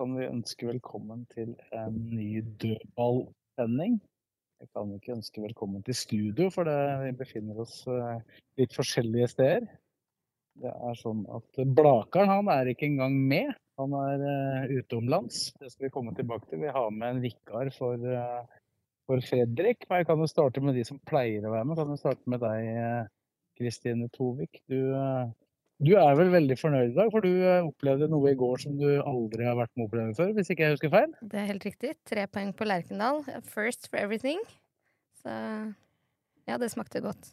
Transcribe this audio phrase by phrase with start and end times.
[0.00, 3.98] Kan vi ønske velkommen til en ny dødballsending.
[4.60, 8.22] Jeg kan ikke ønske velkommen til studio, for det, vi befinner oss eh,
[8.60, 9.66] litt forskjellige steder.
[10.60, 13.52] Det er sånn at Blakeren han er ikke engang med.
[13.80, 15.46] Han er uh, utenlands.
[15.60, 16.60] Det skal vi komme tilbake til.
[16.64, 18.42] Vi har med en vikar for, uh,
[19.08, 19.86] for Fredrik.
[19.88, 21.80] Men jeg kan jo starte med de som pleier å være med.
[21.80, 23.08] Kan jo starte med deg, eh,
[23.56, 24.60] Kristine Tovik.
[24.68, 25.32] Du, eh,
[25.80, 28.76] du er vel veldig fornøyd i dag, for du eh, opplevde noe i går som
[28.78, 31.14] du aldri har vært med å oppleve før, hvis ikke jeg husker feil?
[31.32, 31.94] Det er helt riktig.
[32.08, 33.22] Tre poeng på Lerkendal.
[33.48, 34.42] First for everything.
[35.22, 35.32] Så
[36.48, 37.32] ja, det smakte godt.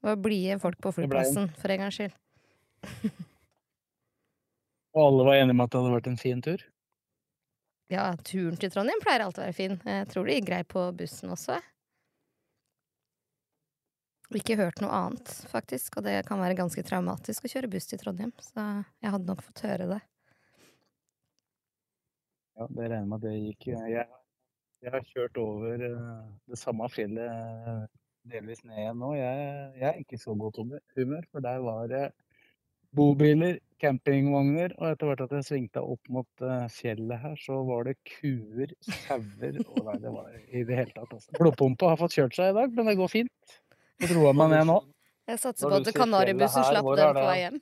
[0.00, 2.14] Det var blide folk på flyplassen, for en gangs skyld.
[4.96, 6.62] Og alle var enige om at det hadde vært en fin tur?
[7.90, 9.76] Ja, turen til Trondheim pleier alltid å være fin.
[9.82, 11.58] Jeg tror det gikk greit på bussen også.
[14.38, 17.98] Ikke hørt noe annet, faktisk, og det kan være ganske traumatisk å kjøre buss til
[17.98, 18.62] Trondheim, så
[19.02, 20.00] jeg hadde nok fått høre det.
[22.60, 23.66] Ja, det regner med at det gikk.
[23.72, 24.04] Jeg,
[24.84, 26.20] jeg har kjørt over eh,
[26.52, 27.80] det samme fjellet eh,
[28.30, 29.14] delvis ned igjen nå.
[29.18, 29.46] Jeg,
[29.80, 32.04] jeg er ikke så godt humør- for der var det
[32.96, 37.88] bobiler, campingvogner, og etter hvert at jeg svingte opp mot eh, fjellet her, så var
[37.88, 41.16] det kuer, sauer og nei, det var i det hele tatt.
[41.16, 41.34] Altså.
[41.38, 43.60] Blodpumpa har fått kjørt seg i dag, men det går fint.
[44.00, 44.78] Jeg meg ned nå.
[45.28, 47.60] Jeg satser på at Kanaribussen slapp den på vei hjem.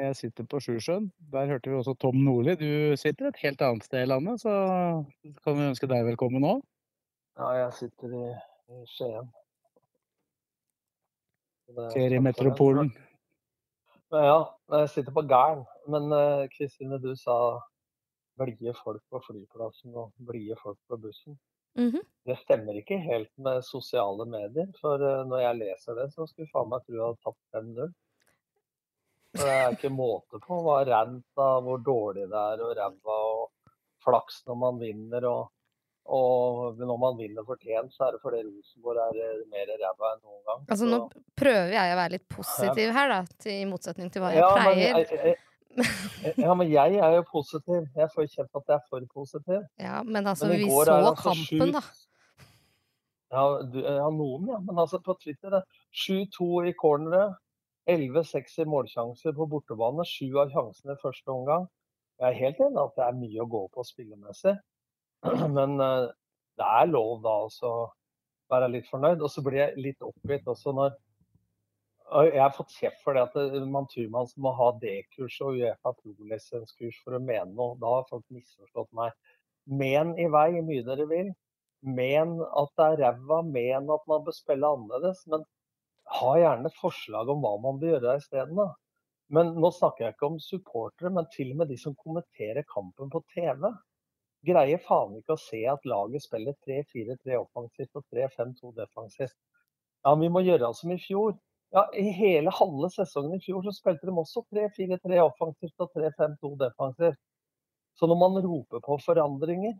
[0.00, 1.10] Jeg sitter på Sjusjøen.
[1.32, 2.54] Der hørte vi også Tom Nordli.
[2.60, 4.52] Du sitter et helt annet sted i landet, så
[5.44, 6.54] kan vi ønske deg velkommen nå.
[7.40, 8.24] Ja, jeg sitter i,
[8.72, 9.28] i Skien.
[11.76, 12.94] Er Feriemetropolen.
[14.12, 14.38] Ja,
[14.76, 15.66] jeg sitter på Gæren.
[15.90, 17.36] Men eh, Kristine, du sa
[18.40, 21.36] blide folk på flyplassen og blide folk på bussen.
[21.78, 22.00] Mhm.
[22.26, 24.66] Det stemmer ikke helt med sosiale medier.
[24.80, 27.92] For eh, når jeg leser det, så skulle faen meg tro jeg hadde tapt 5-0.
[29.38, 33.72] Det er ikke måte på hva rant av hvor dårlig det er og ræva og
[34.04, 35.26] flaks når man vinner.
[35.30, 35.50] Og,
[36.10, 40.24] og når man vinner fortjent, så er det fordi Rosenborg er eh, mer ræva enn
[40.24, 40.64] noen gang.
[40.66, 41.00] Altså, Så- nå
[41.38, 43.20] prøver jeg å være litt positiv her, da,
[43.54, 44.98] i motsetning til hva jeg ja, men pleier.
[44.98, 45.38] jeg, jeg,
[46.44, 47.84] ja, men jeg er jo positiv.
[47.96, 49.60] Jeg får kjent at jeg er for positiv.
[49.80, 51.82] Ja, men altså, Men vi så altså kampen, da.
[53.30, 54.58] Ja, du, ja, noen, ja.
[54.66, 57.38] Men altså på Twitter er 7-2 i corneret.
[57.90, 60.04] 11-6 i målsjanser på bortebane.
[60.06, 61.68] Sju av sjansene i første omgang.
[62.20, 64.56] Jeg er helt enig at det er mye å gå på spillemessig.
[65.56, 66.10] Men eh,
[66.60, 67.74] det er lov da å
[68.52, 69.22] være litt fornøyd.
[69.22, 70.98] Og så blir jeg litt oppgitt også når
[72.10, 75.92] Jeg har fått kjeft for det at man tror man må ha D-kurs og Uefa
[75.94, 77.76] pro-lisenskurs for å mene noe.
[77.78, 79.14] Da har folk misforstått meg.
[79.70, 81.30] Men i vei, mye dere vil.
[81.86, 83.40] Men at det er ræva.
[83.46, 85.22] Men at man bør spille annerledes.
[85.30, 85.46] Men
[86.18, 88.58] ha gjerne forslag om hva man bør gjøre isteden.
[89.30, 93.12] Men nå snakker jeg ikke om supportere, men til og med de som kommenterer kampen
[93.12, 93.68] på TV.
[94.48, 99.36] Greier faen ikke å se at laget spiller 3-4-3 offensivt og 3-5-2 defensivt.
[100.02, 101.36] Ja, vi må gjøre som i fjor.
[101.70, 106.56] Ja, I hele halve sesongen i fjor så spilte de også 3-4-3 offensivt og 3-5-2
[106.64, 107.20] defensivt.
[107.98, 109.74] Så når man roper på forandringer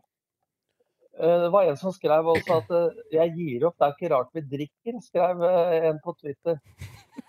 [1.19, 4.13] eh, Det var en som skrev også at eh, 'jeg gir opp, det er ikke
[4.15, 6.59] rart vi drikker', skrev eh, en på Twitter.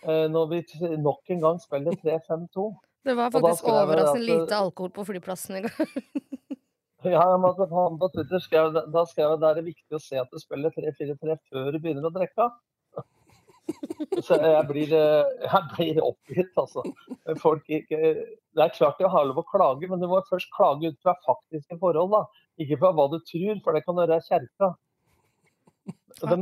[0.07, 0.59] Når vi
[0.99, 2.65] nok en gang spiller 3-5-2.
[3.05, 5.87] Det var faktisk overraskende lite alkohol på flyplassen i går.
[7.03, 10.21] Ja, men han på Twitter skrev, da skrev jeg at det er viktig å se
[10.21, 12.47] at du spiller 3-4-3 før du begynner å drikke.
[14.27, 16.85] Så jeg blir, eh, jeg blir oppgitt, altså.
[17.41, 20.91] Folk ikke, det er klart de har lov å klage, men du må først klage
[20.91, 22.13] ut fra faktiske forhold.
[22.17, 22.23] da.
[22.61, 24.73] Ikke fra hva du tror, for det kan være kjerka.
[26.23, 26.37] De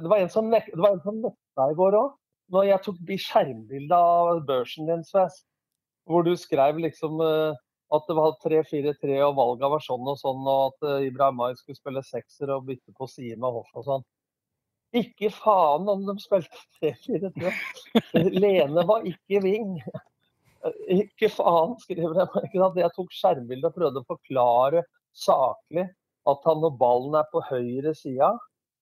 [0.00, 2.14] det var en som det nekta i går òg.
[2.50, 5.44] Når jeg tok de skjermbilde av børsen din, Sves,
[6.10, 7.58] hvor du skrev liksom eh,
[7.94, 11.78] at det var 3-4-3 og valga var sånn og sånn, og at eh, Ibrahimai skulle
[11.78, 14.06] spille sekser og bytte på side med Hoff og sånn.
[14.96, 17.52] Ikke faen om de spilte 3-4-3.
[18.42, 19.76] Lene var ikke wing.
[20.90, 22.44] Ikke faen, skriver jeg.
[22.48, 22.70] Ikke?
[22.82, 24.82] Jeg tok skjermbilde og prøvde å forklare
[25.16, 25.86] saklig
[26.28, 28.32] at han når ballen er på høyre sida,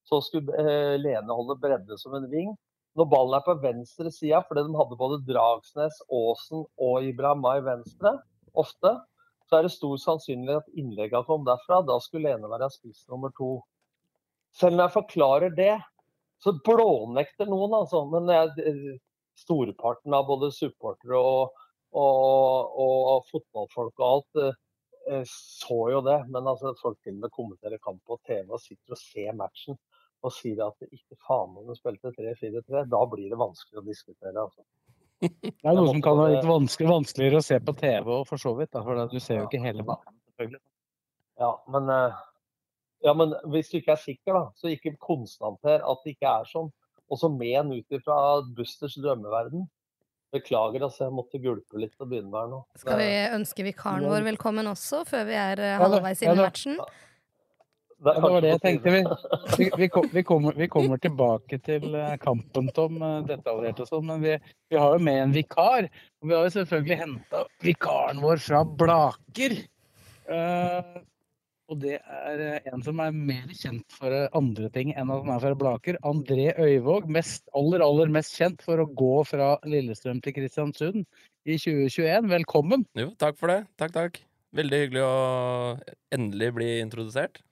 [0.09, 2.57] så skulle eh, Lene holde bredde som en wing.
[2.99, 8.17] når ballen er på venstre sida, fordi de hadde både Dragsnes, Aasen og Ibrahimai venstre,
[8.59, 8.97] ofte,
[9.47, 11.79] så er det stor sannsynlighet at innleggene kom derfra.
[11.87, 13.61] Da skulle Lene være spiss nummer to.
[14.57, 15.77] Selv om jeg forklarer det,
[16.43, 18.05] så blånekter noen, altså.
[18.13, 18.99] Men jeg,
[19.39, 21.61] storparten av både supportere og,
[21.97, 26.19] og, og, fotballfolk og alt eh, så jo det.
[26.31, 29.79] Men altså, folk til og med kommenterer kamp på TV og sitter og ser matchen
[30.27, 33.87] og sier at det ikke faen om de spilte 3-4-3, da blir det vanskelig å
[33.87, 34.35] diskutere.
[34.35, 34.65] altså.
[35.29, 38.43] Det er noe som kan være litt vanskelig, vanskeligere å se på TV og for
[38.43, 40.19] så vidt, da, for du ser jo ikke hele banen.
[40.31, 40.61] selvfølgelig.
[41.39, 42.19] Ja, men, eh,
[43.05, 46.49] ja, men hvis du ikke er sikker, da, så ikke konstater at det ikke er
[46.51, 46.71] sånn.
[47.09, 48.17] Og så men ut ifra
[48.57, 49.67] Busters drømmeverden.
[50.35, 51.07] Beklager, altså.
[51.07, 52.63] Jeg måtte gulpe litt og begynne med her nå.
[52.77, 56.77] Skal vi ønske vikaren vår velkommen også, før vi er eh, halvveis inn i matchen?
[57.99, 58.93] Det, ja, det var det jeg tenkte.
[58.93, 59.01] Vi,
[59.65, 64.05] vi, vi, kommer, vi kommer, tilbake til eh, kampen, Tom, eh, detaljert og sånn.
[64.11, 64.37] Men vi,
[64.77, 65.89] har jo med en vikar.
[66.21, 69.57] Og vi har jo selvfølgelig henta vikaren vår fra Blaker.
[71.69, 75.43] Og det er en som er mer kjent for andre ting enn at han er
[75.43, 75.99] fra Blaker.
[76.09, 81.05] André Øyvåg, mest, aller, aller mest kjent for å gå fra Lillestrøm til Kristiansund
[81.45, 82.31] i 2021.
[82.33, 82.87] Velkommen.
[82.97, 83.61] Jo, takk for det.
[83.81, 84.17] Takk, takk.
[84.57, 85.13] Veldig hyggelig å
[86.17, 87.43] endelig bli introdusert.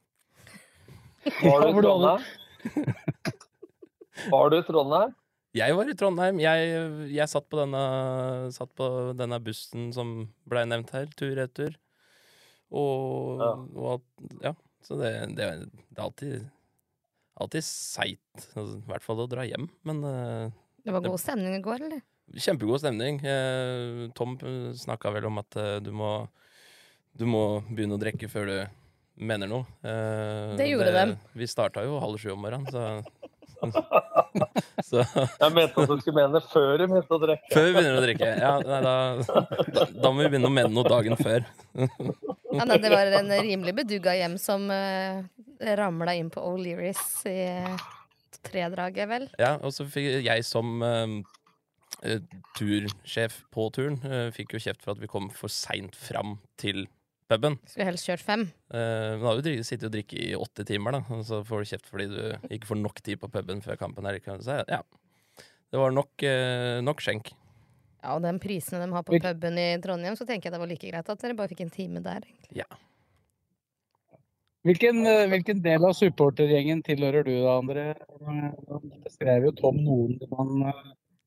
[1.42, 2.26] Var du i Trondheim?
[4.32, 5.16] Var du i Trondheim?
[5.56, 6.40] Jeg var i Trondheim.
[6.40, 6.72] Jeg,
[7.12, 7.82] jeg satt, på denne,
[8.56, 11.76] satt, på denne, bussen som blei nevnt her, tur-retur.
[12.74, 13.52] Og, ja.
[13.78, 14.54] og ja.
[14.86, 16.48] Så det, det, det, er alltid,
[17.42, 20.52] alltid seigt, altså, i hvert fall å dra hjem, men uh,
[20.86, 22.04] Det var god stemning i går, eller?
[22.42, 23.18] Kjempegod stemning.
[23.22, 24.36] Uh, Tom
[24.78, 26.12] snakka vel om at uh, du må
[27.16, 28.56] du må begynne å drikke før du
[29.16, 29.64] mener noe.
[29.80, 31.14] Eh, det gjorde det, dem.
[31.32, 33.00] Vi starta jo halv sju om morgenen, så
[34.84, 35.00] så.
[35.00, 37.52] Jeg mente at du skulle mene før du begynte å drikke.
[37.54, 38.28] Før vi begynner å drikke.
[38.36, 41.46] Ja, nei, da, da, må vi begynne å mene noe dagen før.
[42.58, 45.22] Ja, nei, det var en rimelig bedugga hjem som uh,
[45.60, 47.86] eh, ramla inn på O'Learys i uh,
[48.46, 49.28] tredraget, vel.
[49.40, 52.18] Ja, og så fikk jeg som uh,
[52.58, 56.86] tursjef på turen, uh, fikk jo kjeft for at vi kom for seint fram til
[57.30, 57.58] puben.
[57.66, 58.44] Skulle helst kjørt fem.
[58.70, 61.02] Uh, men har jo sittet og drikket i åtte timer, da.
[61.16, 64.06] Og så får du kjeft fordi du ikke får nok tid på puben før kampen
[64.06, 64.82] er Så ja,
[65.72, 67.32] det var nok, uh, nok skjenk.
[68.06, 70.70] Ja, og den prisene de har på puben i Trondheim, så tenker jeg det var
[70.70, 72.22] like greit at dere bare fikk en time der.
[72.22, 72.60] egentlig.
[72.62, 72.68] Ja.
[74.66, 77.88] Hvilken, eh, hvilken del av supportergjengen tilhører du da, André?
[79.02, 80.70] Det skrev jo Tom noen man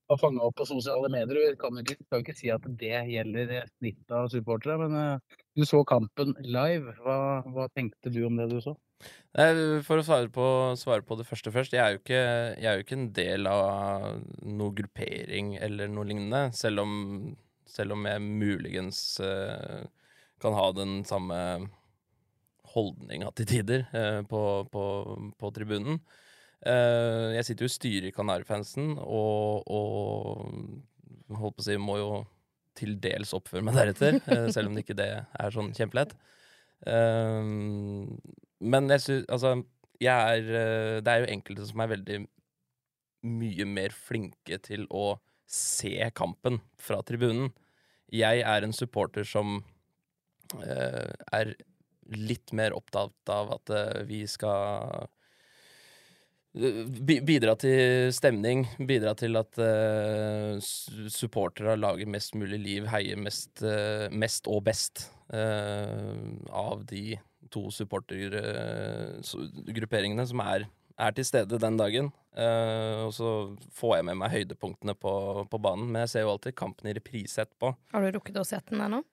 [0.10, 1.54] har fanga opp på sosiale medier.
[1.54, 5.42] Du kan jo ikke, kan ikke, si at det gjelder snittet av supportere, men uh,
[5.58, 6.96] du så kampen live.
[7.06, 8.76] Hva, hva, tenkte du om det du så?
[9.86, 10.46] For å svare på,
[10.80, 11.76] svare på det første først.
[11.78, 12.24] Jeg er, jo ikke,
[12.60, 16.50] jeg er jo ikke en del av noe gruppering eller noe lignende.
[16.58, 16.96] Selv om,
[17.70, 19.86] selv om jeg muligens uh,
[20.42, 21.38] kan ha den samme
[22.74, 24.88] holdninga til tider uh, på, på,
[25.38, 26.02] på tribunen.
[26.60, 31.96] Uh, jeg sitter jo i styret i Kanarifansen, og, og holdt på å si må
[32.02, 32.10] jo
[32.80, 36.16] til dels oppføre meg deretter, uh, selv om det ikke det er sånn kjempelett.
[36.84, 37.48] Uh,
[38.60, 39.50] men jeg syns Altså,
[40.00, 42.20] jeg er Det er jo enkelte som er veldig
[43.28, 45.18] mye mer flinke til å
[45.50, 47.50] se kampen fra tribunen.
[48.16, 49.58] Jeg er en supporter som
[50.64, 51.52] er
[52.16, 53.74] litt mer opptatt av at
[54.08, 55.10] vi skal
[56.58, 60.58] Bidra til stemning, bidra til at uh,
[61.14, 66.18] supportere lager mest mulig liv, heier mest, uh, mest og best uh,
[66.50, 67.22] av de
[67.54, 70.66] to supportergrupperingene som er,
[70.98, 72.12] er, til stede den dagen.
[72.34, 76.56] og så får jeg med meg høydepunktene på, på, banen, men jeg ser jo alltid
[76.58, 77.76] kampen i reprise etterpå.
[77.94, 79.04] Har du rukket å se den ennå?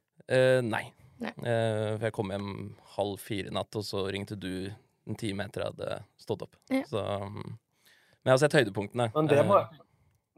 [0.66, 0.92] nei.
[1.22, 1.32] nei.
[1.38, 4.70] for jeg kom hjem halv fire i natt, og så ringte du
[5.06, 6.58] en time etter jeg hadde stått opp.
[6.72, 6.82] Ja.
[6.90, 9.08] Så, um, men jeg har sett høydepunktene.
[9.14, 9.82] Men det må, eh,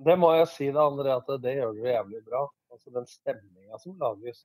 [0.04, 2.44] det må jeg si da, André, at det gjør du jævlig bra.
[2.74, 4.44] Altså Den stemninga som lages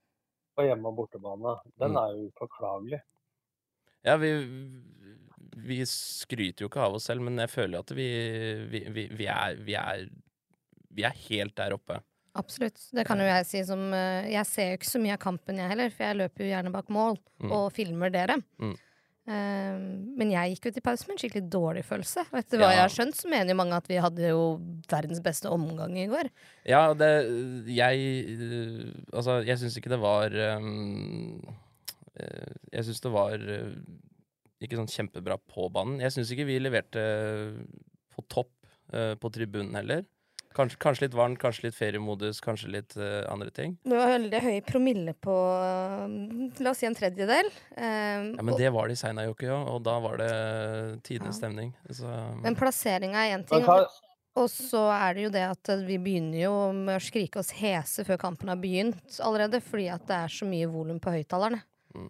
[0.56, 2.00] på hjemme- og bortebane, den mm.
[2.00, 3.00] er jo upåklagelig.
[4.04, 4.30] Ja, vi,
[5.66, 8.08] vi skryter jo ikke av oss selv, men jeg føler at vi,
[8.70, 10.04] vi, vi, vi er, er,
[11.00, 12.00] er helt der oppe.
[12.34, 12.80] Absolutt.
[12.94, 15.60] Det kan jo jeg si som eh, Jeg ser jo ikke så mye av kampen,
[15.60, 17.52] jeg heller, for jeg løper jo gjerne bak mål mm.
[17.54, 18.40] og filmer dere.
[18.58, 18.74] Mm.
[19.24, 19.84] Ehm,
[20.20, 22.26] men jeg gikk ut i pause med en skikkelig dårlig følelse.
[22.28, 22.76] Og etter hva ja.
[22.76, 24.42] jeg har skjønt, så mener jo mange at vi hadde jo
[24.90, 26.28] verdens beste omgang i går.
[26.68, 27.10] Ja, det
[27.72, 28.02] Jeg
[29.12, 31.40] Altså, jeg syns ikke det var um,
[32.72, 33.72] Jeg syns det var uh,
[34.60, 36.02] ikke sånn kjempebra på banen.
[36.04, 37.04] Jeg syns ikke vi leverte
[38.12, 38.52] på topp
[38.92, 40.04] uh, på tribunen heller.
[40.54, 43.72] Kanskje, kanskje litt varmt, kanskje litt feriemodus, kanskje litt uh, andre ting.
[43.82, 46.04] Det var veldig høy promille på uh,
[46.62, 47.50] la oss si en tredjedel.
[47.74, 50.30] Um, ja, Men det var det i Seinajoki òg, og da var det
[51.08, 51.40] tidenes ja.
[51.40, 51.72] stemning.
[51.90, 52.06] Så,
[52.44, 53.66] men plasseringa er én ting.
[54.34, 58.06] Og så er det jo det at vi begynner jo med å skrike oss hese
[58.06, 61.60] før kampen har begynt allerede, fordi at det er så mye volum på høyttalerne.
[61.94, 62.08] Mm.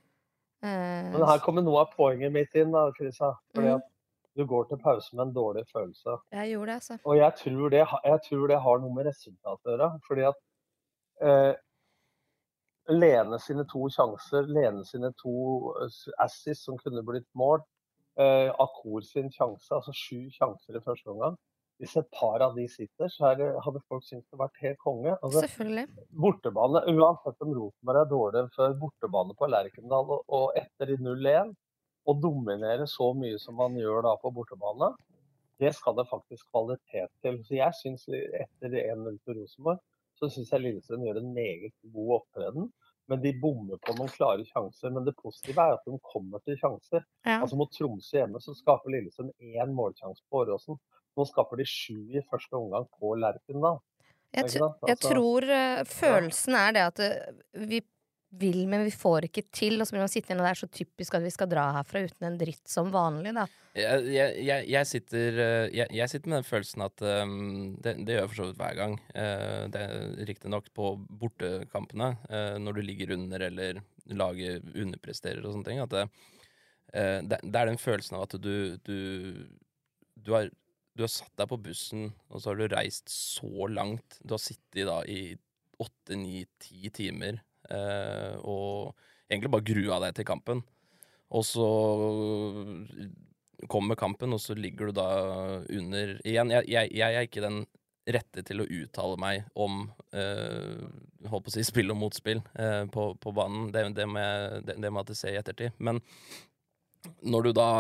[0.65, 3.35] Men her kommer noe av poenget mitt inn, da, Krisa.
[3.57, 3.75] Fordi mm.
[3.77, 3.91] at
[4.37, 6.17] du går til pause med en dårlig følelse.
[6.33, 6.99] Jeg gjorde det, altså.
[7.05, 9.91] Og jeg tror det, jeg tror det har noe med resultatet å gjøre.
[10.09, 10.41] Fordi at
[11.29, 11.53] eh,
[12.93, 15.37] Lene sine to sjanser, Lene sine to
[15.81, 17.63] eh, assis som kunne blitt mål,
[18.21, 21.39] eh, Akor sin sjanse, altså sju sjanser i første omgang.
[21.83, 25.17] Hvis et par av de sitter, så det, hadde folk syntes det vært helt konge.
[25.17, 25.89] Altså, Selvfølgelig.
[26.23, 31.51] Bortebane, Uansett om Rosenborg er dårlig før bortebane på Lerkendal og, og etter i 0-1,
[32.05, 34.93] å dominere så mye som man gjør da på bortebane,
[35.63, 37.39] det skal det faktisk kvalitet til.
[37.47, 39.83] Så jeg synes Etter 1-0 til Rosenborg
[40.19, 42.69] så syns jeg Lillestrøm gjør en meget god opptreden.
[43.11, 44.93] Men de bommer på noen klare sjanser.
[44.95, 47.05] Men det positive er at de kommer til sjanser.
[47.27, 47.41] Ja.
[47.41, 50.79] Altså Mot Tromsø hjemme så skaper Lillestrøm én målsjanse på Åråsen.
[51.15, 53.83] Nå skaper de sju i første omgang på Lerkendal.
[54.35, 57.79] Jeg, jeg, altså, tror uh, følelsen er det at uh, vi
[58.41, 59.79] vil, men vi får ikke til.
[59.79, 62.05] Og så blir man sittende, og det er så typisk at vi skal dra herfra
[62.07, 63.47] uten en dritt som vanlig, da.
[63.75, 67.39] Jeg, jeg, jeg sitter, eh, jeg, sitter, med den følelsen at um,
[67.83, 68.99] det, det, gjør jeg for så vidt hver gang.
[69.17, 69.87] Uh, det
[70.31, 73.83] Riktignok på bortekampene, uh, når du ligger under eller
[74.15, 75.83] laget underpresterer og sånne ting.
[75.83, 76.05] At det,
[76.95, 78.99] uh, det, det, er den følelsen av at du, du,
[80.15, 80.53] du har
[80.95, 84.21] du har satt deg på bussen, og så har du reist så langt.
[84.23, 85.35] Du har sittet da i
[85.83, 87.41] åtte, ni, ti timer
[87.71, 88.95] og
[89.31, 90.61] egentlig bare grua deg til kampen.
[91.35, 91.69] Og så
[93.71, 95.09] kommer kampen, og så ligger du da
[95.63, 97.65] under Igjen, jeg, jeg, jeg er ikke den
[98.05, 100.83] rette til å uttale meg om eh,
[101.31, 103.71] holdt på å si spill og motspill eh, på, på, banen.
[103.73, 105.79] Det, det, må jeg, det, det må jeg se i ettertid.
[105.79, 106.03] Men
[107.25, 107.71] når du da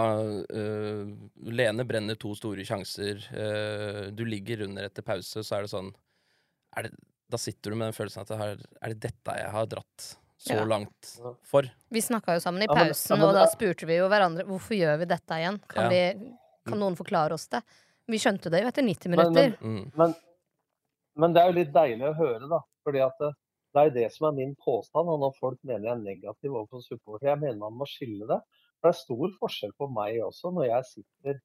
[0.52, 1.12] eh,
[1.52, 5.92] Lene brenner to store sjanser, eh, du ligger under etter pause, så er det sånn
[6.74, 6.96] er det,
[7.34, 10.10] da sitter du med den følelsen at det her, er det dette jeg har dratt
[10.44, 10.64] så ja.
[10.68, 11.14] langt
[11.48, 11.68] for?
[11.94, 15.08] Vi snakka jo sammen i pausen, og da spurte vi jo hverandre hvorfor gjør vi
[15.08, 15.60] dette igjen.
[15.70, 16.02] Kan, vi,
[16.68, 17.62] kan noen forklare oss det?
[18.12, 19.54] Vi skjønte det jo etter 90 minutter.
[19.60, 20.14] Men, men, men,
[21.22, 22.60] men det er jo litt deilig å høre, da.
[22.84, 23.30] fordi at det,
[23.74, 25.08] det er det som er min påstand.
[25.10, 28.40] Og når folk mener jeg er negativ overfor supportere, jeg mener man må skille det.
[28.78, 31.40] For det er stor forskjell på meg også når jeg sitter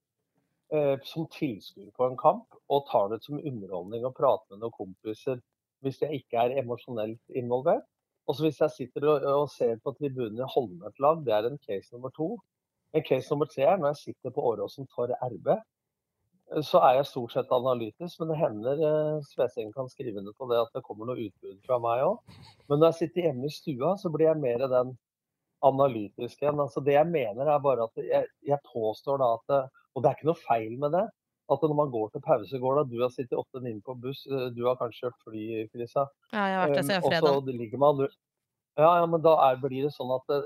[0.75, 4.75] eh, som tilskuer på en kamp og tar det som underholdning og prater med noen
[4.75, 5.39] kompiser
[5.86, 7.88] hvis jeg ikke er emosjonelt involvert.
[8.29, 11.50] Og så hvis jeg sitter og, og ser på tribunen i Holme lag, det er
[11.50, 12.36] en case nummer to.
[12.93, 15.50] En case nummer tre er når jeg sitter på Åråsen for RB.
[16.65, 20.62] Så er jeg stort sett analytisk, men det hender eh, kan skrive ned på det
[20.62, 22.39] at det kommer noe utbud fra meg òg.
[22.69, 24.95] Men når jeg sitter hjemme i stua, så blir jeg mer den
[25.65, 26.62] analytiske igjen.
[26.62, 30.17] Altså det jeg mener er bare at jeg, jeg påstår da at Og det er
[30.17, 31.07] ikke noe feil med det
[31.53, 34.48] at når man går til pause, går da Du har sittet åtte-ni på buss, eh,
[34.56, 36.06] du har kanskje kjørt fly, Krisa.
[36.34, 37.36] Ja, jeg har vært det siden fredag.
[37.36, 38.08] Og så ligger man
[38.79, 40.44] Ja, ja, men da er, blir det sånn at det,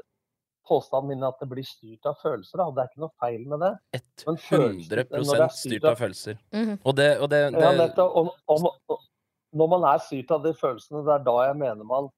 [0.67, 2.61] påstanden min er at det blir styrt av følelser.
[2.61, 2.69] Da.
[2.71, 3.73] Det er ikke noe feil med det.
[4.23, 6.37] 100 styrt av følelser.
[6.55, 6.77] Mm -hmm.
[6.83, 7.61] Og det, og det, det...
[7.61, 9.01] Ja, og,
[9.53, 12.09] når man er styrt av de følelsene, det er da jeg mener man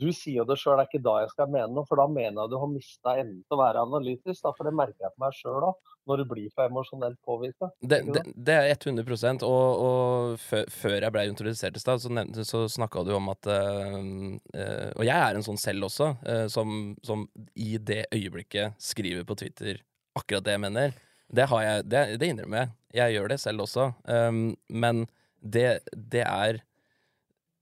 [0.00, 2.06] du sier jo det sjøl, det er ikke da jeg skal mene noe, for da
[2.10, 4.40] mener jeg du har mista evnen til å være analytisk.
[4.42, 7.70] Da, for det merker jeg på meg sjøl òg, når du blir for emosjonelt påvirka.
[7.78, 12.64] Det, det, det, er 100 og, og før jeg ble introdusert i stad, så, så
[12.74, 14.34] snakka du om at øh,
[14.98, 19.38] Og jeg er en sånn selv også, øh, som, som, i det øyeblikket skriver på
[19.38, 19.78] Twitter
[20.18, 21.00] akkurat det jeg mener.
[21.34, 22.74] Det, har jeg, det, det innrømmer jeg.
[22.94, 23.88] Jeg gjør det selv også.
[24.06, 25.06] Um, men
[25.42, 26.60] det, det er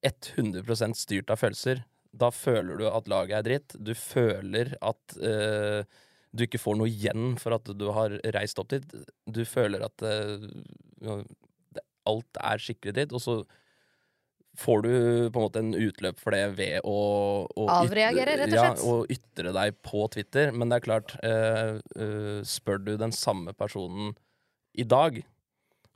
[0.04, 3.76] 100% styrt av følelser da føler du at laget er dritt.
[3.80, 5.80] Du føler at uh,
[6.32, 8.94] du ikke får noe igjen for at du har reist opp dit.
[9.24, 11.18] Du føler at uh,
[12.08, 13.40] alt er skikkelig dritt, og så
[14.60, 14.90] får du
[15.32, 16.96] på en måte en utløp for det ved å,
[17.48, 18.82] å Avreagere, rett og slett.
[18.82, 20.52] Ja, og ytre deg på Twitter.
[20.52, 24.12] Men det er klart, uh, spør du den samme personen
[24.76, 25.22] i dag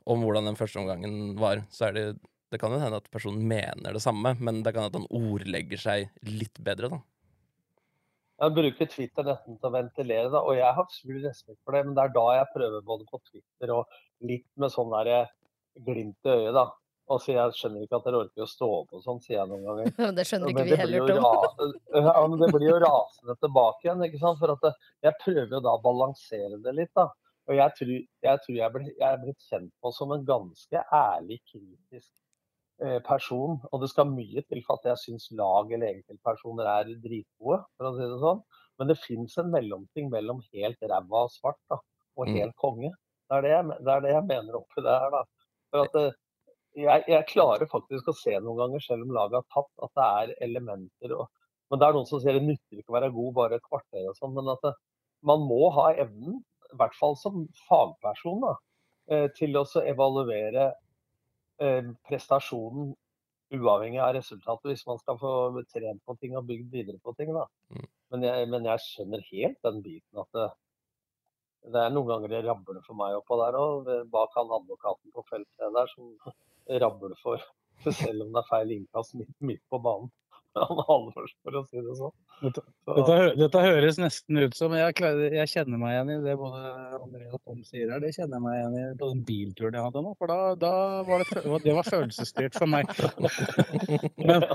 [0.07, 2.05] om hvordan den første omgangen var, så er det
[2.51, 5.21] det kan jo hende at personen mener det samme, men det kan hende at han
[5.33, 7.03] ordlegger seg litt bedre, da.
[8.37, 11.87] Jeg bruker Twitter nesten til å ventilere, da, og jeg har full respekt for det.
[11.87, 13.95] Men det er da jeg prøver både på Twitter og
[14.29, 15.31] litt med sånn der eh,
[15.87, 16.67] glimt i øyet, da.
[17.07, 19.49] Og så jeg skjønner ikke at dere orker å stå opp og sånn, sier jeg
[19.49, 20.13] noen ganger.
[20.17, 21.73] det skjønner ikke vi heller, Tom.
[22.09, 24.41] ja, men det blir jo rasende tilbake igjen, ikke sant.
[24.43, 24.73] For at det,
[25.07, 27.07] jeg prøver jo da å balansere det litt, da.
[27.47, 31.39] Og jeg tror jeg, tror jeg, blir, jeg blir kjent på som en ganske ærlig,
[31.47, 32.26] kritisk eh,
[33.07, 33.57] person.
[33.71, 37.89] Og det skal mye til for at jeg syns lag eller enkeltpersoner er dritgode, for
[37.89, 38.41] å si det sånn.
[38.77, 41.79] Men det fins en mellomting mellom helt ræva og svart da,
[42.17, 42.35] og Mm.
[42.37, 42.91] helt konge.
[43.27, 45.09] Det er det, jeg, det er det jeg mener oppi det her.
[45.11, 45.23] da.
[45.71, 46.13] For at eh,
[46.77, 50.05] jeg, jeg klarer faktisk å se noen ganger, selv om laget har tapt, at det
[50.21, 51.27] er elementer og
[51.69, 54.05] Men det er noen som sier det nytter ikke å være god bare et kvarter
[54.07, 54.31] og sånn.
[54.37, 54.69] Men at det,
[55.27, 56.37] man må ha evnen,
[56.71, 58.53] i hvert fall som fagperson, da,
[59.11, 60.77] eh, til å evaluere eh,
[61.57, 62.93] prestasjonen
[63.55, 65.33] uavhengig av resultatet, hvis man skal få
[65.71, 67.31] trent på ting og bygd videre på ting.
[67.31, 67.85] Mm.
[68.11, 70.47] Men jeg, men jeg skjønner helt den biten at det,
[71.67, 73.89] det er noen ganger det rabler for meg oppå der òg.
[74.11, 76.11] Bak han advokaten på feltet der som
[76.83, 77.43] rabler for
[78.01, 80.11] selv om det er feil innkast midt, midt på banen.
[80.69, 82.13] Han Halvors, for å si det sånn.
[82.41, 84.95] Dette, dette, dette høres nesten ut som jeg,
[85.35, 88.03] jeg kjenner meg igjen i det både André og Tom sier her.
[88.03, 90.13] Det kjenner jeg meg igjen i på den bilturen jeg hadde nå.
[90.19, 90.73] For da, da
[91.07, 92.91] var det, det var følelsesstyrt for meg.
[94.27, 94.47] Men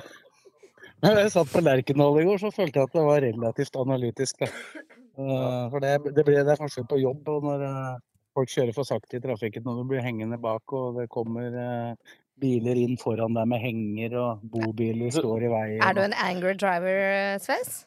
[1.03, 4.45] når jeg satt på Lerkendal i går, så følte jeg at det var relativt analytisk.
[4.47, 7.97] Eh, For det, det, ble, det forskjell på jobb og når eh,
[8.37, 12.15] folk kjører for sakte i trafikken og du blir hengende bak og det kommer eh,
[12.41, 15.83] biler inn foran deg med henger og bobiler står i veien.
[15.85, 17.83] Er du en angry driver, Sves?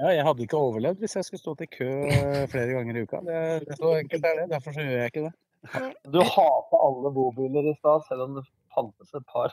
[0.00, 3.02] Ja, jeg hadde ikke overlevd hvis jeg skulle stått i kø eh, flere ganger i
[3.04, 3.20] uka.
[3.26, 4.46] Det, det er så enkelt er det.
[4.54, 5.34] Derfor så gjør jeg ikke det.
[6.14, 9.52] Du hater alle bobiler i stad, selv om det fantes et par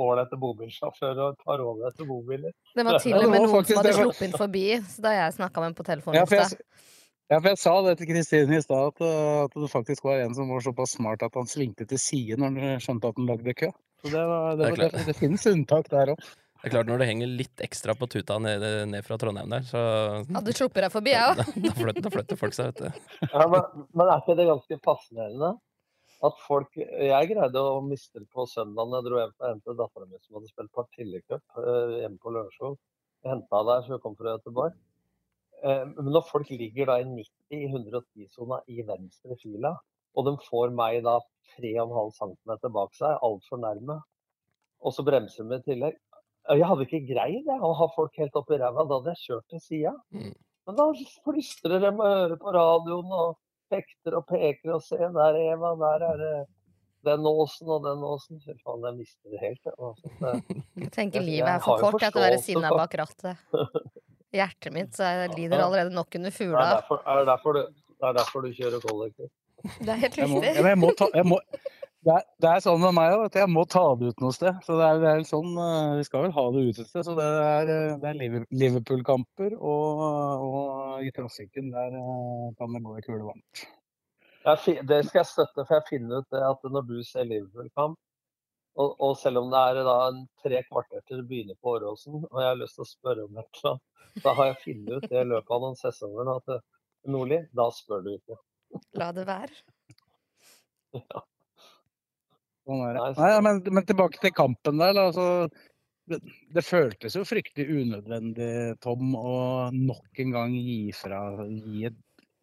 [0.00, 2.54] ålreite bobilsjåfører og et par ålreite bobiler.
[2.72, 5.60] Det var til og med noen som hadde sluppet inn forbi så da jeg snakka
[5.60, 6.46] med ham på telefonen Ja,
[7.30, 10.22] ja, for jeg sa det til Kristine i stad, at, eh, at det faktisk var
[10.24, 13.28] en som var såpass smart at han svingte til siden når han skjønte at han
[13.30, 13.70] lagde kø.
[14.02, 16.30] Så det, var, det, var, det, det finnes unntak der òg.
[16.62, 19.64] Det er klart Når det henger litt ekstra på tuta ned, ned fra Trondheim der,
[19.66, 19.80] så
[20.30, 21.56] Hadde sluppet deg forbi, jeg da, òg.
[21.64, 23.02] da, flytter, da flytter folk seg, vet du.
[23.32, 25.50] Ja, men, men er ikke det ganske fascinerende?
[26.22, 28.94] At folk Jeg greide å miste det på søndagen.
[28.94, 32.34] Jeg dro hjem for å hente dattera mi som hadde spilt Partillecup uh, hjemme på
[32.36, 32.78] Lørenskog.
[33.22, 34.78] Jeg henta der så jeg kom fra Göteborg.
[35.62, 39.74] Eh, men når folk ligger da i 90 i 110-sona i venstre fila,
[40.16, 41.18] og de får meg da
[41.58, 44.00] 3,5 cm bak seg, altfor nærme,
[44.82, 45.98] og så bremser de i tillegg
[46.50, 48.82] Eh, Jeg hadde ikke greid det, å ha folk helt oppi ræva.
[48.90, 49.92] Da hadde jeg kjørt til sida.
[50.10, 50.32] Mm.
[50.66, 50.86] Men da
[51.22, 53.36] plystrer de med øret på radioen og
[53.70, 56.32] fekter og peker og ser der er Eva, der er det
[57.06, 58.40] den åsen og den åsen.
[58.42, 59.62] Fy faen, jeg mister det helt.
[59.62, 59.74] jeg.
[59.78, 63.38] Altså, det- Jeg tenker livet er for kort til å være sinna bak rattet.
[64.32, 66.64] Hjertet mitt så jeg lider allerede nok under Det er fugla.
[66.78, 69.32] derfor, er det derfor, du, det er derfor du kjører kollektivt.
[69.78, 70.56] Det er helt Jeg må, riktig.
[70.56, 71.38] ja, men jeg må ta, jeg må,
[72.02, 74.34] det, er, det er sånn med meg òg, at jeg må ta det ut noe
[74.34, 74.56] sted.
[74.66, 77.04] Så det er, det er sånn, eh, Vi skal vel ha det ut et sted.
[77.06, 80.02] Så det er, eh, er Liverpool-kamper, og,
[80.48, 83.62] og i trafikken der eh, kan det gå i kule varmt.
[84.42, 88.00] Det skal jeg støtte, for jeg finner ut det at når du ser Liverpool-kamp,
[88.80, 92.22] og, og selv om det er da en tre kvarter til det begynner på Åråsen,
[92.24, 93.88] og jeg har lyst til å spørre om et eller annet,
[94.24, 96.64] da har jeg funnet ut det i løpet av noen sesonger at eh,
[97.12, 98.36] Nordli, da spør du ikke.
[99.00, 99.62] La det være.
[102.62, 103.06] Sånn er det.
[103.18, 104.98] Nei, men, men tilbake til kampen der.
[105.02, 105.24] Altså,
[106.10, 106.20] det,
[106.54, 108.50] det føltes jo fryktelig unødvendig,
[108.84, 109.34] Tom, å
[109.74, 111.98] nok en gang gi fra gi et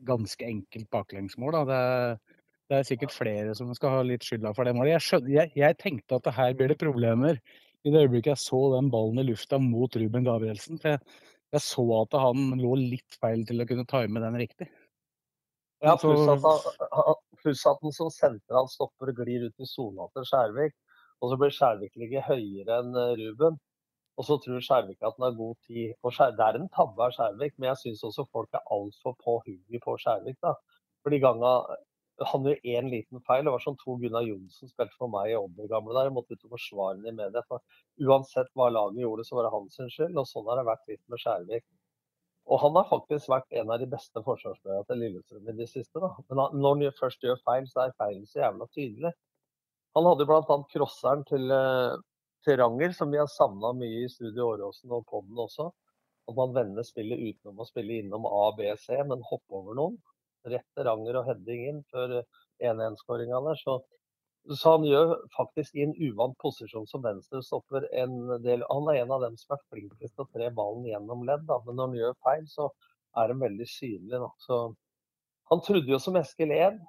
[0.08, 1.56] ganske enkelt baklengsmål.
[1.56, 1.64] Da.
[1.70, 2.29] Det, er-
[2.70, 4.94] det er sikkert flere som skal ha litt skylda for det målet.
[4.94, 7.40] Jeg, skjønner, jeg, jeg tenkte at det her blir det problemer
[7.82, 10.78] i det øyeblikket jeg så den ballen i lufta mot Ruben Gabrielsen.
[10.82, 11.24] For jeg,
[11.56, 14.70] jeg så at han lå litt feil til å kunne time den riktig.
[15.82, 20.10] Ja, pluss at, han, pluss at han som sentral stopper og glir ut i sona
[20.14, 20.76] til Skjærvik.
[21.24, 23.58] Og så blir Skjærvik ligge høyere enn eh, Ruben.
[24.20, 25.96] Og så tror Skjærvik at han har god tid.
[26.04, 29.40] Og det er en tabbe av Skjærvik, men jeg syns også folk er altfor på
[29.46, 30.38] hugget på Skjærvik.
[30.44, 30.54] da.
[31.00, 31.54] For de ganga
[32.28, 33.46] han gjør én liten feil.
[33.46, 36.10] Det var sånn to Gunnar Johnsen spilte for meg i Odd i gamle der.
[36.10, 37.44] Jeg måtte ut og forsvare ham i media.
[37.48, 37.64] For
[38.04, 40.18] uansett hva laget gjorde, så var det hans skyld.
[40.18, 41.66] Og sånn har det vært litt med Skjærvik.
[42.50, 46.02] Og han har faktisk vært en av de beste forsvarsspillerne til Lillestrøm i det siste.
[46.02, 46.10] da.
[46.30, 49.12] Men når han først gjør feil, så er feilen så jævla tydelig.
[49.98, 50.58] Han hadde bl.a.
[50.74, 51.98] crosseren til, eh,
[52.46, 55.70] til Ranger, som vi har savna mye i Studio Åråsen og podden også.
[56.30, 59.98] At man vender spillet utenom å spille innom A, B, C, men hoppe over noen.
[60.48, 62.20] Rett Ranger og heading inn før
[62.64, 63.60] 1-1-skåringa der.
[63.60, 63.78] Så,
[64.56, 69.16] så han gjør faktisk i en uvant posisjon som venstrestopper en del Han er en
[69.18, 71.60] av dem som er flinkest til å tre ballen gjennom ledd, da.
[71.66, 72.70] men når han gjør feil, så
[73.18, 74.16] er han veldig synlig.
[74.16, 74.32] Da.
[74.46, 74.62] Så
[75.52, 76.80] han trodde jo som Eskil Ed.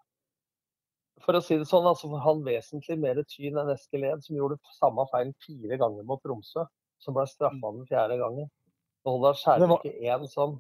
[1.20, 4.60] For å si det sånn, altså han vesentlig mer tyn enn Eskil Ed, som gjorde
[4.78, 6.64] samme feil fire ganger mot Tromsø.
[7.00, 8.48] Som ble straffa den fjerde gangen.
[9.04, 10.58] Og holder Det ikke Skjærvik én sånn.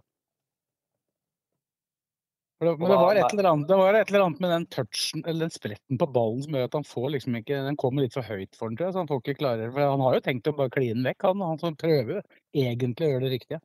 [2.60, 5.22] Det, men det var, et eller annet, det var et eller annet med den touchen,
[5.24, 8.16] eller den spretten på ballen som gjør at han får liksom ikke Den kommer litt
[8.18, 10.24] for høyt for han, tror jeg, så han får ikke klare For han har jo
[10.26, 11.44] tenkt å bare kline vekk, han.
[11.48, 12.20] Han som prøver
[12.52, 13.60] egentlig å gjøre det riktige.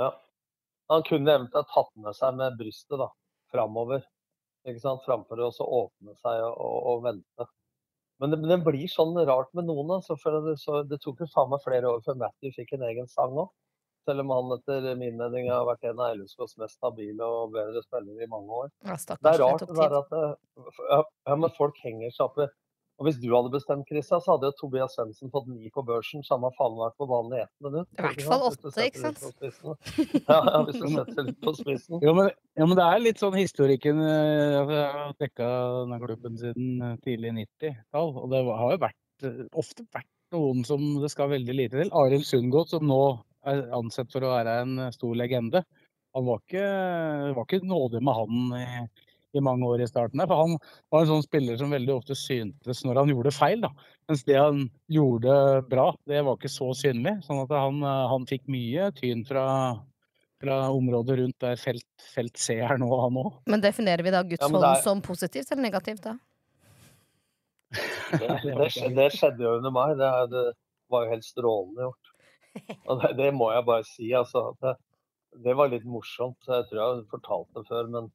[0.00, 0.08] Ja.
[0.94, 3.10] Han kunne eventuelt tatt med seg med brystet da,
[3.52, 4.08] framover.
[4.64, 5.04] Ikke sant?
[5.04, 7.48] Framfor å åpne seg og, og, og vente.
[8.22, 9.98] Men det, det, blir sånn rart med noen.
[9.98, 12.88] Altså, for det, så, det tok jo faen meg flere år før Matthew fikk en
[12.88, 13.52] egen sang òg.
[14.04, 17.80] Selv om han etter min mening har vært en av LSKs mest stabile og bedre
[17.86, 18.68] spillere i mange år.
[18.84, 22.50] Ja, det er rart det der at ja, men folk henger seg opp i
[22.94, 26.22] og Hvis du hadde bestemt, Krista, så hadde jo Tobias Svendsen fått ni på børsen.
[26.26, 27.88] Samme faen vært på banen i ett minutt.
[27.98, 29.24] I hvert fall åtte, ikke sant?
[30.28, 31.98] Ja, ja, hvis du setter litt på spissen.
[32.04, 36.00] ja, men, ja, men det er litt sånn historikken eh, altså, Jeg har dekka denne
[36.04, 40.86] klubben siden eh, tidlig 90-tall, og det har jo vært, eh, ofte vært noen som
[41.02, 41.90] det skal veldig lite til.
[41.98, 43.02] Arild Sundgodt, som nå
[43.50, 45.64] er ansett for å være en stor legende.
[46.14, 46.68] Han var ikke,
[47.34, 48.68] var ikke nådig med han i
[49.34, 50.22] i mange år i starten.
[50.26, 50.56] For han
[50.92, 53.64] var en sånn spiller som veldig ofte syntes når han gjorde feil.
[53.64, 53.72] Da.
[54.08, 55.34] Mens det han gjorde
[55.70, 57.16] bra, det var ikke så synlig.
[57.26, 59.46] Sånn at han, han fikk mye tyn fra,
[60.42, 63.32] fra området rundt der felt, felt C er nå, han òg.
[63.50, 64.86] Men definerer vi da Guds hånd ja, er...
[64.86, 66.16] som positivt eller negativt, da?
[68.14, 69.96] Det, det, det, skjedde jo under meg.
[69.98, 70.42] Det, det,
[70.92, 72.10] var jo helt strålende gjort.
[73.02, 74.10] Det, det må jeg bare si.
[74.14, 74.76] Altså, det,
[75.44, 76.38] det var litt morsomt.
[76.46, 77.88] Jeg tror jeg har fortalt det før.
[77.90, 78.12] men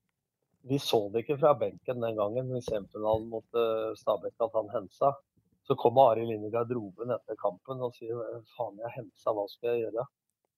[0.62, 4.72] vi så det ikke fra benken den gangen i semifinalen mot uh, Stabæk at han
[4.74, 5.14] hensa.
[5.68, 8.18] Så kommer Arild inn i garderoben etter kampen og sier
[8.58, 10.06] faen, jeg hensa, hva skal jeg gjøre?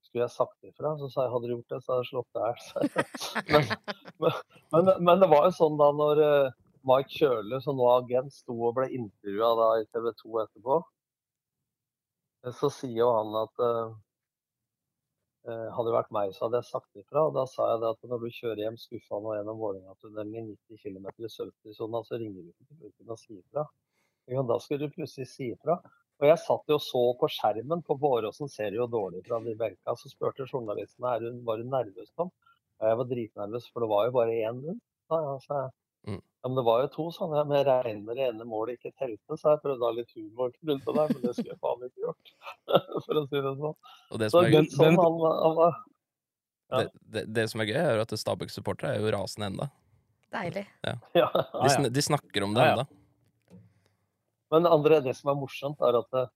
[0.07, 0.95] Skulle jeg sagt ifra?
[0.97, 3.73] Så sa jeg hadde du gjort det, så hadde jeg slått deg i hjel.
[4.23, 4.39] men,
[4.73, 6.55] men, men, det var jo sånn da når uh,
[6.87, 10.79] Mike Kjøle, som nå er agent, sto og ble intervjua i TV 2 etterpå,
[12.57, 13.91] så sier jo han at uh,
[15.49, 17.23] Eh, hadde det vært meg, så hadde jeg sagt ifra.
[17.25, 20.83] Og da sa jeg at når du kjører hjem skuffa nå gjennom Vålerenga-tunnelen i 90
[20.83, 23.65] km i 70-sona, så ringer du ikke til og sier ifra.
[24.29, 25.79] Jo, da skulle du plutselig si ifra.
[26.21, 29.97] Og jeg satt jo så på skjermen, på Våråsen ser jo dårlig fra de benka.
[29.97, 32.29] Så spurte journalisten er hun, var nervøs, Tom.
[32.77, 34.83] Og jeg var dritnervøs, for det var jo bare én rundt.
[35.09, 35.73] Sa jeg.
[36.41, 39.53] Ja, men det var jo to sånne med regner det ene målet ikke telte, så
[39.53, 42.05] jeg prøvde å ha litt humor rundt det der, men det skulle jeg faen ikke
[42.07, 42.31] gjort.
[43.05, 43.75] For å si det sånn.
[44.09, 45.77] Og det som, er, så, sånn, han, han var,
[46.71, 46.79] ja.
[46.79, 49.69] det, det, det, som er gøy, er at Stabæk-supportere er jo rasende enda.
[50.31, 50.65] Deilig.
[51.13, 51.27] Ja.
[51.83, 52.85] De, de, snakker om det enda.
[54.51, 56.29] Men andre, det som er morsomt, er at eh,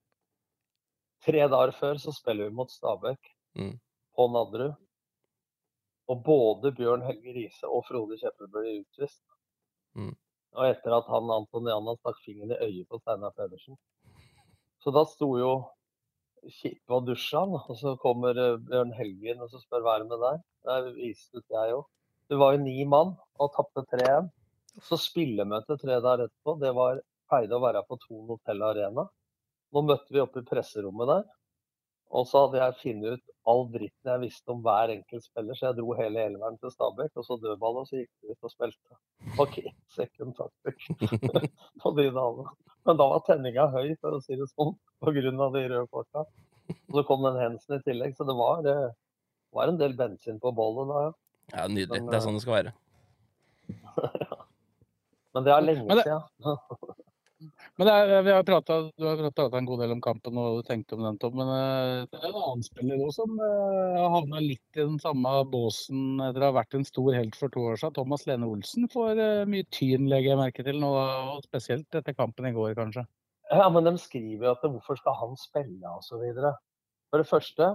[1.26, 3.72] tre dager før så spiller vi mot Stabæk mm.
[4.16, 4.76] på Nadderud.
[6.06, 9.24] Og både Bjørn Helge Riise og Frode Kjeppe blir utvist.
[9.96, 10.12] Mm.
[10.56, 13.76] Og etter at han Anton Janna stakk fingeren i øyet på Steinar Pedersen.
[14.82, 15.52] Så da sto jo
[16.46, 20.10] Kippe og dusja, og så kommer eh, Bjørn Helgen og så spør hva er det
[20.12, 20.42] med deg.
[20.68, 21.86] Der viste ut jeg òg.
[22.30, 24.28] Du var jo ni mann og tapte 3-1.
[24.86, 29.06] Så spillemøtet tre dager etterpå, det var pleide å være på Thon Hotell Arena.
[29.72, 31.24] Nå møtte vi oppe i presserommet der.
[32.14, 35.68] Og så hadde jeg funnet ut all dritten jeg visste om hver enkelt spiller, så
[35.68, 38.52] jeg dro hele elveren til Stabæk, og så dødball, og så gikk vi ut og
[38.52, 38.98] spilte.
[39.42, 39.58] OK,
[39.94, 40.88] second tactic
[41.82, 42.54] på de dagene.
[42.86, 45.14] Men da var tenninga høy, for å si det sånn, pga.
[45.18, 46.26] de røde korta.
[46.66, 48.76] Og så kom den Hensen i tillegg, så det var, det
[49.54, 51.14] var en del bensin på bollet da, ja.
[51.54, 52.00] Ja, Nydelig.
[52.02, 52.72] Men, det er sånn det skal være.
[55.36, 57.04] Men det er lenge siden.
[57.76, 60.96] Men er, vi har pratet, Du har prata en god del om kampen og tenkte
[60.96, 61.34] om den, Tom.
[61.36, 64.96] Men uh, det er en annen spiller òg som uh, har havna litt i den
[65.02, 67.96] samme båsen etter å ha vært en stor helt for to år siden.
[67.98, 70.94] Thomas Lene Olsen får uh, mye tyn, legger jeg merke til nå.
[71.36, 73.04] Og spesielt etter kampen i går, kanskje.
[73.52, 76.24] Ja, men de skriver at hvorfor skal han spille osv.
[77.12, 77.74] For det første,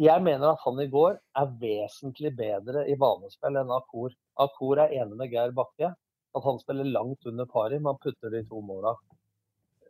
[0.00, 4.16] jeg mener at han i går er vesentlig bedre i banespill enn Akor.
[4.40, 5.92] Akor er enig med Geir Bakke
[6.36, 8.94] at han spiller langt under pari, men han putter de to måla.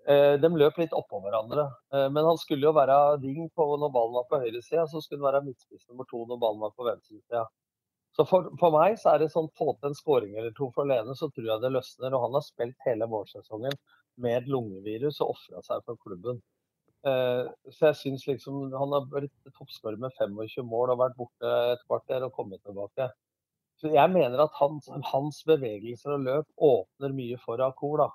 [0.09, 1.67] Eh, de løp litt oppå hverandre.
[1.95, 5.33] Eh, men han skulle jo være wing når ballen var på høyresida, så skulle han
[5.33, 7.47] være midtspiss nummer to når ballen var på venstresida.
[8.17, 10.89] Så for, for, meg så er det sånn få til en skåring eller to for
[10.89, 12.17] Lene, så tror jeg det løsner.
[12.17, 13.77] Og han har spilt hele vårsesongen
[14.21, 16.41] med et lungevirus og ofra seg for klubben.
[17.07, 21.53] Eh, så jeg syns liksom han har blitt toppskårer med 25 mål og vært borte
[21.75, 23.09] et kvarter og kommet tilbake.
[23.83, 28.05] Jeg mener at hans, hans, bevegelser og løp åpner mye for Akor.
[28.05, 28.09] da.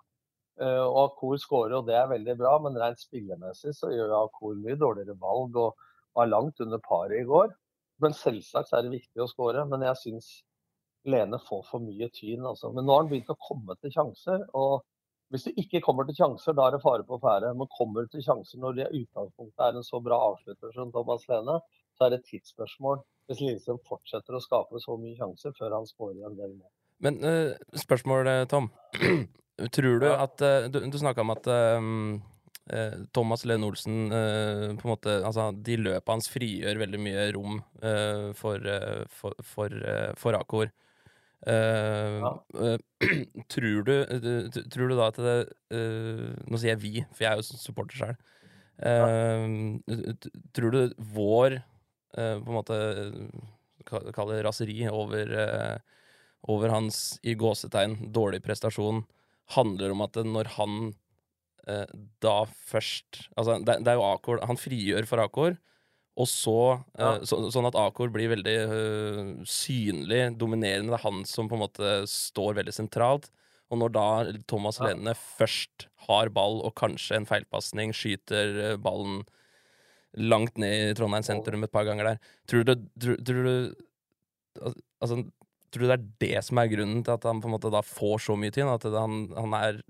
[0.61, 4.55] Uh, og Akor skårer, og det er veldig bra, men rent spillemessig så gjør Akor
[4.55, 7.53] mye dårligere valg og var langt under paret i går.
[8.03, 9.65] Men selvsagt er det viktig å skåre.
[9.69, 10.33] Men jeg syns
[11.05, 12.45] Lene får for mye tyn.
[12.45, 12.71] Altså.
[12.73, 14.45] Men nå har han begynt å komme til sjanser.
[14.57, 14.83] og
[15.33, 17.49] hvis du ikke kommer til sjanser, da er det fare på ferde.
[17.57, 20.91] Men kommer du til sjanser når det i utgangspunktet er en så bra avslutter som
[20.93, 21.57] Thomas Lene,
[21.95, 25.87] så er det et tidsspørsmål hvis Lillestrøm fortsetter å skape så mye sjanser før han
[25.89, 26.69] skårer en del mål.
[27.05, 28.69] Men uh, spørsmål, Tom.
[29.75, 34.89] Tror du at uh, Du, du snakka om at uh, Thomas Lenn Olsen på en
[34.89, 37.59] måte Altså, de løpene hans frigjør veldig mye rom
[38.33, 38.65] for,
[39.13, 39.75] for, for,
[40.17, 40.71] for Akor.
[41.45, 42.31] Ja.
[43.53, 43.93] tror, du,
[44.73, 45.37] tror du da at det
[45.77, 48.17] Nå sier jeg vi, for jeg er jo supporter sjøl.
[48.81, 50.25] Ja.
[50.57, 50.81] Tror du
[51.13, 51.59] vår
[52.15, 52.77] på en måte
[53.85, 55.31] kaller det raseri over
[56.47, 59.03] over hans i gåsetegn dårlig prestasjon
[59.55, 60.79] handler om at når han
[61.67, 61.85] eh,
[62.23, 65.57] da først Altså, det, det, er jo Akor Han frigjør for Akor,
[66.15, 66.57] og så
[66.97, 70.93] eh, så, Sånn at Akor blir veldig uh, synlig, dominerende.
[70.93, 73.29] Det er han som på en måte står veldig sentralt.
[73.73, 74.07] Og når da
[74.47, 74.91] Thomas ja.
[74.91, 79.23] Lene først har ball og kanskje en feilpasning, skyter ballen
[80.17, 83.55] langt ned i Trondheim sentrum et par ganger der, tror du, tror, tror du
[85.03, 85.17] Altså,
[85.75, 87.81] Tror du det er det som er grunnen til at han på en måte da
[87.83, 88.69] får så mye tid?
[88.71, 89.81] At han, han er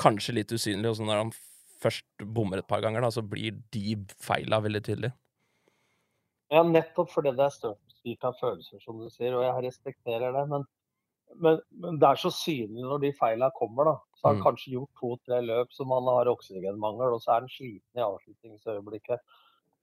[0.00, 1.30] kanskje litt usynlig, og så når han
[1.78, 5.12] først bommer et par ganger, da, så blir de feila veldig tydelig?
[6.50, 10.44] Ja, nettopp fordi det er styrt av følelser, som du sier, og jeg respekterer det.
[10.50, 10.66] Men,
[11.36, 13.96] men, men det er så synlig når de feila kommer, da.
[14.18, 14.46] Så har han mm.
[14.48, 19.22] kanskje gjort to-tre løp som han har oksygenmangel, og så er han sliten i avslutningsøyeblikket.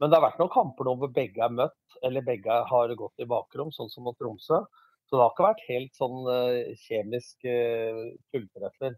[0.04, 3.24] Men det har vært noen kamper nå hvor begge er møtt, eller begge har gått
[3.24, 4.60] i bakrom, sånn som mot Tromsø.
[5.06, 8.02] Så det har ikke vært helt sånn uh, kjemisk uh,
[8.34, 8.96] fulltreffer.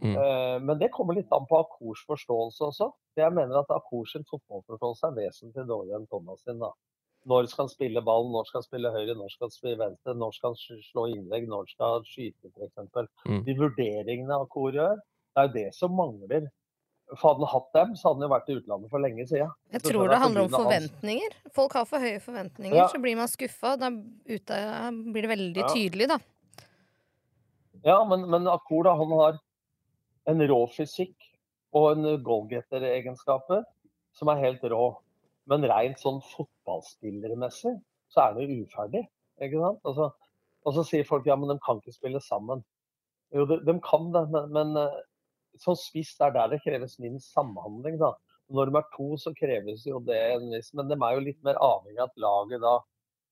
[0.00, 0.14] Mm.
[0.16, 2.88] Uh, men det kommer litt an på Akors forståelse også.
[3.20, 6.58] Jeg mener at Akors fotballforståelse er vesentlig dårligere enn Thomas sin.
[6.62, 6.72] da.
[7.28, 10.14] Når skal han spille ball, når skal han spille høyre, når skal han spille venstre,
[10.16, 13.10] når skal han slå innlegg, når skal han skyte f.eks.
[13.28, 13.42] Mm.
[13.44, 16.48] De vurderingene Akor gjør, det er jo det som mangler
[17.18, 19.50] hadde han hatt dem, så hadde han jo vært i utlandet for lenge siden.
[19.74, 21.36] Jeg tror det handler om forventninger.
[21.56, 22.86] Folk har for høye forventninger, ja.
[22.92, 23.74] så blir man skuffa.
[23.80, 25.70] Da blir det veldig ja.
[25.74, 26.20] tydelig, da.
[27.86, 29.40] Ja, men, men Akor da, han har
[30.30, 31.16] en rå fysikk
[31.76, 33.64] og en goalgetter-egenskaper
[34.16, 34.84] som er helt rå.
[35.50, 37.76] Men rent sånn fotballspillermessig
[38.10, 39.04] så er det uferdig.
[39.42, 39.80] ikke sant?
[39.86, 40.10] Altså,
[40.66, 42.62] og så sier folk ja, men de kan ikke spille sammen.
[43.34, 44.90] Jo, de, de kan det, men, men
[45.58, 47.98] som spiss er der det kreves minst samhandling.
[48.00, 48.12] da.
[48.50, 51.42] Når de er to, så kreves jo det en viss Men de er jo litt
[51.46, 52.76] mer avhengig av at laget da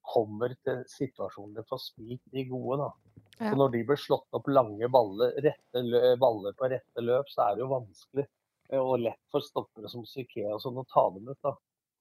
[0.09, 2.81] kommer til situasjonen for å spilt de gode.
[2.85, 2.91] da.
[3.39, 3.51] Ja.
[3.51, 7.57] Så Når de blir slått opp lange baller, rette baller på rette løp, så er
[7.57, 11.29] det jo vanskelig eh, og lett for stoppere som Psyké og sånn å ta dem
[11.29, 11.39] ut.
[11.45, 11.55] da.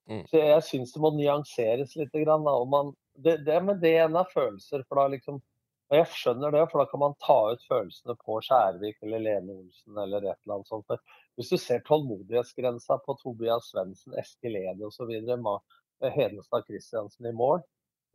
[0.07, 0.23] Mm.
[0.29, 2.15] Så Jeg syns det må nyanseres litt.
[2.15, 2.47] Grann.
[2.71, 4.85] Man, det, det, men det ene er følelser.
[4.87, 5.41] for da liksom
[5.87, 9.53] og jeg skjønner det, for da kan man ta ut følelsene på Skjærvik eller Lene
[9.55, 11.05] Olsen eller et eller annet sånt.
[11.39, 15.13] Hvis du ser tålmodighetsgrensa på Tobias Svendsen, Eskil Edi osv.,
[16.03, 17.63] Hedenstad Christiansen i mål,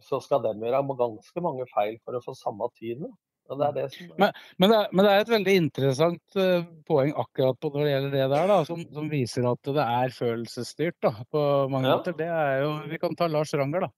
[0.05, 3.07] så skal de gjøre ganske mange feil for å få samme tid.
[3.53, 4.13] Det det som...
[4.17, 7.83] men, men, det er, men, det er, et veldig interessant uh, poeng akkurat på når
[7.83, 11.91] det gjelder det der, da, som, som viser at det er følelsesstyrt da, på mange
[11.91, 11.99] ja.
[11.99, 12.17] måter.
[12.17, 13.93] Det er jo, Vi kan ta Lars Ranger, da.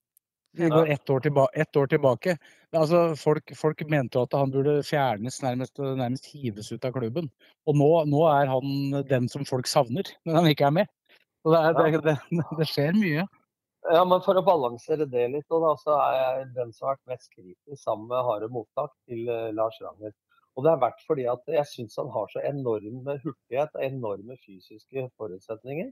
[0.57, 2.37] Vi går ett år, tilba ett år tilbake.
[2.77, 7.27] Altså, folk, folk, mente at han burde fjernes, nærmest, nærmest hives ut av klubben.
[7.67, 10.93] Og nå, nå, er han den som folk savner, når han ikke er med.
[11.43, 13.27] Så det, er, det, det, det skjer mye.
[13.85, 17.11] Ja, men For å balansere det litt, da, så er jeg den som har vært
[17.13, 20.15] mest kritisk sammen med harde mottak til uh, Lars Ranger.
[20.55, 24.39] Og det har vært fordi at jeg syns han har så enorme hurtighet, og enorme
[24.41, 25.91] fysiske forutsetninger.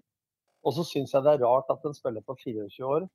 [0.62, 3.08] Og så syns jeg det er rart at en spiller på 24 år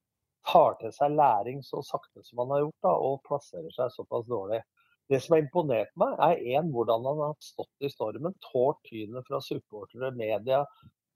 [0.48, 4.28] tar til seg læring så sakte som han har gjort, da, og plasserer seg såpass
[4.30, 4.62] dårlig.
[5.10, 9.28] Det som har imponert meg, er en, hvordan han har stått i stormen, tålt tynet
[9.28, 10.62] fra supportere, media,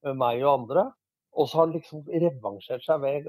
[0.06, 0.88] eh, meg og andre.
[1.32, 3.28] Og så har han liksom revansjert seg uh, meg,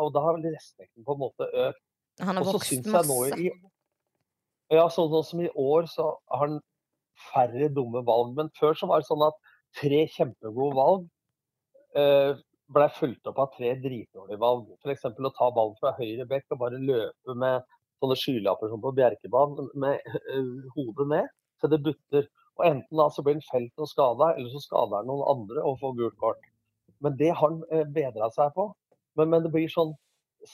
[0.00, 1.82] og da har vel respekten på en måte økt.
[2.20, 3.40] Han har vokst masse.
[3.40, 3.50] I,
[4.72, 6.60] ja, sånn som i år så har han
[7.32, 8.32] færre dumme valg.
[8.38, 9.36] Men før så var det sånn at
[9.80, 11.06] tre kjempegode valg
[11.98, 12.40] eh,
[12.72, 14.68] ble fulgt opp av tre dritdårlige valg.
[14.80, 15.06] F.eks.
[15.12, 17.64] å ta ballen fra høyre bekk og bare løpe med
[18.02, 22.28] sånne skylapper som på Bjerkebanen med uh, hodet ned så det butter.
[22.58, 25.62] Og Enten da så blir han felt og skada, eller så skader han noen andre
[25.68, 26.48] og får gult kort.
[27.02, 28.70] Men det har han uh, bedra seg på.
[29.18, 29.94] Men, men, det blir sånn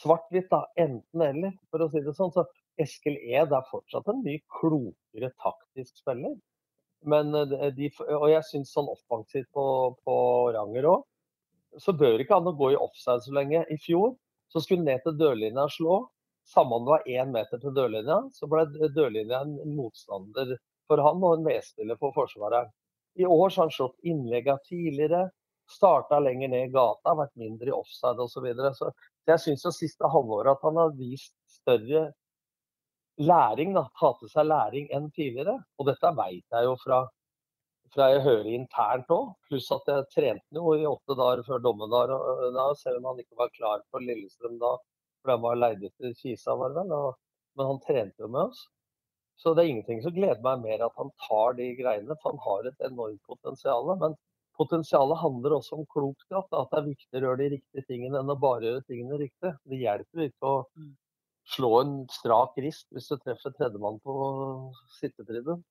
[0.01, 0.65] svart-hvitt, da.
[0.81, 2.35] Enten-eller, for å si det sånn.
[2.35, 2.47] Så
[2.81, 6.37] Eskil Ed er fortsatt en mye klokere taktisk spiller.
[7.09, 9.69] Men, uh, de, og jeg syns sånn offensivt på,
[10.05, 10.19] på
[10.57, 11.07] Ranger òg
[11.77, 13.65] så bør ikke han gå i offside så lenge.
[13.71, 14.15] I fjor
[14.53, 16.01] så skulle han ned til dørlinja slå.
[16.49, 18.65] Samme om det var én meter til dørlinja, så ble
[18.97, 20.57] dørlinja en motstander
[20.89, 22.71] for han og en medspiller for Forsvaret.
[23.21, 25.27] I år så har han slått innleggene tidligere.
[25.69, 28.39] Starta lenger ned i gata, vært mindre i offside osv.
[28.39, 28.73] Så, videre.
[28.75, 28.89] så
[29.29, 32.09] jeg syns det siste halvåret at han har vist større
[33.19, 35.59] læring, da, ta til seg læring enn tidligere.
[35.79, 37.03] Og dette veit jeg jo fra,
[37.95, 39.35] fra jeg hører internt òg.
[39.49, 42.15] Pluss at jeg trente jo i åtte dager før dommedag,
[42.81, 44.75] selv om han ikke var klar for Lillestrøm da.
[45.21, 46.95] For han var leid ut til Kisa, var vel.
[46.95, 47.15] Og,
[47.59, 48.65] men han trente jo med oss.
[49.39, 52.43] Så det er ingenting som gleder meg mer at han tar de greiene, for han
[52.47, 53.87] har et enormt potensial.
[54.01, 54.17] Men
[54.59, 56.49] potensialet handler også om klokskap.
[56.53, 59.53] At det er viktigere å gjøre de riktige tingene enn å bare gjøre tingene riktig.
[59.69, 60.57] Det hjelper ikke å
[61.49, 64.15] slå en strak rist hvis du treffer tredjemann på
[64.99, 65.63] sittetrinnet.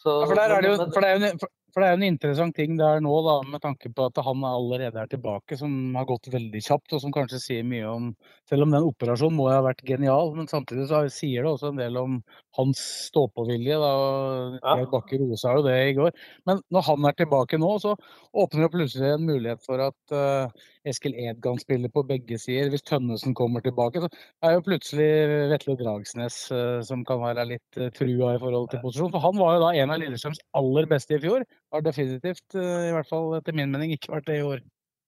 [0.00, 3.12] Ja, for, det jo, for, det jo, for det er en interessant ting der nå,
[3.26, 7.02] da, med tanke på at han allerede er tilbake, som har gått veldig kjapt, og
[7.04, 8.12] som kanskje sier mye om
[8.50, 11.78] Selv om den operasjonen må ha vært genial, men samtidig så sier det også en
[11.78, 12.16] del om
[12.58, 13.76] hans stå-på-vilje.
[13.76, 14.74] Ja.
[14.90, 16.10] Bakke rosa jo det i går.
[16.50, 17.94] Men når han er tilbake nå, så
[18.34, 22.72] åpner det plutselig en mulighet for at uh, Eskil Edgan spiller på begge sider.
[22.72, 24.10] Hvis Tønnesen kommer tilbake, så
[24.46, 25.08] er jo plutselig
[25.52, 29.14] Vetle Dragsnes uh, som kan være litt uh, trua i forhold til posisjon.
[29.14, 31.46] For han var jo da en av Lillestrøms aller beste i fjor.
[31.70, 34.62] Har definitivt, i hvert fall etter min mening, ikke vært det i år.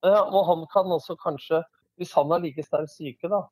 [0.07, 1.63] Ja, og han kan også kanskje,
[1.99, 3.45] hvis han er like sterk syke, da,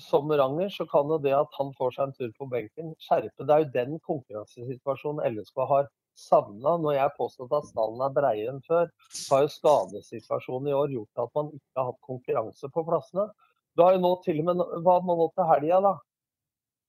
[0.00, 3.46] som Ranger, så kan jo det at han får seg en tur på benken, skjerpe.
[3.46, 6.76] Det er jo den konkurransesituasjonen LSK har savna.
[6.80, 10.94] Når jeg påstått at stallen er bredere enn før, så har jo skadesituasjonen i år
[10.96, 13.28] gjort at man ikke har hatt konkurranse på plassene.
[13.76, 15.94] Du har jo nå til og med Hva må nå til helga, da?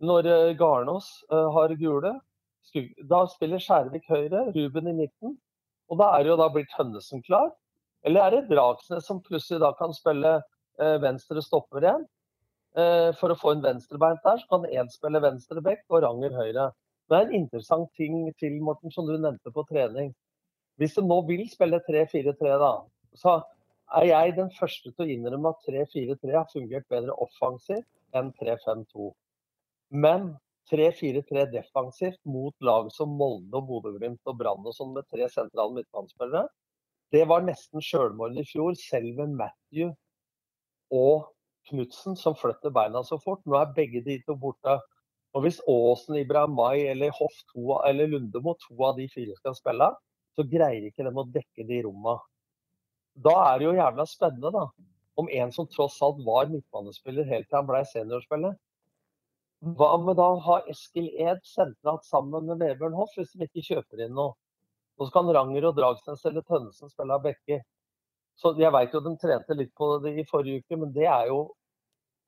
[0.01, 2.15] Når eh, Garnås uh, har gule,
[3.09, 5.35] da spiller Skjærvik høyre, Ruben i midten.
[5.91, 7.51] Og da er jo da blitt Hønnesen klar.
[8.07, 12.07] Eller er det Dragsnes som plutselig da kan spille uh, venstre stopper igjen?
[12.79, 16.35] Eh, for å få en venstrebeint der, så kan én spille venstre bekk og Ranger
[16.37, 16.69] høyre.
[17.11, 20.13] Det er en interessant ting til, Morten, som du nevnte på trening.
[20.79, 22.71] Hvis du nå vil spille 3-4-3, da,
[23.19, 23.41] så
[23.99, 29.09] er jeg den første til å innrømme at 3-4-3 har fungert bedre offensivt enn 3-5-2.
[29.91, 30.31] Men
[30.69, 35.75] 3-4-3 defensivt mot lag som Molde og Bodø-Glimt og Brann og sånn med tre sentrale
[35.79, 36.45] midtbanespillere,
[37.11, 39.91] det var nesten sjølmål i fjor, selv med Matthew
[40.95, 41.27] og
[41.69, 43.41] Knutsen som flytter beina så fort.
[43.45, 44.77] Nå er begge de to borte.
[45.35, 46.17] Og Hvis Aasen,
[46.55, 49.87] Mai eller Hoff to, eller Lundemo, to av de fire skal spille,
[50.35, 52.17] så greier ikke de å dekke de romma.
[53.15, 54.65] Da er det jo jævla spennende, da.
[55.19, 58.55] Om en som tross alt var midtbanespiller helt til han ble seniorspiller.
[59.61, 63.65] Hva med da å ha Eskil Ed sentralt sammen med Vebjørn Hoff, hvis de ikke
[63.67, 64.33] kjøper inn noe?
[64.97, 67.59] Og så kan Ranger og Dragsnes eller Tønnesen spille av Bekke.
[68.41, 71.29] Så jeg veit jo de trente litt på det i forrige uke, men det er
[71.29, 71.43] jo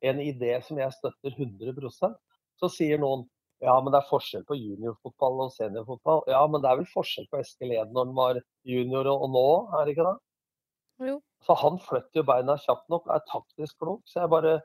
[0.04, 2.14] en idé som jeg støtter 100%
[2.60, 3.24] Så sier noen
[3.64, 6.24] ja, men det er forskjell på juniorfotball og seniorfotball.
[6.28, 9.46] Ja, men det er vel forskjell på Eskil Ed når han var junior og nå,
[9.78, 10.16] er det ikke det?
[11.08, 11.16] Jo.
[11.46, 14.02] Så han flytter jo beina kjapt nok, er taktisk klok.
[14.10, 14.58] Så jeg bare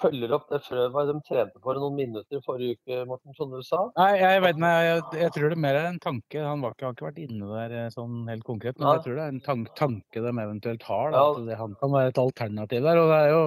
[0.00, 3.84] følger opp det frøet de trente for noen minutter forrige uke, Morten, som du sa?
[3.98, 6.42] Nei, jeg, vet, nei, jeg, jeg, tror det mer er en tanke.
[6.42, 8.96] Han var ikke, har ikke vært inne der eh, sånn helt konkret, men ja.
[8.98, 11.14] jeg tror det er en tank, tanke de eventuelt har.
[11.14, 11.30] Da, ja.
[11.30, 13.02] At det, han kan være et alternativ der.
[13.02, 13.46] og det er jo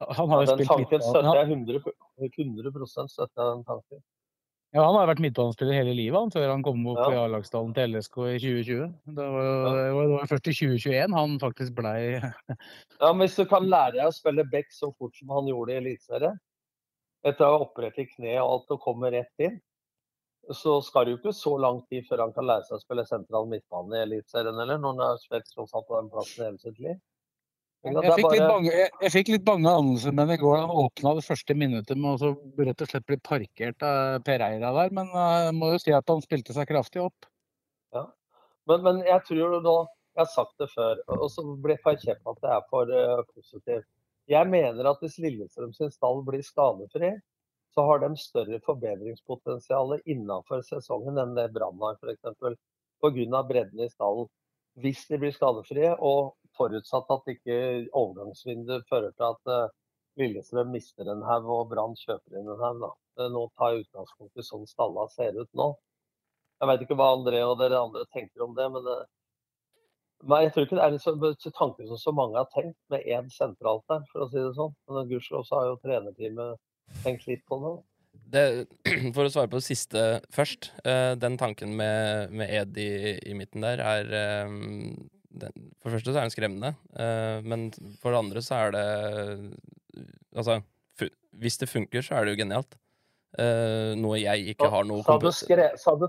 [0.00, 1.80] han har jo ja, den tanken støtter jeg 100,
[2.24, 4.04] 100 støtter jeg den tanken.
[4.70, 7.08] Ja, Han har vært midtbanespiller hele livet han, før han kom opp ja.
[7.10, 8.84] i A-lagsdalen til LSK i 2020.
[9.16, 9.72] Det var, ja.
[9.74, 14.04] det var først i 2021 han faktisk blei Ja, men hvis du kan lære deg
[14.06, 16.38] å spille back så fort som han gjorde i Eliteserien,
[17.26, 19.58] etter å ha operert i kne og alt og komme rett inn,
[20.54, 23.04] så skal det jo ikke så lang tid før han kan lære seg å spille
[23.08, 26.62] sentral midtbane i Eliteserien, eller når han har spilt tross alt på den plassen hele
[26.62, 26.96] sitt liv.
[27.80, 30.56] Jeg fikk, litt bange, jeg, jeg fikk litt bange anelser med i går.
[30.60, 34.72] Han åpna det første minuttet med å rett og slett bli parkert av Per Eira
[34.76, 34.92] der.
[34.96, 37.28] Men eh, jeg må jo si at han spilte seg kraftig opp.
[37.96, 38.04] Ja,
[38.68, 39.78] Men, men jeg tror nå
[40.10, 43.20] Jeg har sagt det før, og så blir jeg kjeft at det er for uh,
[43.30, 43.86] positivt.
[44.28, 47.12] Jeg mener at hvis Lillestrøm sin stall blir skadefri,
[47.70, 52.58] så har de større forbedringspotensial innenfor sesongen enn det Brann har, f.eks.
[53.00, 53.42] Pga.
[53.48, 54.28] bredden i stallen.
[54.82, 57.58] Hvis de blir skadefrie og forutsatt at ikke
[57.96, 59.76] overgangsvinduet fører til at uh,
[60.20, 62.90] Lillestrøm mister en haug og Brann kjøper inn en haug.
[63.20, 65.72] Nå tar jeg utgangspunkt i sånn stalla ser ut nå.
[66.60, 68.98] Jeg vet ikke hva André og dere andre tenker om det, men, det,
[70.28, 73.30] Nei, jeg tror ikke det er en tanke som så mange har tenkt, med én
[73.32, 74.74] sentralt der, for å si det sånn.
[74.90, 76.60] Men gudskjelov så har jo trenerteamet
[77.06, 77.72] tenkt litt på det.
[78.34, 78.44] det.
[79.16, 80.02] For å svare på det siste
[80.34, 80.72] først.
[81.22, 84.12] Den tanken med, med Ed i, i, midten der er
[85.30, 87.70] den, For det første så er den skremmende, uh, men
[88.02, 88.86] for det andre så er det
[90.30, 90.60] Altså,
[91.42, 92.76] hvis det funker, så er det jo genialt.
[93.38, 96.06] Uh, noe jeg ikke har noe sa du, skre, sa, du,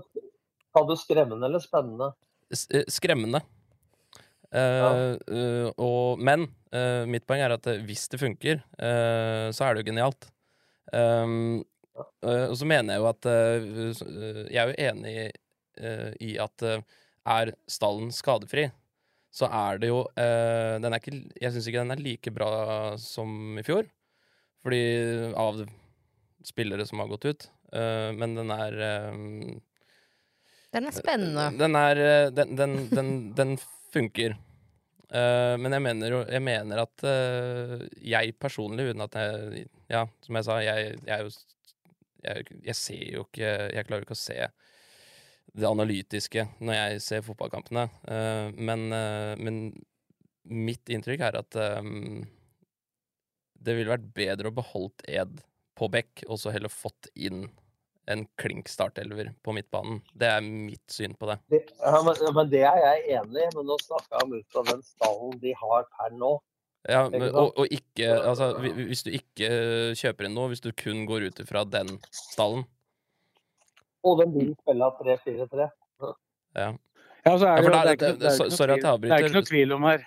[0.74, 2.12] sa du, skremmende eller spennende?
[2.52, 3.42] S eh, skremmende.
[4.52, 6.50] Eh, eh, og, men
[7.08, 8.62] mitt poeng er at hvis det funker,
[9.52, 10.28] så er det jo genialt.
[10.92, 11.60] Um,
[12.24, 13.26] og så mener jeg jo at
[14.52, 15.12] Jeg er jo enig
[15.76, 18.70] eh, i at er stallen skadefri,
[19.32, 22.50] så er det jo eh, den er ikke, Jeg syns ikke den er like bra
[23.00, 23.86] som i fjor,
[24.62, 24.82] fordi
[25.40, 25.62] av
[26.44, 27.46] spillere som har gått ut.
[27.72, 29.20] Eh, men den er eh,
[30.76, 31.46] Den er spennende.
[31.58, 33.54] den er eh, Den, den, den, den
[33.92, 34.36] funker.
[35.12, 40.38] Eh, men jeg mener, jeg mener at eh, jeg personlig, uten at jeg Ja, som
[40.38, 41.32] jeg sa, jeg, jeg
[42.22, 44.36] jeg, jeg ser jo ikke Jeg klarer ikke å se
[45.58, 47.86] det analytiske når jeg ser fotballkampene.
[48.08, 49.64] Eh, men, eh, men
[50.48, 51.80] mitt inntrykk er at eh,
[53.62, 55.42] det ville vært bedre å beholdt Ed
[55.78, 57.46] på bekk, og så heller fått inn
[58.10, 60.00] en klink startelver på midtbanen.
[60.18, 61.36] Det er mitt syn på det.
[61.52, 64.64] Ja, men, men det er jeg enig i, men nå snakker jeg om ut fra
[64.72, 66.32] den stallen de har per nå.
[66.90, 69.48] Ja, men, og, og ikke Altså, hvis du ikke
[69.94, 72.64] kjøper inn noe, hvis du kun går ut ifra den stallen
[74.04, 75.68] Og de vil spille 3-4-3.
[76.56, 76.68] Ja.
[77.24, 78.56] Ja, så er Ja, det, da- det er ikke, det- noe- det er ikke noe
[78.58, 80.06] sorry at jeg tvil- Det er ikke noe tvil om her.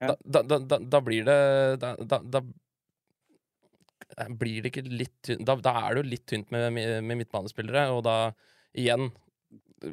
[0.00, 0.14] Ja.
[0.36, 2.40] Da, da, da, da, blir det da, da,
[4.40, 7.16] blir det ikke litt tynt da, da er det jo litt tynt med, med med
[7.22, 8.16] midtbanespillere, og da
[8.76, 9.10] igjen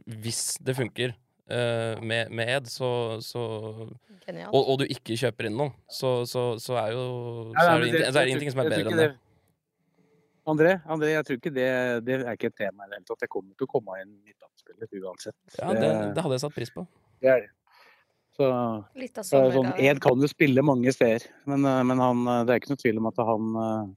[0.08, 1.14] Hvis det funker
[1.50, 3.42] eh, med, med Ed, så, så
[4.54, 7.04] og, og du ikke kjøper inn noe, så, så, så er jo
[7.52, 9.10] så er det, er ingenting som er bedre enn det.
[10.44, 11.68] André, André, jeg tror ikke det,
[12.04, 13.24] det er ikke et tema i det hele tatt.
[13.24, 15.38] Jeg kommer til å komme inn midtbanespiller uansett.
[15.56, 16.84] Ja, det, det hadde jeg satt pris på.
[17.24, 17.52] det er det.
[18.34, 18.48] Så
[18.98, 19.74] Litt av det sånn.
[19.78, 22.82] Ed kan jo spille mange steder, men, eh, men han, eh, det er ikke noe
[22.82, 23.92] tvil om at han eh,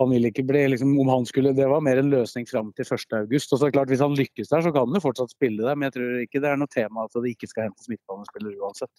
[0.00, 2.86] han vil ikke bli, liksom, om han skulle, Det var mer en løsning fram til
[2.88, 3.12] 1.
[3.20, 3.52] august.
[3.52, 5.62] Og så er det klart, Hvis han lykkes der, så kan han jo fortsatt spille
[5.62, 5.76] der.
[5.76, 8.90] Men jeg tror ikke det er noe tema at det ikke skal hentes midtbanespiller uansett.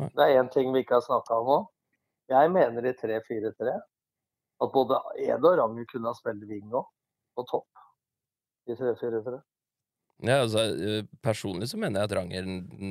[0.00, 1.58] Det er én ting vi ikke har snakka om nå.
[2.32, 3.76] Jeg mener i 3-4-3
[4.62, 6.88] at både Ed og Ranger kunne ha spilt wing òg,
[7.36, 7.84] på topp.
[8.66, 9.40] I 3-4-3.
[10.24, 12.46] Ja, altså, eh, personlig så mener jeg at Ranger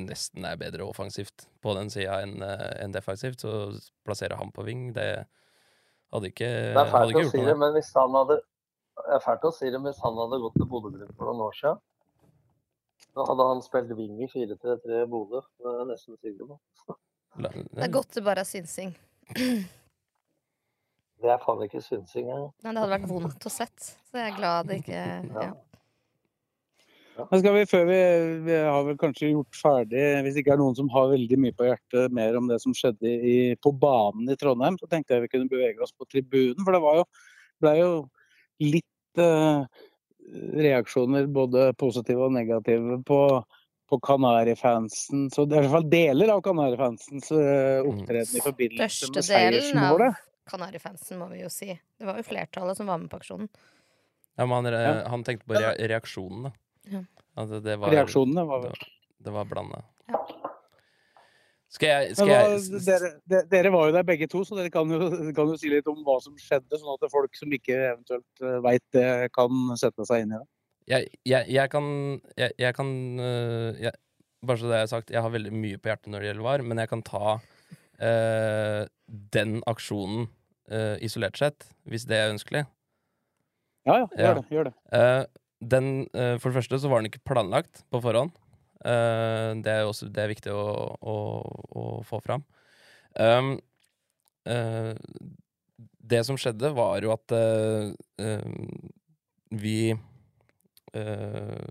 [0.06, 3.42] nesten er bedre offensivt på den sida enn en defensivt.
[3.42, 3.72] Så
[4.06, 5.26] plassere ham på ving, det
[6.14, 8.38] hadde ikke, Det er fælt å gjort si det, men hvis han hadde
[8.96, 11.44] det er fælt å si det, men hvis han hadde gått til Bodø-Glimt for noen
[11.46, 11.82] år siden,
[13.16, 15.42] da hadde han spilt wing i 4-3-3 i Bodø.
[15.60, 16.96] Det er jeg nesten sikker på.
[17.44, 18.94] Det er godt det bare er synsing.
[21.22, 22.50] Det er faen ikke synsing engang.
[22.62, 23.94] Nei, det hadde vært vondt å sett.
[24.08, 25.00] Så jeg er glad det ikke
[25.46, 25.54] ja.
[27.16, 27.98] Men skal vi, før vi,
[28.44, 31.56] vi har vel kanskje gjort ferdig, hvis det ikke er noen som har veldig mye
[31.56, 35.24] på hjertet mer om det som skjedde i, på banen i Trondheim, så tenkte jeg
[35.24, 36.60] vi kunne bevege oss på tribunen.
[36.60, 37.06] For det var jo,
[37.64, 37.90] ble jo
[38.66, 39.86] litt eh,
[40.66, 43.20] reaksjoner, både positive og negative, på,
[43.88, 45.30] på Kanarifansen.
[45.32, 49.22] Så det er i hvert fall deler av Kanarifansens uh, opptreden i forbindelse med Størstedelen
[49.22, 50.24] av seiersmålet.
[50.50, 51.72] Kanarifansen, må vi jo si.
[51.98, 53.48] Det var jo flertallet som var med på aksjonen.
[54.36, 55.08] Ja, men han, re- Ja.
[55.10, 55.88] han tenkte på reaksjonene.
[55.90, 56.52] reaksjonen, da.
[56.92, 57.02] Ja.
[57.36, 58.90] Altså, det, var, Reaksjonene var vel det,
[59.26, 59.82] det var blanda.
[60.08, 60.20] Ja.
[61.76, 64.88] Skal jeg, skal jeg dere, de- dere var jo der begge to, så dere kan
[64.92, 68.44] jo, kan jo si litt om hva som skjedde, sånn at folk som ikke eventuelt
[68.64, 70.46] veit det, kan sette seg inn i det.
[70.94, 71.88] jeg, jeg, jeg kan,
[72.38, 72.92] jeg, jeg kan
[73.82, 73.92] jeg,
[74.46, 76.62] Bare så det er sagt, jeg har veldig mye på hjertet når det gjelder VAR,
[76.62, 77.36] men jeg kan ta
[77.98, 80.26] den aksjonen
[80.70, 82.64] øh, isolert sett, hvis det er ønskelig.
[83.86, 84.44] Ja, ja, gjør det.
[84.50, 84.74] gjør det.
[84.98, 85.22] Eh,
[85.62, 88.34] den, eh, for det første så var den ikke planlagt på forhånd.
[88.84, 90.66] Eh, det er også det er viktig å,
[91.00, 91.16] å,
[91.70, 92.44] å få fram.
[93.16, 93.54] Um,
[94.44, 94.92] eh,
[96.06, 98.50] det som skjedde, var jo at eh, eh,
[99.56, 101.70] vi eh,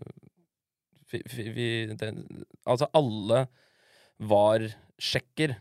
[1.11, 2.09] vi, vi, vi det,
[2.65, 3.45] Altså, alle
[4.17, 4.65] var
[4.97, 5.57] sjekker.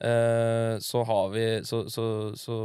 [0.00, 2.04] Eh, så har vi Så, så,
[2.36, 2.56] så,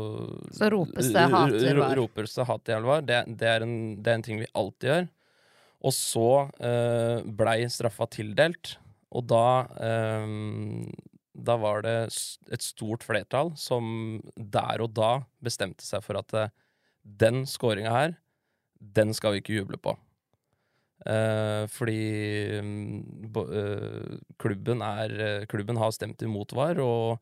[0.51, 3.01] Så ropes det hat i ro- Ropes det hat til VAR.
[3.07, 5.07] Det, det, er en, det er en ting vi alltid gjør.
[5.82, 6.25] Og så
[6.61, 8.75] uh, blei straffa tildelt,
[9.09, 9.45] og da
[10.21, 10.84] um,
[11.34, 11.95] Da var det
[12.51, 16.36] et stort flertall som der og da bestemte seg for at
[17.01, 18.13] den scoringa her,
[18.77, 19.95] den skal vi ikke juble på.
[21.01, 27.19] Eh, fordi mm, bo- eh, klubben er uh, Klubben har stemt imot VAR, og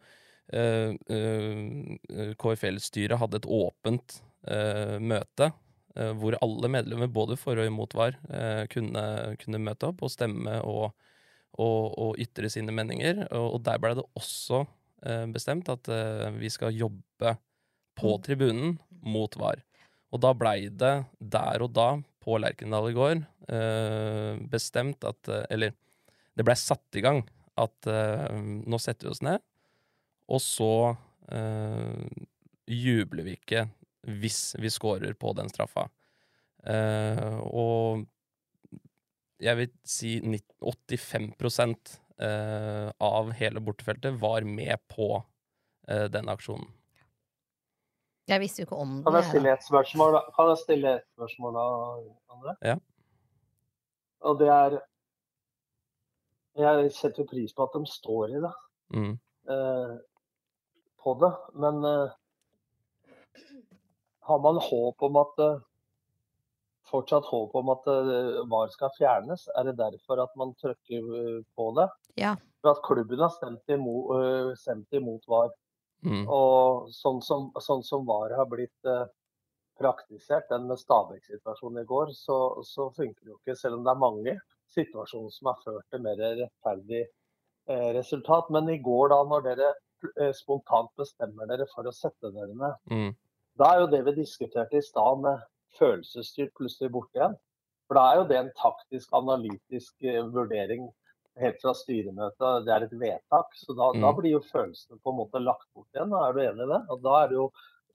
[2.41, 4.15] KFL-styret hadde et åpent
[4.97, 5.51] møte
[6.17, 8.17] hvor alle medlemmer, både for og imot VAR,
[8.73, 9.03] kunne,
[9.43, 10.95] kunne møte opp og stemme og,
[11.53, 13.27] og, og ytre sine meninger.
[13.30, 14.63] Og, og der ble det også
[15.36, 15.86] bestemt at
[16.41, 17.36] vi skal jobbe
[18.01, 19.61] på tribunen mot VAR.
[20.09, 21.91] Og da blei det der og da,
[22.24, 25.76] på Lerkendal i går, eh, bestemt at eh, Eller
[26.36, 27.24] det blei satt i gang
[27.59, 29.43] at eh, nå setter vi oss ned,
[30.30, 30.74] og så
[32.70, 33.67] jubler vi ikke
[34.17, 35.84] hvis vi scorer på den straffa.
[37.45, 38.05] Og
[39.38, 41.28] jeg vil si 85
[42.17, 45.11] eh, av hele bortefeltet var med på
[45.86, 46.70] den aksjonen.
[48.30, 50.21] Jeg visste jo ikke om Kan jeg stille et spørsmål, da?
[50.36, 51.65] Kan jeg stille et spørsmål da,
[52.36, 52.53] André?
[52.69, 52.75] Ja.
[54.21, 54.80] Og det er
[56.59, 58.53] Jeg setter jo pris på at de står i det,
[58.91, 59.13] Mm.
[59.53, 59.97] eh,
[61.03, 62.09] på det, men eh,
[64.27, 65.59] har man håp om at eh,
[66.89, 69.47] Fortsatt håp om at eh, VAR skal fjernes?
[69.55, 71.88] Er det derfor at man trykker eh, på det?
[72.17, 72.34] Ja.
[72.61, 75.51] For at klubben har stemt imot, stemt imot VAR.
[76.06, 76.26] Mm.
[76.32, 79.08] Og sånn som, sånn som VAR har blitt eh,
[79.80, 82.38] praktisert, den med Stabæk-situasjonen i går, så,
[82.68, 83.58] så funker det jo ikke.
[83.60, 84.36] Selv om det er mange
[84.76, 88.52] situasjoner som har ført til mer rettferdig eh, resultat.
[88.54, 89.72] Men i går, da, når dere
[90.20, 93.12] eh, spontant bestemmer dere for å sette dere ned, Mm.
[93.60, 95.43] da er jo det vi diskuterte i stad med
[95.80, 97.36] følelsesstyrt plutselig borte igjen.
[97.88, 100.88] For da er jo det en taktisk, analytisk eh, vurdering
[101.38, 102.65] helt fra styremøtet.
[102.65, 103.51] Det er et vedtak.
[103.55, 104.01] Så da, Mm.
[104.01, 106.11] da blir jo følelsene på en måte lagt bort igjen.
[106.13, 106.82] Er du enig i det?
[106.89, 107.51] Og da er det jo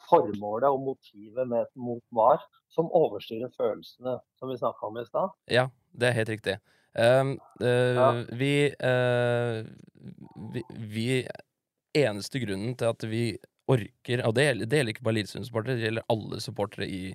[0.09, 5.31] formålet og motivet med, mot VAR som overstyrer følelsene, som vi snakka om i stad.
[5.49, 6.59] Ja, det er helt riktig.
[6.95, 8.13] Um, uh, Ja.
[8.31, 9.65] vi, uh,
[10.53, 11.27] vi Vi
[11.97, 13.37] Eneste grunnen til at vi
[13.69, 17.15] orker Og det det gjelder ikke bare Lillestrøm-supportere, det gjelder alle supportere i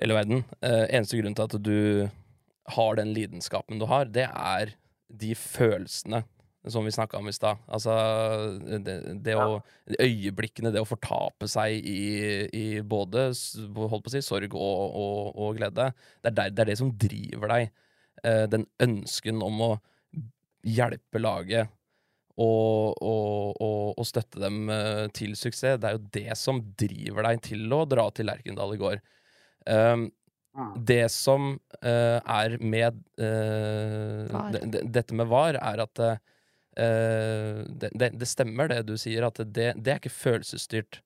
[0.00, 0.44] hele verden.
[0.62, 2.10] Uh, eneste grunnen til at du
[2.68, 4.74] har den lidenskapen du har, det er
[5.08, 6.22] de følelsene
[6.66, 7.60] som vi snakka om i stad.
[7.70, 7.94] Altså
[8.82, 12.00] det, det å de Øyeblikkene, det å fortape seg i,
[12.50, 15.92] i både si, sorg og, og, og glede.
[16.20, 17.70] Det er, der, det er det som driver deg.
[18.26, 19.72] Eh, den ønsken om å
[20.66, 21.70] hjelpe laget
[22.36, 25.78] og, og, støtte dem eh, til suksess.
[25.80, 29.02] Det er jo det som driver deg til å dra til Lerkendal i går.
[30.56, 31.50] Um, det som
[31.84, 36.16] uh, er med uh, Dette med VAR, er at uh,
[37.68, 41.00] det, det, det stemmer, det du sier, at det, det er ikke følelsesstyrt.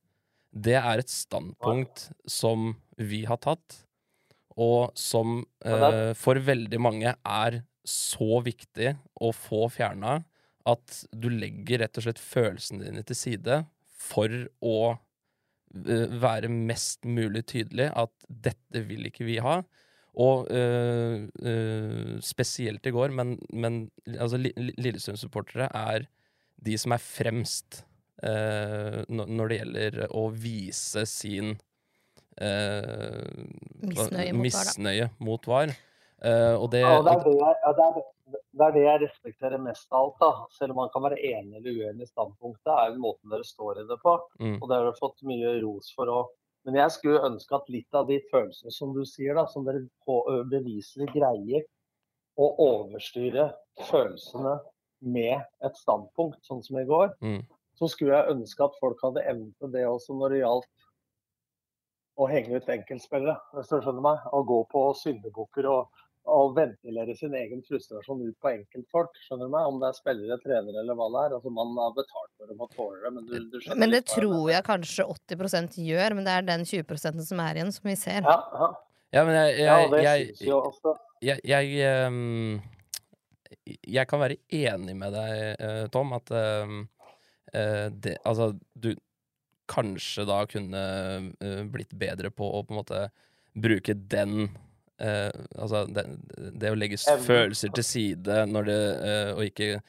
[0.51, 3.83] Det er et standpunkt som vi har tatt,
[4.61, 5.45] og som
[6.19, 8.91] for veldig mange er så viktig
[9.23, 10.19] å få fjerna
[10.69, 13.61] at du legger rett og slett følelsene dine til side
[13.95, 14.77] for å
[15.71, 19.61] være mest mulig tydelig at dette vil ikke vi ha.
[20.21, 23.85] Og eh, eh, spesielt i går, men, men
[24.19, 26.09] altså, Li- Li- Lillestrøm-supportere er
[26.61, 27.85] de som er fremst
[28.27, 31.55] eh, når det gjelder å vise sin
[32.41, 33.31] eh,
[33.87, 35.77] Misnøye mot VAR, misnøye mot VAR.
[36.21, 38.03] Uh, og det, Ja, og det, er det, ja, det, er, det
[38.67, 40.19] er det jeg respekterer mest av alt.
[40.21, 40.31] da.
[40.57, 43.83] Selv om man kan være enig eller uenig i standpunktet, er jo måten dere står
[43.83, 44.17] i det på.
[44.41, 46.33] mm, Og det har dere fått mye ros for òg.
[46.69, 49.87] Men jeg skulle ønske at litt av de følelsene som du sier, da, som dere
[50.05, 50.19] på,
[50.51, 51.65] beviselig greier
[52.37, 53.47] å overstyre
[53.89, 54.59] følelsene
[55.01, 57.41] med et standpunkt, sånn som i går, mm,
[57.81, 60.87] så skulle jeg ønske at folk hadde evne til det også når det gjaldt
[62.21, 64.25] å henge ut enkeltspillere, hvis du skjønner meg.
[64.29, 69.17] Å gå på syndebukker og, og ventilere sin egen frustrasjon ut på enkeltfolk.
[69.25, 69.69] skjønner du meg?
[69.71, 71.37] Om det er spillere, trenere eller hva det er.
[71.39, 74.03] Altså Man har betalt for dem og tåler det, men du, du skjønner Men det
[74.11, 77.97] tror jeg kanskje 80% gjør, men det er den 20% som er igjen, som vi
[77.99, 78.21] ser.
[78.21, 78.71] Ja, ja.
[79.17, 80.97] ja, men jeg, ja, jeg, det jeg, synes jo også.
[81.31, 82.61] jeg, jeg, ehm,
[83.97, 88.93] jeg kan være enig med deg, eh, Tom, at eh, det, altså, du
[89.71, 90.83] kanskje da kunne
[91.39, 93.07] eh, blitt bedre på å på en måte
[93.55, 94.51] bruke den
[95.01, 96.05] eh, Altså det,
[96.61, 99.81] det å legge følelser til side når det, eh, og ikke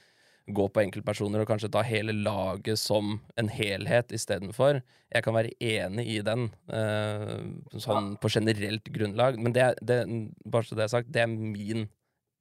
[0.51, 4.81] gå på enkeltpersoner og kanskje ta hele laget som en helhet istedenfor.
[5.13, 7.37] Jeg kan være enig i den, eh,
[7.79, 9.39] sånn på generelt grunnlag.
[9.39, 10.01] Men det, det,
[10.45, 11.87] bare så det er sagt, det er min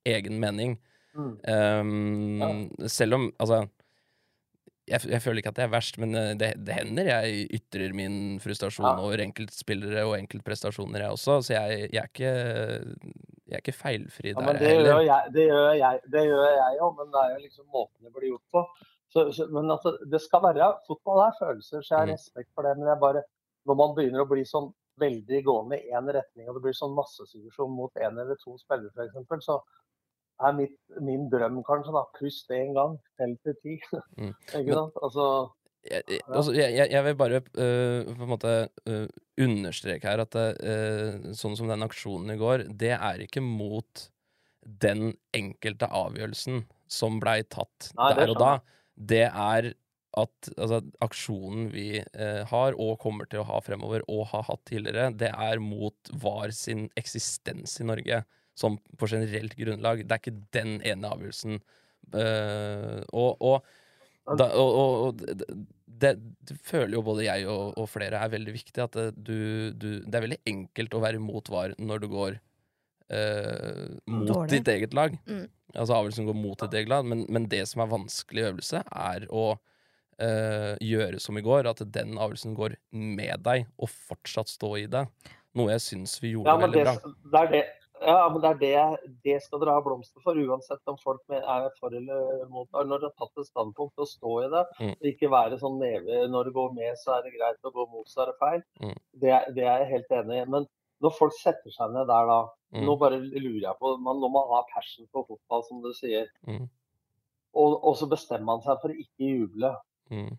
[0.09, 0.79] egen mening.
[1.11, 1.33] Mm.
[1.43, 3.65] Um, Selv om Altså
[4.91, 7.93] jeg, jeg føler ikke at det er verst, men eh, det, det hender jeg ytrer
[7.97, 8.97] min frustrasjon Ja.
[9.01, 11.37] over enkeltspillere og enkeltprestasjoner, jeg også.
[11.47, 12.33] Så jeg, jeg er ikke
[13.51, 14.91] Jeg er ikke feilfri Ja, der men det heller.
[14.93, 18.07] gjør jeg, det gjør jeg, det gjør jeg òg, men det er jo liksom måten
[18.07, 18.63] det blir gjort på.
[19.11, 22.13] Så, så, men altså, det skal være Fotball er følelser, så jeg har Mm.
[22.15, 22.77] respekt for det.
[22.79, 23.23] Men jeg bare,
[23.67, 24.69] når man begynner å bli sånn
[25.03, 28.93] veldig gående i én retning, og det blir sånn massesuggesjon mot én eller to spillere
[28.95, 29.59] f.eks., så
[30.47, 33.79] er mitt, min drøm kanskje da, pust én gang, tell til ti.
[34.21, 34.35] Mm.
[34.61, 34.97] Ikke sant?
[35.03, 35.27] Altså,
[35.91, 38.55] jeg, jeg- altså, jeg, jeg- jeg vil bare uh, på en måte
[38.89, 39.07] uh,
[39.41, 44.09] understreke her at uh, sånn som den aksjonen i går, det er ikke mot
[44.61, 48.51] den enkelte avgjørelsen som blei tatt Nei, der og da,
[48.97, 49.71] det er
[50.21, 54.65] at altså, aksjonen vi eh, har, og kommer til å ha fremover, og har hatt
[54.67, 58.19] tidligere, det er mot VAR sin eksistens i Norge,
[58.61, 60.05] som på generelt grunnlag.
[60.05, 61.61] Det er ikke den ene avgjørelsen.
[62.11, 63.69] Uh, og, og,
[64.39, 65.47] da, og, og, det,
[66.01, 66.13] det,
[66.49, 69.89] det føler jo både jeg og, og flere er veldig viktig, at det, du, du,
[70.05, 72.39] det er veldig enkelt å være imot VAR når du går
[73.15, 74.53] uh, mot Dårlig.
[74.57, 75.17] ditt eget lag.
[75.29, 75.49] Mm.
[75.71, 79.29] Altså avgjørelsen går mot ditt eget lag, men, men det som er vanskelig øvelse, er
[79.31, 79.51] å
[80.21, 84.83] Uh, gjøre som i går, at den avgjørelsen går med deg, og fortsatt stå i
[84.93, 85.07] det.
[85.57, 87.13] Noe jeg syns vi gjorde Ja, men veldig det, bra.
[87.33, 87.63] det er det.
[88.01, 91.67] Ja, men det er det, det skal dere ha blomster for, uansett om folk er
[91.79, 92.69] for eller mot.
[92.73, 94.63] Når dere har tatt et standpunkt, å stå i det.
[94.81, 94.95] Mm.
[95.13, 98.09] Ikke være sånn neve Når det går med, så er det greit, Å gå mot,
[98.09, 98.63] så er det feil.
[98.81, 98.95] Mm.
[99.21, 100.49] Det, er- det er jeg helt enig i.
[100.57, 100.67] Men
[101.03, 102.41] når folk setter seg ned der da,
[102.73, 102.85] Mm.
[102.87, 106.29] nå bare lurer jeg på man, Når man har passion for fotball, som du sier,
[106.47, 106.69] Mm.
[107.55, 109.77] og, og så bestemmer man seg for å ikke juble,
[110.11, 110.39] Mm.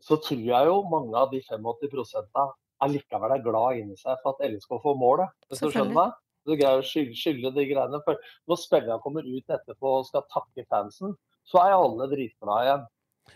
[0.00, 4.48] så tror jeg jo mange av de 85 allikevel er glad inni seg for at
[4.50, 5.28] LSK får målet.
[5.50, 6.12] Hvis du skjønner meg?
[6.48, 8.00] Du greier å skylle, skylle de greiene.
[8.06, 11.14] For når spillerne kommer ut etterpå og skal takke fansen,
[11.48, 12.86] så er alle dritglade igjen.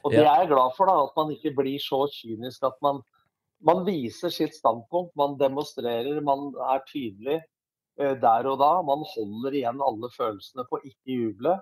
[0.01, 3.03] Og det er jeg glad for, da, at man ikke blir så kynisk at man,
[3.65, 5.13] man viser sitt standpunkt.
[5.21, 7.43] Man demonstrerer, man er tydelig
[8.01, 8.73] uh, der og da.
[8.89, 11.59] Man holder igjen alle følelsene på ikke juble.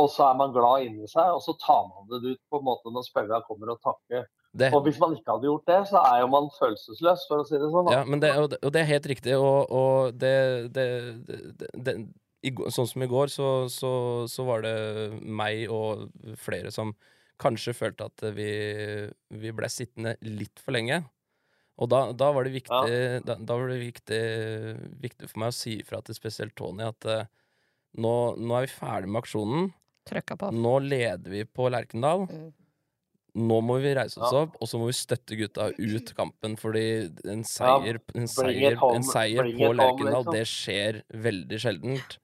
[0.00, 2.66] Og så er man glad inni seg, og så tar man det ut på en
[2.68, 4.28] måte når spillerne kommer og takker.
[4.50, 7.46] Det, Og hvis man ikke hadde gjort det, så er jo man følelsesløs, for å
[7.46, 7.86] si det sånn.
[7.86, 8.00] da.
[8.00, 10.34] Ja, men det, og, det, og det er helt riktig, og, og det,
[10.74, 10.86] det,
[11.28, 11.94] det, det
[12.42, 13.92] i, Sånn som i går, så, så,
[14.30, 14.74] så var det
[15.22, 16.08] meg og
[16.40, 16.94] flere som
[17.40, 18.50] kanskje følte at vi,
[19.40, 21.02] vi ble sittende litt for lenge.
[21.80, 24.24] Og da, da var det viktig, da, da var det viktig,
[25.00, 27.22] viktig for meg å si ifra til spesielt Tony at uh,
[27.96, 29.70] nå, nå er vi ferdig med aksjonen.
[30.10, 30.50] På.
[30.52, 32.26] Nå leder vi på Lerkendal.
[32.26, 32.50] Mm.
[33.34, 34.42] Nå må vi reise oss Ja.
[34.42, 36.56] opp, og så må vi støtte gutta ut kampen.
[36.58, 40.34] Fordi en seier, en seier, home, en seier på Lerkendal, liksom.
[40.34, 42.18] det skjer veldig sjeldent.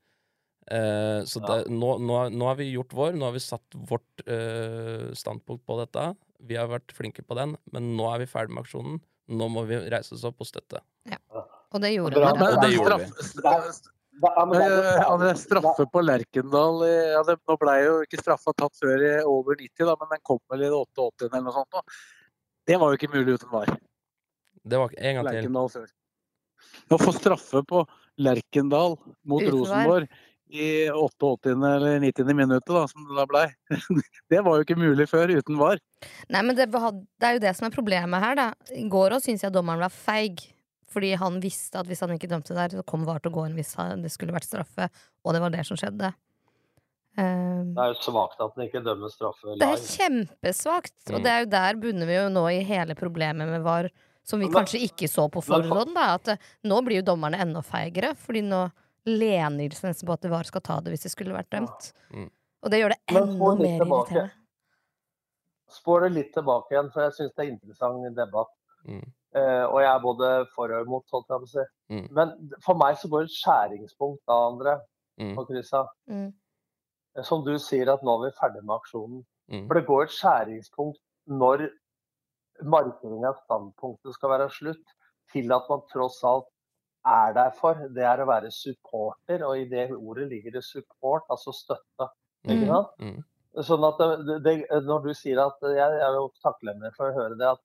[0.66, 1.46] Uh, så Ja.
[1.62, 3.12] det, nå, nå, nå har vi gjort vår.
[3.14, 6.16] Nå har vi satt vårt uh, standpunkt på dette.
[6.42, 9.00] Vi har vært flinke på den, men nå er vi ferdig med aksjonen.
[9.28, 10.82] Nå må vi reise oss opp og støtte.
[11.74, 12.32] Og det gjorde Bra.
[12.32, 13.95] det, det gjorde vi.
[14.24, 19.02] Er Eh, André, straffe på Lerkendal ja, det, Nå ble jo ikke straffa tatt før
[19.04, 21.76] i over 90, da, men den kom vel i det 88 eller noe sånt.
[21.76, 21.82] Da.
[22.66, 23.74] Det var jo ikke mulig uten VAR.
[24.66, 25.36] Det var ikke en gang til.
[25.36, 25.90] Lerkendal før.
[26.86, 27.82] Å få straffe på
[28.22, 28.96] Lerkendal
[29.28, 30.08] mot Uten Rosenborg
[30.46, 31.52] i 88.
[31.52, 32.34] eller 90.
[32.38, 33.46] minuttet, da, som det da blei,
[34.30, 35.82] det var jo ikke mulig før uten VAR.
[36.30, 38.50] Nei, men det, det er jo det som er problemet her, da.
[38.74, 40.46] I går òg syns jeg dommeren var feig.
[40.93, 43.47] Fordi han visste at hvis han ikke dømte der, så kom VAR til å gå
[43.49, 44.89] inn hvis det skulle vært straffe.
[45.26, 46.12] Og det var det som skjedde.
[47.16, 50.99] Um, Det er jo svakt at den ikke dømmer straffe det er kjempesvakt!
[51.09, 51.14] Mm.
[51.16, 53.89] Og det er jo der bunner vi jo nå i hele problemet med VAR,
[54.26, 55.95] som vi Men- kanskje ikke så på forhånd.
[55.97, 58.66] Da, at eh, nå blir jo dommerne enda feigere, fordi nå
[59.07, 61.93] lener de seg nesten på at VAR skal ta det hvis det skulle vært dømt.
[62.12, 62.30] Mm.
[62.62, 64.30] Og det gjør det enda mer irriterende.
[65.72, 68.53] Spår det litt tilbake igjen, for jeg syns det er interessant debatt.
[68.87, 69.07] Mm.
[69.37, 71.64] Eh, og jeg er både for og imot, holdt jeg på å si.
[71.93, 72.05] Mm.
[72.16, 72.30] Men
[72.64, 74.76] for meg så går et skjæringspunkt da, André
[75.18, 75.39] Mm.
[75.39, 75.84] og Chrissa.
[76.09, 76.32] Mm.
[77.16, 79.24] Eh, Som du sier, at nå er vi ferdig med aksjonen.
[79.51, 79.66] Mm.
[79.68, 81.68] For det går et skjæringspunkt når
[82.64, 84.84] markeringen av standpunktet skal være slutt,
[85.32, 86.49] til at man tross alt
[87.07, 87.74] er der for.
[87.95, 92.09] Det er å være supporter, og i det ordet ligger det support, altså støtte.
[92.47, 92.72] Ikke Mm.
[92.72, 92.89] sant?
[93.01, 93.24] Mm.
[93.64, 97.39] Sånn at det, det, når du sier at Jeg er jo takknemlig for å høre
[97.39, 97.59] det at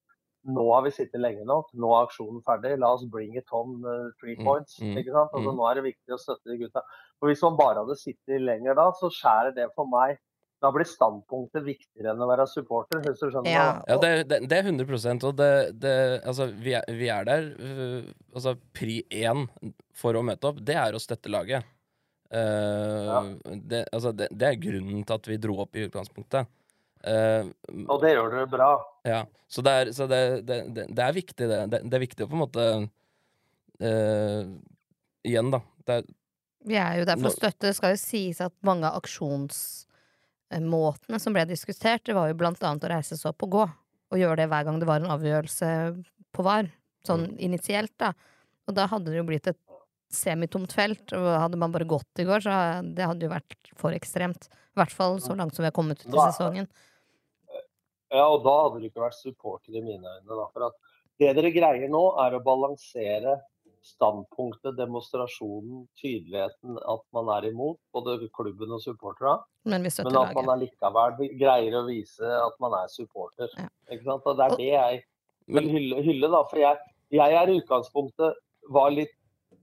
[0.49, 3.75] nå har vi sittet lenge nok, nå er aksjonen ferdig, la oss bring it on
[3.85, 4.79] uh, three Mm, points.
[4.81, 5.29] mm, ikke sant?
[5.35, 5.57] Altså, mm.
[5.59, 6.81] Nå er det viktig å støtte de gutta.
[7.19, 10.17] For Hvis man bare hadde sittet lenger da, så skjærer det for meg
[10.61, 14.39] Da blir standpunktet viktigere enn å være supporter, hvis du skjønner Ja, Ja, det, det,
[14.49, 18.99] det er 100 og det, det Altså, vi er, vi er der øh, Altså, pri
[19.09, 19.47] én
[19.93, 21.65] for å møte opp, det er å støtte laget.
[22.31, 26.47] Eh, det, altså, det, det er grunnen til at vi dro opp i utgangspunktet.
[27.03, 27.43] Eh,
[27.87, 28.71] Og det gjør dere bra.
[29.07, 31.59] ja, så det er, så det, det, det, er viktig, det.
[31.71, 31.79] det.
[31.89, 32.65] Det er viktig å på en måte
[33.81, 34.43] uh,
[35.27, 35.59] Igjen, da.
[35.85, 36.03] Det er,
[36.65, 37.67] Vi er jo der for å støtte.
[37.67, 42.63] Det skal jo sies at mange av aksjonsmåtene som ble diskutert, det var jo blant
[42.63, 43.65] annet å reise seg opp og gå.
[44.11, 45.67] Og gjøre det hver gang det var en avgjørelse
[46.35, 46.65] på VAR.
[47.07, 47.37] Sånn Mm.
[47.49, 48.09] initielt, da.
[48.67, 49.57] Og da hadde det jo blitt et
[50.11, 51.13] semitomt felt.
[51.13, 54.47] Og hadde man bare gått i går, så det hadde jo vært for ekstremt.
[54.75, 56.67] I hvert fall så langt som vi har kommet ut i sesongen.
[58.11, 60.35] Ja, og da hadde det ikke vært supporter i mine øyne.
[60.35, 60.47] Da.
[60.51, 60.75] For at
[61.21, 63.37] det dere greier nå, er å balansere
[63.85, 69.39] standpunktet, demonstrasjonen, tydeligheten at man er imot, både klubben og supporterne.
[69.65, 73.49] Men Men at man likevel allikevel greier å vise at man er supporter.
[73.57, 73.69] Ja.
[73.89, 74.25] Ikke sant?
[74.25, 75.01] Og det er det jeg
[75.57, 76.43] vil hylle, hylle da.
[76.49, 76.77] For jeg,
[77.13, 78.37] jeg er i utgangspunktet
[78.69, 79.17] var litt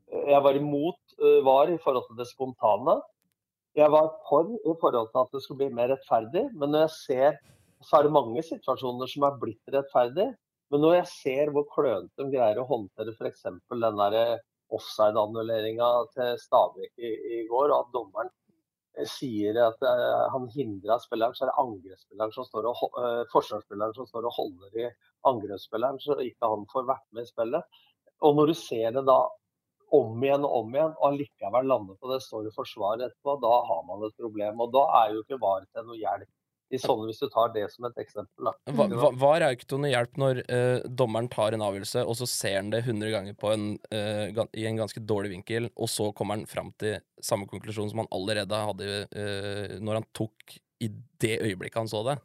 [0.09, 2.95] Jeg var imot øh, VAR i forhold til det spontane.
[3.77, 6.47] Jeg var for i forhold til at det skulle bli mer rettferdig.
[6.57, 7.37] Men når jeg ser
[7.85, 10.29] så er det mange situasjoner som er blitt rettferdig.
[10.73, 13.47] Men når jeg ser hvor klønete de greier å håndtere f.eks.
[13.71, 14.19] den der
[14.75, 18.31] offside-annulleringa til Stabæk i, i går, og at dommeren
[18.99, 23.23] eh, sier at uh, han hindrer spilleren, så er det angrepsspilleren som står og, eh,
[23.33, 24.91] forsvarsspilleren som står og holder i
[25.31, 27.81] angrepsspilleren, så ikke han får vært med i spillet.
[28.29, 29.23] Og når du ser det da
[29.97, 33.55] om igjen og om igjen, og allikevel lander på det står i forsvaret etterpå, da
[33.71, 34.61] har man et problem.
[34.67, 36.29] Og da er jo ikke VAR til noe hjelp
[36.77, 38.51] sånne, hvis du tar det som et eksempel.
[38.51, 38.53] Da.
[38.77, 42.05] hva, va- VAR er jo ikke til noe hjelp når uh, dommeren tar en avgjørelse,
[42.05, 45.71] og så ser han det 100 ganger på en, uh, i en ganske dårlig vinkel,
[45.73, 50.09] og så kommer han fram til samme konklusjon som han allerede hadde uh, når han
[50.13, 50.91] tok i
[51.25, 52.19] det øyeblikket han så det.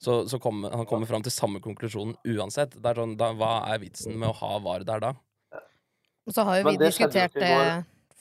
[0.00, 2.78] Så, så kom, han kommer fram til samme konklusjonen uansett.
[2.78, 5.10] Det er sånn, da, hva er vitsen med å ha VAR der da?
[6.24, 7.50] Og så har jo vi det diskutert det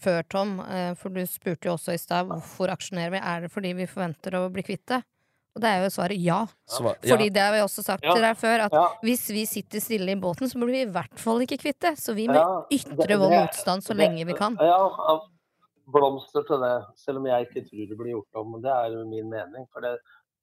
[0.02, 0.58] før, Tom.
[1.00, 3.22] For du spurte jo også i stad hvorfor aksjonerer vi.
[3.22, 5.00] Er det fordi vi forventer å bli kvitt det?
[5.60, 6.38] Og det er jo svaret ja.
[6.72, 8.14] Sva- Fordi det har vi også sagt Ja.
[8.16, 8.86] til deg før, at Ja.
[9.04, 11.98] hvis vi sitter stille i båten, så blir vi i hvert fall ikke kvitt det.
[12.00, 14.56] Så vi må Ja, ytre vår motstand så det- lenge vi kan.
[14.56, 15.20] Ja, ja,
[15.92, 16.86] blomster til det.
[16.96, 18.62] Selv om jeg ikke tror det blir gjort om.
[18.62, 19.68] Det er jo min mening.
[19.74, 20.00] For det,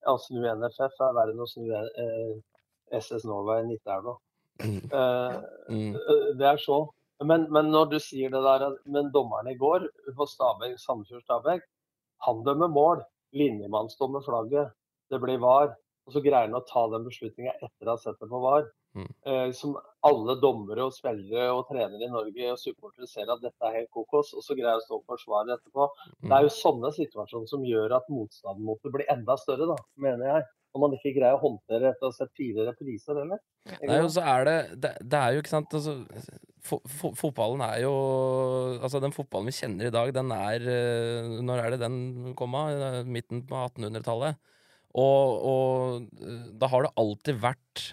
[0.06, 2.40] å snu NFF er verre enn å snu eh,
[3.00, 3.78] SS Norway i
[4.58, 4.90] Mm.
[4.90, 6.88] Eh, mm, eh, det er så.
[7.22, 9.86] Men, men når du sier det der, men dommerne i går
[10.16, 11.60] på Stabæk, Sandefjord Stabæk,
[12.22, 13.02] han dømmer mål.
[13.34, 14.72] Linjemann står med flagget.
[15.10, 15.74] Det blir VAR.
[16.06, 18.68] Og så greier han å ta den beslutninga etter å ha sett det på VAR.
[18.96, 19.08] Mm.
[19.28, 19.74] Eh, som
[20.08, 23.90] alle dommere og spillere og trenere i Norge og supportere ser at dette er helt
[23.92, 25.88] kokos, og så greier han å stå og forsvare etterpå.
[26.22, 29.76] Det er jo sånne situasjoner som gjør at motstanden mot det blir enda større, da,
[30.06, 30.46] mener jeg.
[30.76, 33.38] om man ikke greier å håndtere etter å ha sett fire repriser, eller?
[33.80, 35.94] Nei, og så er det, det Det er jo ikke sant altså,
[36.60, 37.94] fo, fo, Fotballen er jo
[38.76, 41.96] Altså, den fotballen vi kjenner i dag, den er eh, Når er det den
[42.36, 42.76] kom av?
[42.76, 44.36] Eh, Midten på 1800-tallet.
[44.96, 47.86] Og, og da har det alltid vært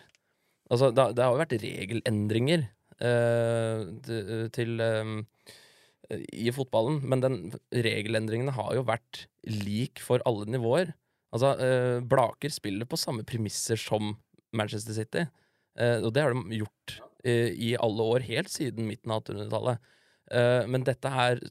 [0.72, 2.62] Altså, det, det har jo vært regelendringer
[3.04, 3.82] eh,
[4.56, 5.12] til, eh,
[6.34, 7.36] i fotballen, men den
[7.70, 10.96] regelendringene har jo vært lik for alle nivåer.
[11.36, 14.16] Altså, eh, Blaker spiller på samme premisser som
[14.56, 15.28] Manchester City.
[15.78, 19.94] Eh, og det har de gjort eh, i alle år, helt siden midten av 1800-tallet.
[20.34, 21.42] Eh, men dette her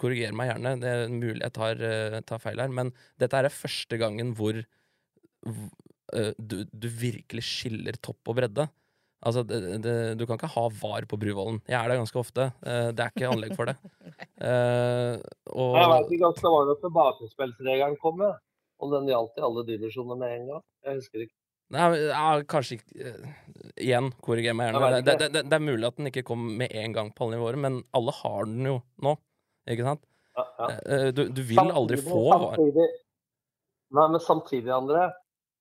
[0.00, 3.52] Korriger meg gjerne, det er mulig jeg tar, eh, tar feil her, men dette er
[3.52, 8.68] første gangen hvor eh, du, du virkelig skiller topp og bredde.
[9.18, 11.58] Altså, det, det, du kan ikke ha var på Bruvollen.
[11.66, 12.52] Jeg er der ganske ofte.
[12.62, 13.74] Eh, det er ikke anlegg for det.
[14.46, 15.18] uh,
[15.58, 18.38] og Jeg vet ikke, om Det var da tilbakespillsregelen kom, med,
[18.78, 20.64] Og den gjaldt i alle divisjoner med en gang.
[20.86, 21.34] Jeg husker ikke.
[21.74, 23.10] Nei, ja, kanskje ikke
[23.76, 25.00] Igjen, korriger meg gjerne.
[25.02, 27.36] Det, det, det, det er mulig at den ikke kom med en gang på alle
[27.36, 29.18] nivåer, men alle har den jo nå.
[29.68, 30.04] Ikke sant?
[30.38, 30.68] Ja, ja.
[30.86, 32.86] Eh, Du, du vil aldri få samtidig,
[33.90, 35.08] Nei, men samtidig, André.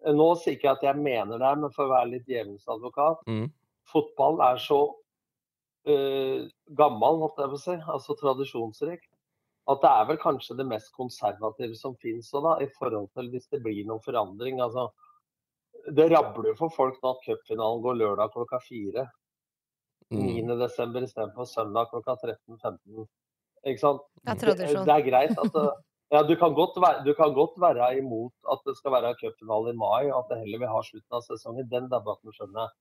[0.06, 2.68] eh, Nå sier ikke jeg at jeg mener det, men for å være litt djevelens
[2.68, 3.22] advokat.
[3.28, 3.48] Mm.
[3.88, 4.82] Fotball er så
[5.88, 6.40] uh,
[6.76, 9.06] gammel, holdt jeg på å si, altså tradisjonsrik,
[9.72, 13.48] at det er vel kanskje det mest konservative som finnes da, i forhold til hvis
[13.52, 14.60] det blir noen forandring.
[14.64, 14.90] Altså,
[15.96, 19.08] det rabler for folk nå at cupfinalen går lørdag klokka fire.
[20.12, 20.48] Mm.
[20.48, 20.60] 9.
[20.60, 23.08] desember istedenfor søndag klokka 13.15.
[23.66, 24.02] Ikke sant?
[24.24, 24.88] Det er tradisjon.
[24.88, 25.68] det er greit at det,
[26.16, 29.74] ja, du, kan godt være, du kan godt være imot at det skal være cupfinale
[29.74, 31.70] i mai, og at det heller vil ha slutten av sesongen.
[31.72, 32.76] Den debatten skjønner jeg.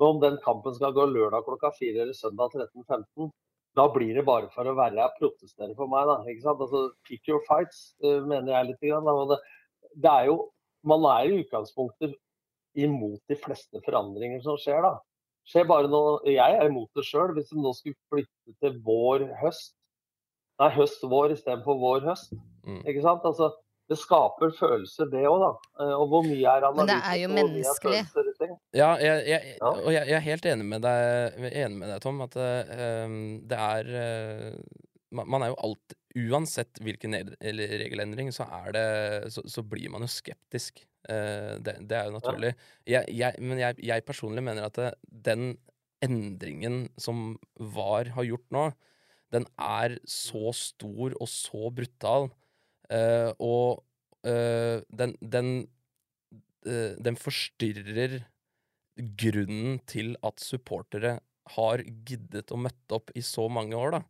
[0.00, 3.28] Men om den kampen skal gå lørdag klokka fire eller søndag 13.15,
[3.76, 6.08] da blir det bare for å være protestere for meg.
[6.08, 6.62] da, ikke sant?
[6.64, 8.80] Altså, Pick your fights, eh, mener jeg litt.
[8.80, 9.28] Grann.
[9.30, 9.38] Det,
[9.94, 10.38] det er jo,
[10.82, 12.16] man er i utgangspunktet
[12.78, 14.82] imot de fleste forandringer som skjer.
[14.82, 14.96] da.
[15.50, 17.34] Skjer bare noe, Jeg er imot det sjøl.
[17.36, 19.74] Hvis vi nå skulle flytte til vår-høst,
[20.60, 22.36] nei, høst-vår istedenfor vår-høst.
[22.68, 22.82] Mm.
[22.84, 23.26] Ikke sant?
[23.26, 23.50] Altså,
[23.90, 25.50] det skaper følelser, det òg, da.
[25.82, 28.02] Eh, Og hvor mye er Men det er jo menneskelig.
[28.04, 28.52] er.
[28.76, 32.20] Ja, jeg, jeg, og jeg, jeg er helt enig med deg, enig med deg Tom,
[32.22, 33.16] at uh,
[33.50, 34.60] det er uh,
[35.10, 38.86] man, er jo alt, Uansett hvilken eller regelendring, så, er det,
[39.30, 40.82] så, så blir man jo skeptisk.
[41.06, 42.54] Uh, det, det er jo naturlig.
[42.86, 45.52] Jeg, jeg, men jeg, jeg personlig mener at det, den
[46.02, 48.64] endringen som VAR har gjort nå,
[49.34, 52.30] den er så stor og så brutal,
[52.90, 53.82] uh, og
[54.26, 55.50] uh, den, den
[56.66, 58.20] uh, den forstyrrer
[59.00, 61.18] grunnen til at supportere
[61.56, 64.06] har giddet å møtte opp i så mange år, da.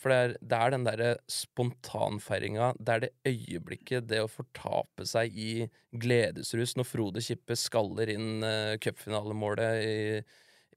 [0.00, 2.70] For det er, det er den derre spontanfeiringa.
[2.80, 8.40] Det er det øyeblikket, det å fortape seg i gledesrus når Frode Kippe skaller inn
[8.40, 9.98] uh, cupfinalemålet i,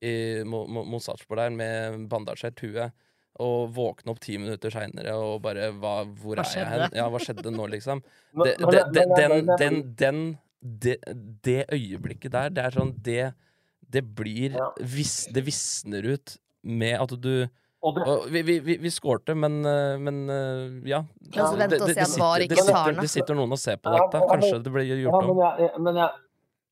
[0.04, 2.90] i, mot, mot Sarpsborg der med bandasjert hue.
[3.42, 6.84] Og våkne opp ti minutter seinere og bare hva, Hvor Hva er jeg hen?
[7.00, 8.04] Ja, hva skjedde nå, liksom?
[8.44, 10.20] Det, det, det, den, den, den
[10.62, 11.00] det,
[11.44, 13.32] det øyeblikket der, det er sånn Det,
[13.90, 14.70] det blir Ja.
[14.80, 17.48] vis, Det visner ut med at du
[17.84, 21.02] Og det, og vi, vi, vi, vi skårte, men, eh, men eh, ja.
[21.26, 24.22] Ikke det, sitter, det sitter noen og ser på dette.
[24.30, 25.82] Kanskje det blir gjort men, om.
[25.90, 26.23] men, jeg,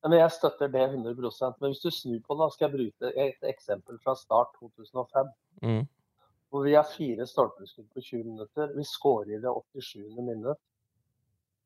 [0.03, 3.49] men jeg støtter det 100% Men hvis du snur på det, skal jeg bruke et
[3.49, 5.29] eksempel fra start 2005.
[5.61, 5.83] Mm.
[6.49, 8.73] Hvor vi har fire stolpeskudd på 20 minutter.
[8.77, 10.09] Vi skårer i det 87.
[10.17, 10.59] minutt.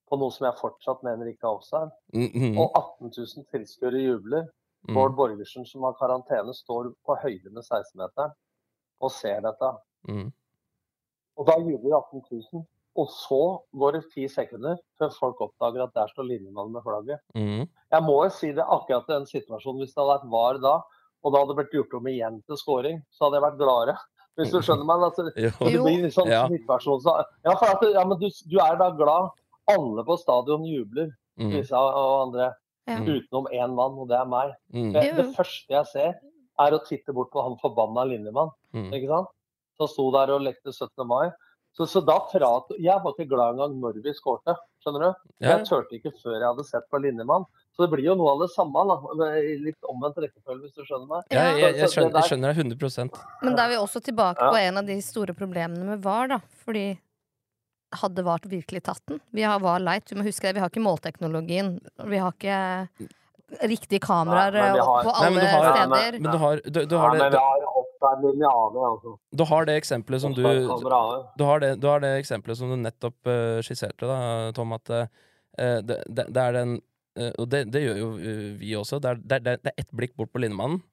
[0.09, 1.91] På noe som jeg fortsatt mener ikke er offside.
[2.13, 2.59] Mm, -hmm.
[2.59, 4.45] Og 18 000 tilskuere jubler.
[4.93, 8.35] Bård mm, Borgersen, som har karantene, står på høyde med 16-meteren
[8.99, 9.69] og ser dette.
[10.09, 10.31] mm.
[11.35, 12.65] Og da jubler 18 000.
[12.95, 13.39] Og så
[13.75, 17.19] går det ti sekunder før folk oppdager at der står linjemannen med flagget.
[17.35, 17.65] Mm.
[17.91, 20.75] Jeg må jo si det akkurat i den situasjonen, hvis det hadde vært VAR da,
[21.25, 23.97] og da hadde det blitt gjort om igjen til scoring, så hadde jeg vært gladere.
[24.39, 25.03] Hvis du skjønner meg?
[25.09, 25.51] Altså, Jo.
[25.59, 26.41] det blir en sånn Ja.
[26.51, 29.29] situasjon så, Ja, for at, ja, men du, du er da glad.
[29.71, 31.49] Alle på stadion jubler, Mm.
[31.51, 32.53] Lisa og andre,
[32.87, 32.95] Ja.
[33.03, 34.53] utenom én mann, og det er meg.
[34.71, 34.93] Mm.
[34.93, 36.13] Det, det første jeg ser,
[36.63, 38.51] er å titte bort på han forbanna linjemann.
[38.73, 38.93] Mm.
[38.95, 39.27] Ikke sant?
[39.75, 41.03] Som sto der og lekte 17.
[41.05, 41.25] mai.
[41.75, 44.53] Så, så da prat, Jeg var ikke glad engang når vi skårte.
[44.79, 45.07] Skjønner du?
[45.43, 45.57] Ja.
[45.57, 47.43] Jeg turte ikke før jeg hadde sett på linjemann.
[47.75, 48.79] Så det blir jo noe av det samme.
[48.87, 49.27] da,
[49.65, 51.25] Litt omvendt rekkefølge, hvis du skjønner meg.
[51.35, 54.51] Ja, jeg, jeg, skjønner, jeg skjønner deg 100% Men da er vi også tilbake Ja.
[54.55, 56.39] på en av de store problemene med VAR, da.
[56.63, 56.85] Fordi
[57.99, 59.19] hadde VAR virkelig tatt den?
[59.35, 60.55] Vi har VAR leit, vi må huske det.
[60.55, 61.75] Vi har ikke målteknologien.
[62.07, 62.87] Vi har ikke
[63.67, 66.19] riktige kameraer Nei, eh, har- på Nei, alle men har, steder.
[66.23, 67.43] men du har, du, du Ja, har men vi det,
[68.21, 69.15] lineale, altså.
[69.31, 72.77] du har det eksempelet som du du har, det, du har det eksempelet som du
[72.79, 75.05] nettopp uh, skisserte, da, Tom, at uh,
[75.57, 76.75] det, det, det er den
[77.19, 78.09] uh, Og det, det gjør jo
[78.59, 78.99] vi også.
[78.99, 80.83] Det er, det, er, det er ett blikk bort på linjemannen.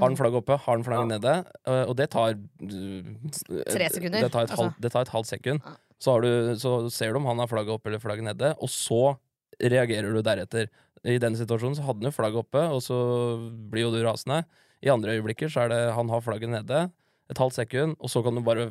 [0.00, 1.32] Har den flagget oppe, har den flagget nede?
[1.68, 4.70] eh, og det tar Tre sekunder, Det tar et, altså.
[4.70, 5.60] halvt, et halvt sekund.
[5.60, 5.74] Ja.
[6.00, 8.70] Så, har du, så ser du om han har flagget oppe eller flagget nede, og
[8.72, 9.16] så
[9.60, 10.70] reagerer du deretter.
[11.04, 12.96] I den situasjonen så hadde han jo flagget oppe, og så
[13.70, 14.42] blir jo du rasende.
[14.82, 16.86] I andre øyeblikker så er det han har flagget nede,
[17.30, 18.70] et halvt sekund, og så kan du bare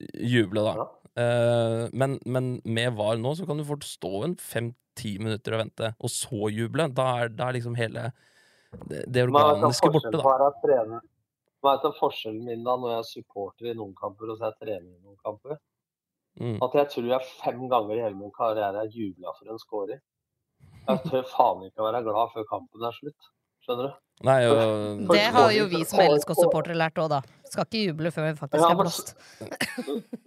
[0.00, 0.86] juble, da.
[1.16, 5.62] Eh, men, men med VAR nå så kan du fort stå en fem-ti minutter og
[5.64, 6.88] vente, og så juble.
[6.96, 8.10] Da er, da er liksom hele
[8.84, 11.00] det, det organiske borte, da.
[11.64, 11.78] Hva?
[11.80, 14.60] Er forskjellen min da når jeg er supporter i noen kamper og så er jeg
[14.66, 15.56] trener i noen kamper?
[16.36, 16.58] Mm.
[16.62, 20.02] At jeg tror jeg fem ganger i hele min karriere har jubla for en scorer.
[20.86, 23.30] Jeg tør faen ikke å være glad før kampen er slutt.
[23.64, 24.02] Skjønner du?
[24.24, 27.18] Nei, og Det har jo vi som LSK-supportere lært òg, da.
[27.46, 29.12] Skal ikke juble før vi faktisk er blåst.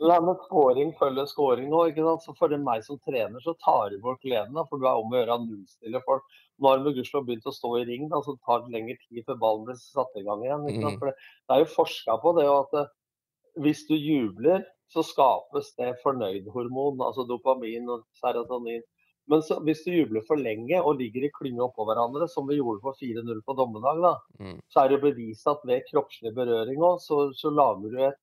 [0.09, 1.87] La meg scoring følge scoring nå.
[1.89, 2.27] ikke sant?
[2.27, 4.59] Så For meg som trener så tar det bort gleden.
[4.69, 6.37] For du er om å gjøre å nullstille folk.
[6.59, 9.23] Nå har de gudskjelov begynt å stå i ring, da, så det tar lengre tid
[9.25, 10.65] før ballen blir satt i gang igjen.
[10.69, 10.95] ikke sant?
[10.95, 11.01] Mm.
[11.01, 12.89] For det, det er jo forska på det at eh,
[13.65, 18.83] hvis du jubler, så skapes det fornøydhormon, altså dopamin og serotonin.
[19.29, 22.57] Men så, hvis du jubler for lenge og ligger i klynge oppå hverandre, som vi
[22.57, 24.59] gjorde på 4-0 på dommedag, da, Mm.
[24.73, 28.17] så er det bevist at ved kroppslig berøring òg, så, så lager du et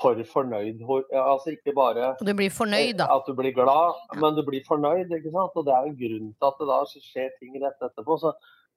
[0.00, 0.82] for fornøyd
[1.16, 3.06] Altså ikke bare du blir fornøyd, da.
[3.16, 5.08] at du blir glad, men du blir fornøyd.
[5.08, 5.56] ikke sant?
[5.56, 8.18] Og det er jo en grunn til at det da skjer ting rett etterpå.
[8.20, 8.32] så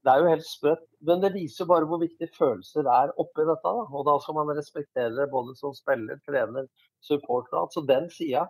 [0.05, 0.85] det er jo helt sprøtt.
[1.03, 3.63] Men det viser jo bare hvor viktig følelser er oppi dette.
[3.67, 3.83] da.
[3.91, 6.69] Og da skal man respektere det både som spiller, trener,
[7.03, 7.57] supporter.
[7.65, 8.47] Altså den sida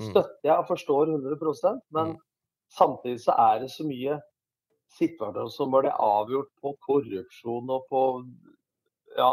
[0.00, 0.06] Mm.
[0.08, 2.16] støtter jeg og forstår 100% men
[2.78, 4.18] samtidig så er det så mye
[4.98, 8.02] situasjoner som ble avgjort på korrupsjon og på
[9.16, 9.30] ja,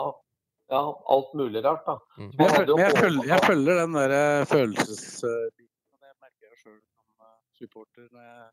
[0.71, 0.83] ja
[1.15, 1.83] alt mulig rart.
[1.87, 1.97] da.
[2.19, 2.31] Mm.
[2.39, 4.15] Jeg, følger, jeg, følger, jeg følger den der
[4.53, 5.67] følelsesbiten.
[5.91, 8.49] og Det merker jeg sjøl som eh, supporter når jeg,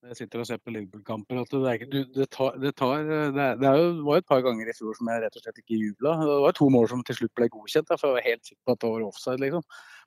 [0.00, 1.42] når jeg sitter og ser på Liverpool-kamper.
[1.42, 4.20] at Det, er ikke, du, det, tar, det, tar, det, er, det er jo, var
[4.20, 6.16] jo et par ganger i fjor som jeg rett og slett ikke jubla.
[6.24, 8.62] Det var to mål som til slutt ble godkjent, da, for jeg var helt sikker
[8.64, 9.40] på at det var offside.
[9.44, 9.64] liksom.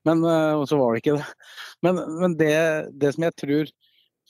[0.09, 1.49] Men, eh, så var det ikke det.
[1.85, 2.53] Men, men det,
[3.01, 3.73] det som jeg tror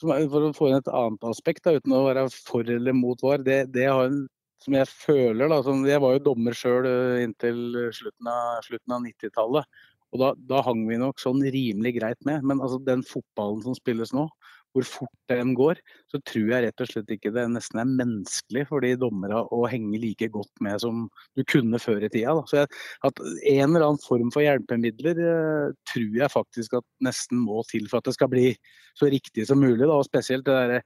[0.04, 3.44] For å få inn et annet aspekt, da, uten å være for eller mot VAR,
[3.44, 4.24] det, det en
[4.64, 6.86] som jeg føler da, som, Jeg var jo dommer sjøl
[7.20, 9.82] inntil slutten av, av 90-tallet.
[10.14, 12.44] Og da, da hang vi nok sånn rimelig greit med.
[12.46, 14.28] Men altså, den fotballen som spilles nå,
[14.74, 15.78] hvor fort den går,
[16.10, 19.62] så tror jeg rett og slett ikke det nesten er menneskelig for de dommerne å
[19.70, 21.06] henge like godt med som
[21.38, 22.34] du kunne før i tida.
[22.34, 22.44] Da.
[22.50, 22.70] Så jeg,
[23.06, 23.22] at
[23.54, 28.02] en eller annen form for hjelpemidler eh, tror jeg faktisk at nesten må til for
[28.02, 28.50] at det skal bli
[28.98, 29.84] så riktig som mulig.
[29.86, 29.94] Da.
[29.94, 30.84] Og spesielt det derre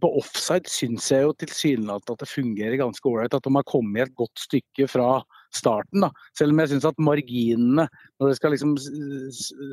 [0.00, 3.34] på offside syns jeg jo tilsynelatende at det fungerer ganske ålreit.
[3.36, 5.08] At de har kommet et godt stykke fra
[5.54, 6.06] starten.
[6.06, 6.10] da.
[6.38, 7.88] Selv om jeg syns at marginene,
[8.18, 8.74] når det skal liksom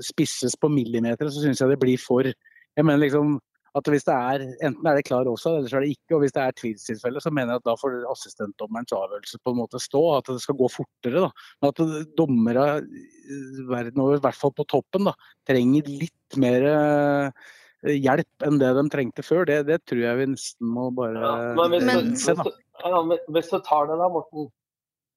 [0.04, 2.28] spisses på millimeter, så syns jeg det blir for
[2.76, 3.38] Jeg mener liksom
[3.76, 6.16] at hvis det er Enten er det klar også, eller så er det ikke.
[6.16, 9.60] Og hvis det er tvilstilfelle, så mener jeg at da får assistentdommerens avgjørelse på en
[9.60, 10.04] måte stå.
[10.16, 11.26] At det skal gå fortere.
[11.26, 11.30] da.
[11.60, 15.16] Men at dommere i verden over, i hvert fall på toppen, da,
[15.50, 17.50] trenger litt mer eh,
[17.96, 21.34] hjelp enn det de trengte før, det, det tror jeg vi nesten må bare Ja,
[21.60, 22.38] men hvis, innse.
[22.40, 22.54] da.
[22.86, 23.02] ja,
[23.36, 24.48] hvis du tar det da, Morten.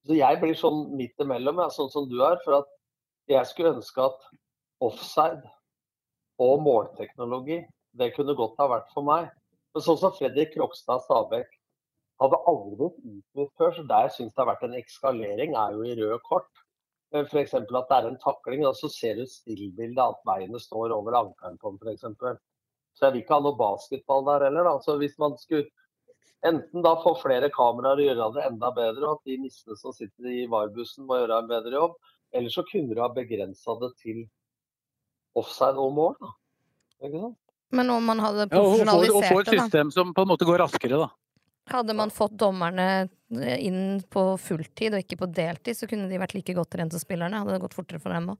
[0.08, 2.40] Så jeg blir sånn midt imellom, jeg, sånn som du er.
[2.42, 2.74] For at
[3.30, 4.28] jeg skulle ønske at
[4.82, 5.46] offside
[6.42, 7.62] og målteknologi,
[7.98, 9.30] det kunne godt ha vært for meg.
[9.74, 11.50] Men sånn som Fredrik Krokstad Stabæk
[12.22, 15.86] hadde aldri blitt utvist før, så der syns det har vært en ekskalering, er jo
[15.86, 16.64] i røde kort.
[17.14, 17.54] F.eks.
[17.54, 21.58] at det er en takling, og så ser du stillbildet at beinet står over ankelen
[21.62, 22.40] på den, f.eks.
[22.98, 24.66] Så jeg vil ikke ha noe basketball der heller.
[24.66, 24.74] Da.
[24.82, 25.68] Så hvis man skulle
[26.46, 29.94] enten da få flere kameraer og gjøre det enda bedre, og at de nissene som
[29.94, 31.94] sitter i VAR-bussen må gjøre en bedre jobb,
[32.34, 34.24] eller så kunne du ha begrensa det til
[35.36, 36.16] offside og mål.
[36.22, 36.34] Da.
[37.06, 37.38] Ikke sant?
[37.70, 39.64] Men om man hadde Ja, og få og få et det, da.
[39.66, 41.08] system som på en måte går raskere, da.
[41.68, 46.20] Hadde man fått dommerne eh, inn på fulltid og ikke på deltid, så kunne de
[46.20, 47.42] vært like godt trent som spillerne.
[47.42, 48.38] Hadde det gått fortere for dem òg.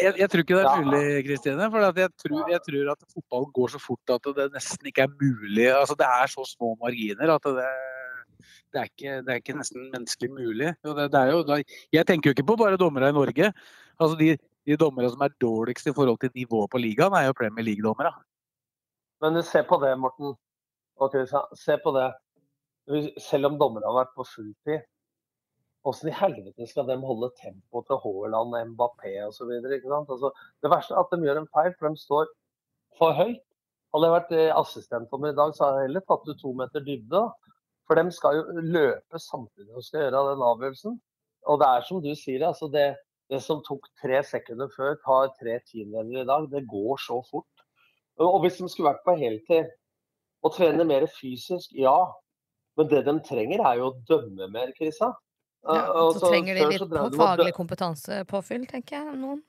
[0.00, 1.66] Jeg, jeg tror ikke det er mulig, Kristine.
[1.72, 5.12] For jeg, tror, jeg tror at fotball går så fort at det nesten ikke er
[5.12, 5.66] mulig.
[5.72, 7.66] Altså, det er så små marginer at det,
[8.72, 10.72] det, er, ikke, det er ikke nesten menneskelig mulig.
[10.84, 11.58] Det, det er jo,
[11.96, 13.50] jeg tenker jo ikke på bare dommere i Norge.
[13.98, 14.34] Altså, de,
[14.66, 18.12] de dommere som er dårligst i forhold til nivået på ligaen, er jo Premier League-dommere.
[19.22, 20.34] Men se på det, Morten.
[20.96, 21.26] Okay,
[21.64, 22.08] se på det.
[23.20, 24.84] Selv om dommerne har vært på fulltid,
[25.84, 29.50] hvordan i helvete skal de holde tempoet til Haaland, Mbappé osv.?
[29.52, 30.30] Altså,
[30.62, 32.30] det verste er at de gjør en feil, for de står
[32.98, 33.42] for høyt.
[33.94, 36.82] Hadde jeg vært eh, assistentdommer i dag, så hadde jeg heller tatt ut to meter
[36.82, 37.20] dybde.
[37.86, 40.96] For de skal jo løpe samtidig som de skal gjøre den avgjørelsen.
[41.52, 42.86] Og det er som du sier, altså det,
[43.32, 46.48] det som tok tre sekunder før, tar tre tiendedeler i dag.
[46.52, 47.64] Det går så fort.
[48.20, 49.72] Og hvis de skulle vært på heltid
[50.44, 51.96] og trene mer fysisk, ja.
[52.78, 55.12] Men det de trenger, er jo å dømme mer, Krisa.
[55.64, 59.16] Ja, så trenger de litt på faglig kompetansepåfyll, tenker jeg.
[59.22, 59.40] Noen.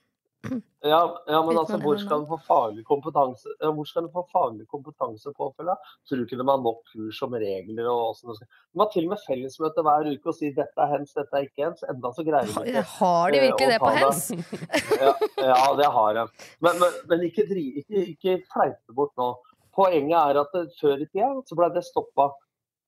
[0.85, 4.21] Ja, ja, men altså, hvor skal du få faglig kompetanse ja, Hvor skal du få
[4.29, 5.65] faglig kompetansepåfyll?
[5.65, 5.75] følge?
[6.05, 9.07] Tror du ikke de har nok kurs om regler og åssen det De har til
[9.07, 11.81] og med fellesmøte hver uke og sier dette er hens, dette er ikke hens.
[11.89, 12.85] Enda så greier de ikke.
[12.99, 14.21] Har de eh, virkelig det på hens?
[15.05, 16.27] Ja, ja, det har de.
[16.61, 17.47] Men, men, men ikke,
[17.81, 19.31] ikke, ikke fleipe bort nå.
[19.75, 22.29] Poenget er at før i tida så ble det stoppa.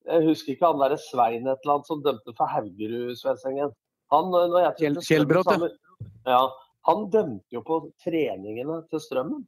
[0.08, 3.74] Jeg husker ikke han derre Svein et eller annet som dømte for Haugerud-Svensengen.
[4.14, 5.50] Han, når jeg Kjell- Kjellbrot,
[6.30, 6.40] ja.
[6.88, 9.44] Han dømte jo på treningene til Strømmen.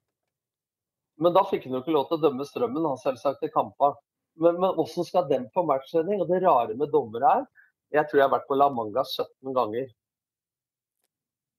[1.19, 3.93] Men da fikk han jo ikke lov til å dømme Strømmen, han selvsagt, i kampa.
[4.39, 6.21] Men, men hvordan skal den på matchtrening?
[6.23, 7.47] Og det rare med dommere er
[7.89, 9.87] Jeg tror jeg har vært på La Manga 17 ganger.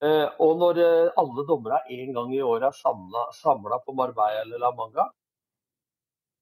[0.01, 4.61] Eh, og når eh, alle dommere en gang i året er samla på Marbella eller
[4.63, 5.09] La Manga,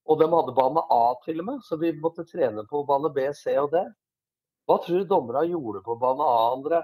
[0.08, 3.26] og de hadde bane A til og med, så vi måtte trene på bane B,
[3.36, 3.82] C og D.
[4.66, 6.80] Hva tror du dommerne gjorde på bane A, André?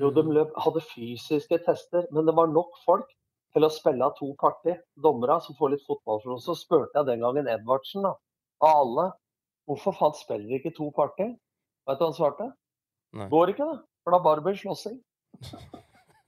[0.00, 3.08] Jo, de løp, hadde fysiske tester, men det var nok folk
[3.56, 4.76] til å spille av to parti.
[5.04, 6.42] Dommere som får litt fotballforhold.
[6.44, 8.14] Så spurte jeg den gangen Edvardsen, da,
[8.64, 9.06] av alle,
[9.68, 11.28] hvorfor faen spiller ikke to parti?
[11.88, 12.50] Vet du hva han svarte?
[13.18, 13.28] Nei.
[13.32, 13.82] Går ikke, det.
[14.04, 14.98] For da bare blir slåssing.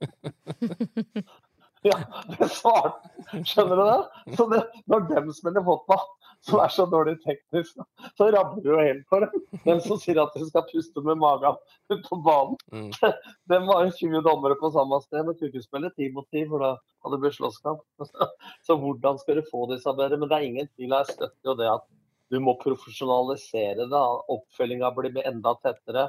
[1.88, 1.96] ja,
[2.38, 4.36] det svarte Skjønner du det?
[4.36, 4.60] Så det,
[4.90, 6.02] når dem spiller fotball,
[6.46, 7.76] som er så dårlig teknisk,
[8.16, 9.60] så rabler du jo helt for det.
[9.66, 11.58] Den som sier at du skal puste med magen
[12.06, 12.56] på banen.
[12.72, 12.90] Mm.
[13.52, 16.46] Den var jo 20 dommere på samme sted, men kunne ikke spille 10 mot 10,
[16.52, 17.84] for da hadde det blitt slåsskamp.
[18.66, 20.20] Så hvordan skal du få disse bedre?
[20.20, 21.86] Men det er ingen tvil, jeg støtter jo det at
[22.30, 24.02] du må profesjonalisere det.
[24.32, 26.08] Oppfølginga blir enda tettere.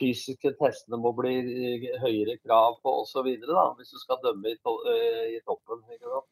[0.00, 3.26] Fysiske testene må bli eh, høyere krav på osv.
[3.28, 5.82] Hvis du skal dømme i, to eh, i toppen.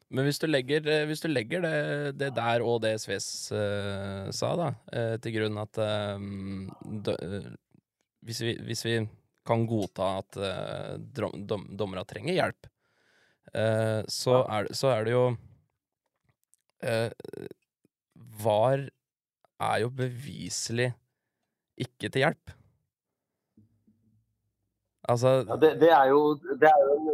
[0.09, 1.75] Men hvis du legger, eh, hvis du legger det,
[2.21, 5.81] det der og det Sves uh, sa, da, uh, til grunn at
[6.16, 6.64] um,
[7.05, 7.51] dø, uh,
[8.25, 8.97] hvis, vi, hvis vi
[9.49, 10.37] kan godta at
[11.16, 12.66] dom, dom, dommere trenger hjelp,
[14.12, 15.23] så, er, det- så er det jo
[18.43, 18.83] VAR
[19.71, 20.91] er jo beviselig
[21.81, 22.58] ikke til hjelp.
[25.09, 26.23] Altså Ja, det, det, er jo,
[26.61, 27.11] det er jo en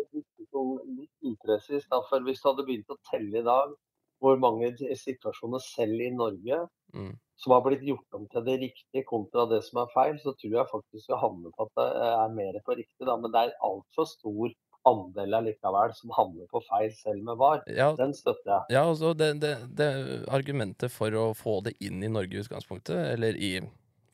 [0.99, 1.87] litt upresis.
[1.91, 3.75] For hvis du hadde begynt å telle i dag
[4.23, 6.63] hvor mange situasjoner selv i Norge
[6.97, 7.11] mm,
[7.43, 10.55] som har blitt gjort om til det riktige kontra det som er feil, så tror
[10.61, 13.03] jeg faktisk vi havner på at det er mer på riktig.
[13.05, 13.19] Da.
[13.21, 14.55] Men det er altfor stor
[14.89, 17.63] andel allikevel som havner på feil selv med VAR.
[17.73, 18.77] Ja, Den støtter jeg.
[18.77, 19.89] ja altså det, det, det
[20.29, 23.57] argumentet for å få det inn i Norge i utgangspunktet, eller i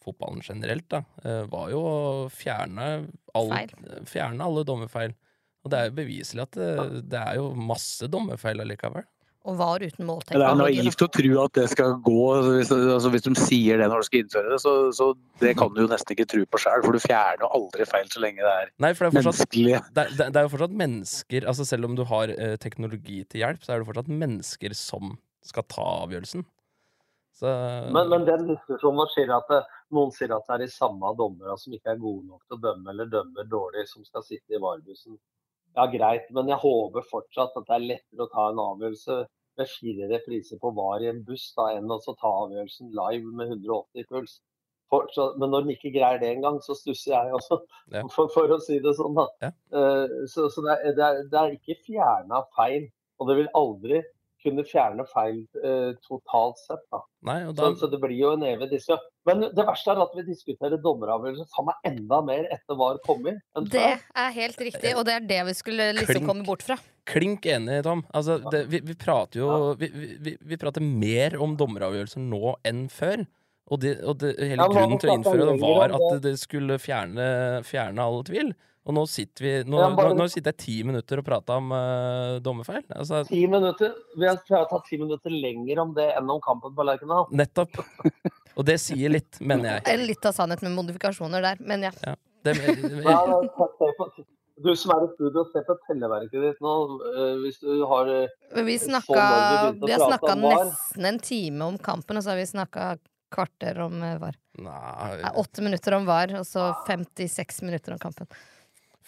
[0.05, 1.97] fotballen generelt, da, eh, var jo å
[2.33, 2.91] fjerne,
[3.37, 3.51] all,
[4.09, 5.15] fjerne alle dommerfeil.
[5.65, 6.69] Og det er jo beviselig at det,
[7.13, 9.05] det er jo masse dommerfeil allikevel.
[9.49, 10.81] Og var uten Men Det er målteknologi.
[10.85, 12.25] naivt å tro at det skal gå.
[12.59, 15.07] Hvis, altså hvis de sier det når du skal innføre det, så, så
[15.41, 16.83] det kan du jo nesten ikke tro på sjøl.
[16.85, 19.49] For du fjerner jo aldri feil så lenge det er Nei, for det er fortsatt
[19.49, 19.81] menneskelig.
[19.97, 23.23] det, er- det, det er jo fortsatt mennesker altså Selv om du har eh, teknologi
[23.33, 26.45] til hjelp, så er det fortsatt mennesker som skal ta avgjørelsen.
[27.41, 27.49] Så
[27.95, 29.63] Men, men den diskusjonen sier at det,
[29.97, 32.63] noen sier at det er de samme dommerne som ikke er gode nok til å
[32.67, 35.17] dømme, eller dømmer dårlig, som skal sitte i varebussen.
[35.79, 39.19] Ja, greit, men jeg håper fortsatt at det er lettere å ta en avgjørelse
[39.61, 43.53] med fire repriser på VAR i en buss da, enn å ta avgjørelsen live med
[43.57, 44.39] 180 puls.
[44.91, 47.61] Fortsatt, men når de ikke greier det engang, så stusser jeg også,
[47.95, 48.03] Ja.
[48.11, 49.15] for, for å si det sånn.
[49.15, 49.27] da.
[49.47, 49.51] Ja.
[49.73, 52.89] Uh, så så det, er, det, er, det er ikke fjerna feil,
[53.21, 54.01] og det vil aldri
[54.43, 56.83] kunne fjerne feil eh, totalt sett.
[56.93, 57.01] da.
[57.29, 59.03] Nei, og Så, da så det blir jo en evig diskusjon.
[59.29, 63.37] Men det verste er at vi diskuterer dommeravgjørelser sammen enda mer etter VAR kommer.
[63.57, 66.31] enn Det er helt riktig, og det er det vi skulle liksom Klink.
[66.31, 66.79] komme bort fra.
[67.11, 68.05] Klink enig, Tom.
[68.15, 72.57] Altså, det, vi, vi prater jo vi, vi, vi- vi prater mer om dommeravgjørelser nå
[72.65, 73.27] enn før.
[73.71, 77.63] Og, det, og det, hele grunnen til å innføre det var at det skulle fjerne,
[77.63, 78.51] fjerne all tvil.
[78.89, 81.59] Og nå sitter vi Nå, Ja, bare- nå, nå sitter jeg ti minutter og prater
[81.61, 82.83] om uh, dommerfeil.
[82.97, 83.93] Altså, Ti minutter.
[84.17, 87.27] Vi har tatt ti minutter lenger om det enn om kampen på Lerkendal.
[87.31, 87.77] nettopp.
[88.57, 90.01] Og det sier litt, mener jeg.
[90.09, 91.93] Litt av sannhet med modifikasjoner der, men ja.
[92.43, 92.57] Det,
[93.05, 94.09] Ja, da,
[94.61, 96.73] Du som er i studio, se på telleverket ditt nå.
[97.13, 101.79] eh, Hvis du har eh, Men vi snakka vi har snakka nesten en time om
[101.79, 102.99] kampen, og så har vi snakka
[103.33, 104.35] kvarter om VAR.
[104.59, 108.27] Nei, Åtte minutter om VAR, og så 56 minutter om kampen.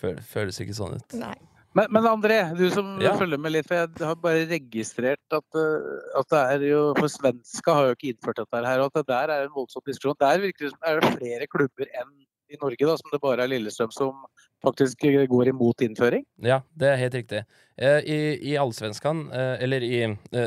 [0.03, 1.17] Føl, føles ikke sånn ut.
[1.23, 1.35] Nei.
[1.73, 3.15] Men, men André, du som Ja.
[3.17, 7.09] følger med litt, for jeg har bare registrert at, eh, at det er jo For
[7.09, 10.19] svenska har jo ikke innført dette her, og at det der er en voldsom diskusjon.
[10.21, 12.13] Der virker det som er det flere klubber enn
[12.53, 14.27] i Norge, da, som det bare er Lillestrøm som
[14.63, 15.01] faktisk
[15.33, 16.27] går imot innføring.
[16.45, 17.41] Ja, det er helt riktig.
[17.81, 18.19] Eh, I,
[18.53, 20.03] i Allsvenskan, eh, eller i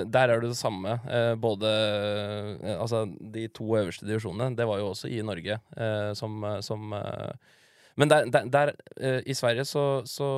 [0.05, 0.99] Der er det det samme.
[1.41, 1.65] Både
[2.77, 6.93] Altså, de to øverste divisjonene, det var jo også i Norge eh, som, som
[7.95, 10.29] Men der, der, der uh, i Sverige så, så,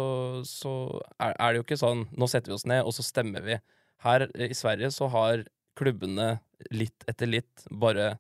[0.46, 0.74] så
[1.18, 3.58] er, er det jo ikke sånn Nå setter vi oss ned, og så stemmer vi.
[4.06, 5.48] Her uh, i Sverige så har
[5.78, 6.38] klubbene
[6.74, 8.16] litt etter litt bare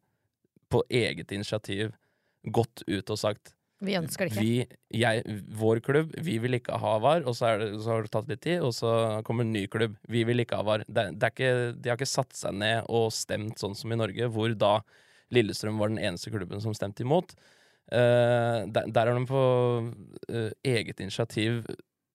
[0.69, 1.93] på eget initiativ
[2.53, 3.53] gått ut og sagt
[3.85, 4.43] Vi ønsker det ikke.
[4.43, 8.13] vi, jeg, vår klubb, vi vil ikke ha VAR, og så, det, så har det
[8.13, 8.91] tatt litt tid, og så
[9.27, 9.97] kommer en ny klubb.
[10.09, 10.85] Vi vil ikke ha VAR.
[10.87, 14.31] Det, det ikke, de har ikke satt seg ned og stemt sånn som i Norge,
[14.33, 14.79] hvor da
[15.35, 17.35] Lillestrøm var den eneste klubben som stemte imot.
[17.87, 19.43] Eh, der, der har de på
[19.87, 21.61] uh, eget initiativ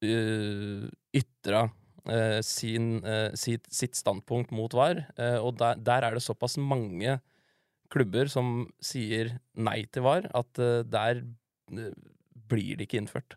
[0.04, 1.62] uh, ytra
[2.08, 6.58] uh, sin, eh, sitt, sitt standpunkt mot VAR, eh, og der, der er det såpass
[6.60, 7.20] mange
[7.92, 11.94] klubber som sier nei til VAR, at eh, der eh,
[12.52, 13.36] blir det ikke innført.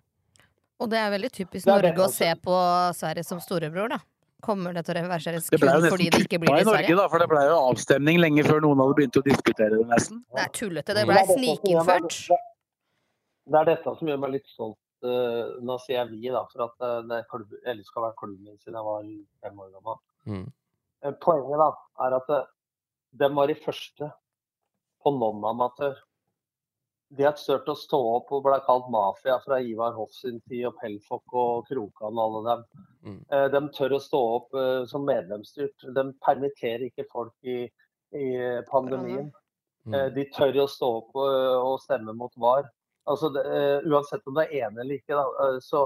[0.82, 2.56] Og det er veldig typisk Det det Norge å se på
[2.98, 4.02] Sverige som storebror, da.
[4.46, 6.96] Kommer det til å reverseres kun fordi det ikke kutta blir det i i Norge,
[7.02, 10.24] da, for det ble jo avstemning lenge før noen hadde begynt å diskutere det, nesten.
[10.36, 10.94] Det er tullete.
[10.98, 12.18] Det meg- snikinnført.
[12.30, 14.78] det- er dette som gjør meg litt stolt.
[15.06, 18.42] eh, nå sier jeg vi, da, for at eh, det klubb, LSK har vært klubben
[18.44, 19.04] min siden jeg var
[19.44, 19.98] fem år gammel.
[20.26, 20.52] Mm.
[21.04, 21.68] Eh, Poenget da,
[22.08, 22.48] er at
[23.20, 24.12] de var de første
[25.04, 25.96] på non-amatør.
[27.10, 30.66] De har turt å stå opp og ble kalt mafia fra Ivar Hoff sin tid,
[30.70, 32.64] og Pelfok og Krokan og alle dem.
[33.06, 33.20] Mm.
[33.30, 35.86] Eh, De tør å stå opp eh, som medlemsstyrt.
[35.96, 37.60] De permitterer ikke folk i,
[38.18, 38.30] i
[38.72, 39.30] pandemien.
[39.86, 39.94] Mm.
[39.94, 42.72] Eh, De tør å stå opp og, stemme mot VAR.
[43.06, 43.46] Altså, det,
[43.86, 45.86] uansett om du er enig eller ikke, da, så,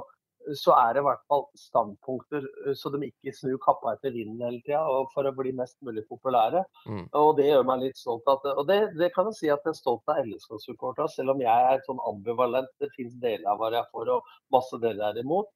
[0.56, 4.42] så er det i hvert fall standpunkter eh, så de ikke snur kappa etter vinden
[4.46, 4.82] hele tida
[5.14, 6.64] for å bli mest mulig populære.
[6.88, 7.06] Mm.
[7.20, 8.28] Og det gjør meg litt stolt.
[8.32, 11.44] At, og det, det kan jeg si at jeg er stolt av LSK-supporterne, selv om
[11.44, 12.72] jeg er sånn ambivalent.
[12.82, 15.52] Det finnes deler av hva jeg er for og masse deler jeg er imot.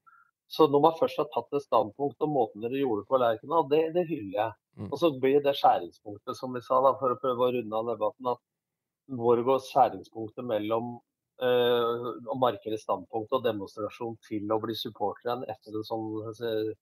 [0.54, 3.88] Så når man først har tatt et standpunkt og måten dere gjorde på Lerkendal, det,
[3.96, 4.58] det hyller jeg.
[4.78, 4.90] Mm.
[4.92, 7.90] Og så blir det skjæringspunktet, som vi sa, da, for å prøve å runde av
[7.94, 10.96] debatten, at hvor går skjæringspunktet mellom
[11.42, 16.74] eh, å markere standpunkt og demonstrasjon til å bli supporter igjen etter en sånn eh,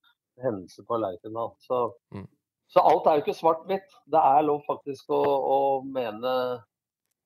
[0.43, 1.53] hendelse på Lerkendal.
[1.63, 2.27] Så, Mm.
[2.71, 3.95] så alt er jo ikke svart-hvitt.
[4.11, 6.35] Det er lov faktisk å, å mene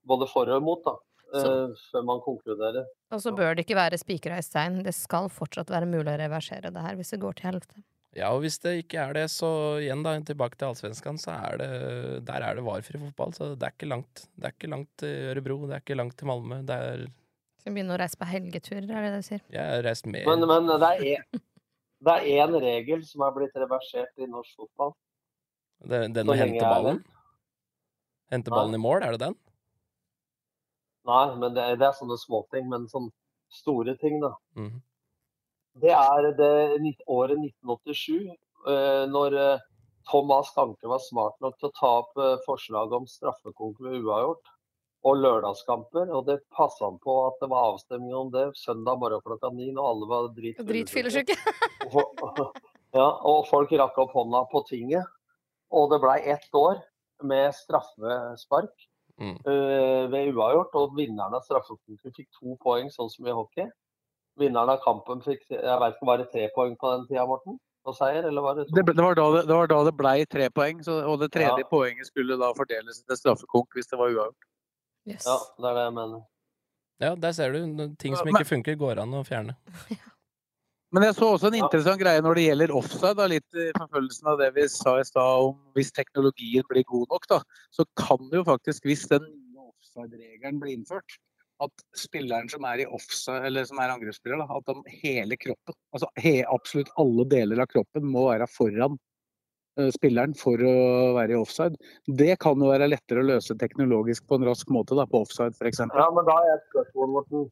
[0.06, 0.96] både for og imot, da.
[1.36, 1.50] Så,
[1.92, 2.86] før man konkluderer.
[3.12, 4.78] Og så bør det ikke være spikra i stein.
[4.86, 7.82] Det skal fortsatt være mulig å reversere det her hvis det går til helvete.
[8.16, 9.48] Ja, og hvis det ikke er det, så
[9.84, 11.70] igjen da, tilbake til Allsvenskan, så er det
[12.30, 14.28] Der er det varfri fotball, så det er ikke langt.
[14.40, 16.62] Det er ikke langt til Ørebro, det er ikke langt til Malmö.
[16.66, 17.04] Det er
[17.60, 19.42] Skal vi begynne å reise på helgeturer, er det det du sier?
[19.52, 20.24] Jeg har reist mer.
[20.30, 21.42] Men, men det er én
[22.06, 24.92] det er én regel som er blitt reversert i norsk fotball.
[25.84, 27.00] Det, den å hente ballen?
[28.32, 28.72] Hente ballen?
[28.76, 28.80] Nei.
[28.80, 29.36] i mål, er det den?
[31.06, 32.68] Nei, men det, er- det er sånne småting.
[32.70, 33.12] Men sånne
[33.50, 34.32] store ting, da.
[34.56, 34.80] Mhm.
[35.82, 36.52] Det er det
[37.12, 38.36] året 1987,
[38.72, 39.64] eh, når eh,
[40.10, 44.54] Thomas Danke var smart nok til å ta opp eh, forslaget om straffekonk ved uavgjort
[45.06, 46.14] og lørdagskamper.
[46.16, 49.72] Og det passa han på at det var avstemning om det søndag morgen klokka ni
[49.76, 51.36] når alle var dritfyllesyke.
[51.36, 52.54] Dritfyllesyke.
[52.96, 55.04] Ja, og folk rakk opp hånda på tinget.
[55.76, 56.78] Og det blei ett år
[57.28, 58.72] med straffespark
[59.16, 59.38] Mm.
[59.48, 60.76] uh, ved uavgjort.
[60.76, 63.70] Og vinneren av straffekonkurransen fikk to poeng, sånn som i hockey.
[64.40, 67.58] Vinneren av kampen fikk jeg vet ikke, var det tre poeng på den tida, Morten?
[67.86, 68.76] Og seier, eller var det to?
[68.76, 71.20] Det, ble- det, var da det, det var da det blei tre poeng, så, og
[71.22, 71.68] det tredje Ja.
[71.70, 74.48] poenget skulle da fordeles til straffekonk hvis det var uavgjort.
[75.08, 75.28] Yes.
[75.30, 76.24] Ja, det er det jeg mener.
[77.04, 77.60] Ja, der ser du.
[78.02, 79.56] Ting som Men- ikke funker, går an å fjerne.
[80.96, 81.66] Men jeg så også en Ja.
[81.66, 85.04] interessant greie når det gjelder offside, da, litt i forfølgelsen av det vi sa i
[85.04, 87.40] stad om hvis teknologien blir god nok, da,
[87.72, 91.18] så kan det jo faktisk, hvis den nye offside-regelen blir innført,
[91.64, 95.76] at spilleren som er i offside, eller som er angrepsspiller, da, at de, hele kroppen,
[95.96, 98.98] altså he, absolutt alle deler av kroppen må være foran
[99.80, 100.76] uh, spilleren for å
[101.18, 101.80] være i offside.
[102.22, 105.56] Det kan jo være lettere å løse teknologisk på en rask måte, da, på offside
[105.56, 105.86] f.eks.
[105.88, 107.48] Ja, men da er et spørsmål, Morten.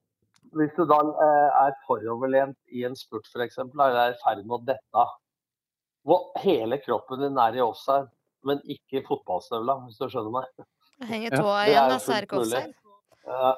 [0.54, 4.60] Hvis du da eh, er foroverlent i en spurt f.eks., eller er i ferd med
[4.60, 5.16] å dette av,
[6.04, 8.12] hvor hele kroppen din er i offside,
[8.44, 10.66] men ikke i fotballstøvla, hvis du skjønner meg.
[11.00, 12.74] Jeg henger Ja, tåa det er igjen, da, så er det ikke offside.
[13.24, 13.54] Eh,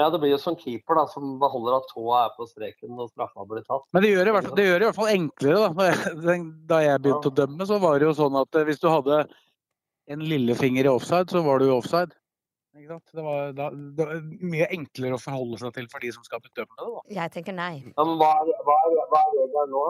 [0.00, 3.10] ja, det blir jo som keeper, da, som beholder at tåa er på streken når
[3.12, 3.84] straffa blir tatt.
[3.92, 5.68] Men det gjør, det i hvert fall, det gjør det i hvert fall enklere.
[5.76, 6.36] Da
[6.72, 9.18] Da jeg begynte å dømme, så var det jo sånn at eh, hvis du hadde
[10.12, 12.16] en lillefinger i offside, så var du offside.
[12.72, 13.12] Ikke sant?
[13.12, 14.24] Det, var, da, det var
[14.54, 16.88] mye enklere å forholde seg til for de som skal bedømme det.
[16.88, 17.02] da.
[17.18, 17.74] Jeg tenker nei.
[17.92, 19.84] Ja, men hva er, hva er, hva er regelen nå?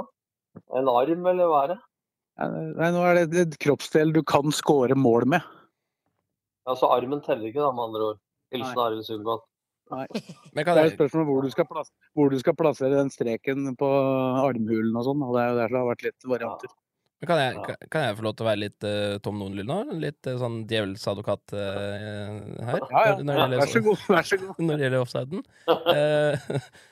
[0.81, 1.79] En arm, eller hva er det?
[2.43, 5.47] Nei, Nå er det et kroppsdel du kan score mål med.
[6.66, 8.20] Ja, Så armen teller ikke, da, med andre ord.
[8.53, 8.83] Hilsen.
[8.83, 9.47] Arild Sundgodt.
[9.93, 13.74] Men Det er et spørsmål hvor du skal, plass, hvor du skal plassere den streken
[13.78, 13.89] på
[14.43, 15.20] armhulen og sånn.
[15.27, 16.70] og Det er jo der det har vært litt varianter.
[17.23, 17.60] men kan jeg, Ja.
[17.93, 19.77] kan, jeg få lov til å være litt uh, Tom Nordli nå?
[20.02, 22.81] Litt uh, sånn djevelens advokat eh, her?
[22.90, 23.12] Ja, ja.
[23.20, 23.98] Når- når gjelder vær så god.
[24.09, 24.55] Vær så god.
[24.66, 25.40] når det gjelder offsiden.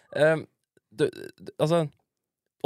[1.60, 1.84] Altså,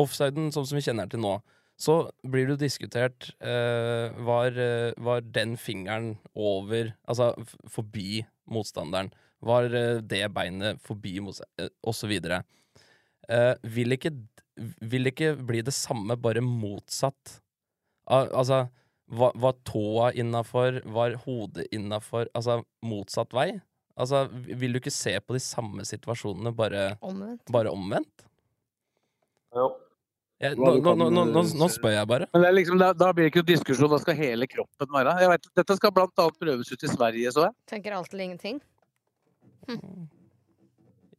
[0.01, 1.35] offsiden sånn som vi kjenner den til nå,
[1.79, 4.55] så blir det jo diskutert eh, var,
[5.03, 9.11] var den fingeren over, altså f forbi motstanderen?
[9.45, 11.17] Var eh, det beinet forbi?
[11.21, 12.43] Uh, og så videre.
[13.29, 14.13] Eh, vil, ikke,
[14.85, 17.39] vil det ikke bli det samme, bare motsatt?
[18.13, 18.67] Al altså,
[19.09, 20.83] var, var tåa innafor?
[20.85, 22.29] Var hodet innafor?
[22.35, 23.53] Altså motsatt vei?
[23.95, 27.47] Altså, vil du ikke se på de samme situasjonene, bare, Omvendt.
[27.55, 28.25] bare omvendt?
[29.55, 29.69] Jo.
[30.43, 32.27] Jeg, nå, nå, nå, nå, eh, spør jeg bare.
[32.35, 34.91] Men det er liksom, da, da blir det ikke noen diskusjon, da skal hele kroppen
[34.97, 35.15] være.
[35.23, 37.57] Jeg vet, dette skal annet prøves ut i Sverige, så jeg.
[37.71, 38.27] Tenker alt eller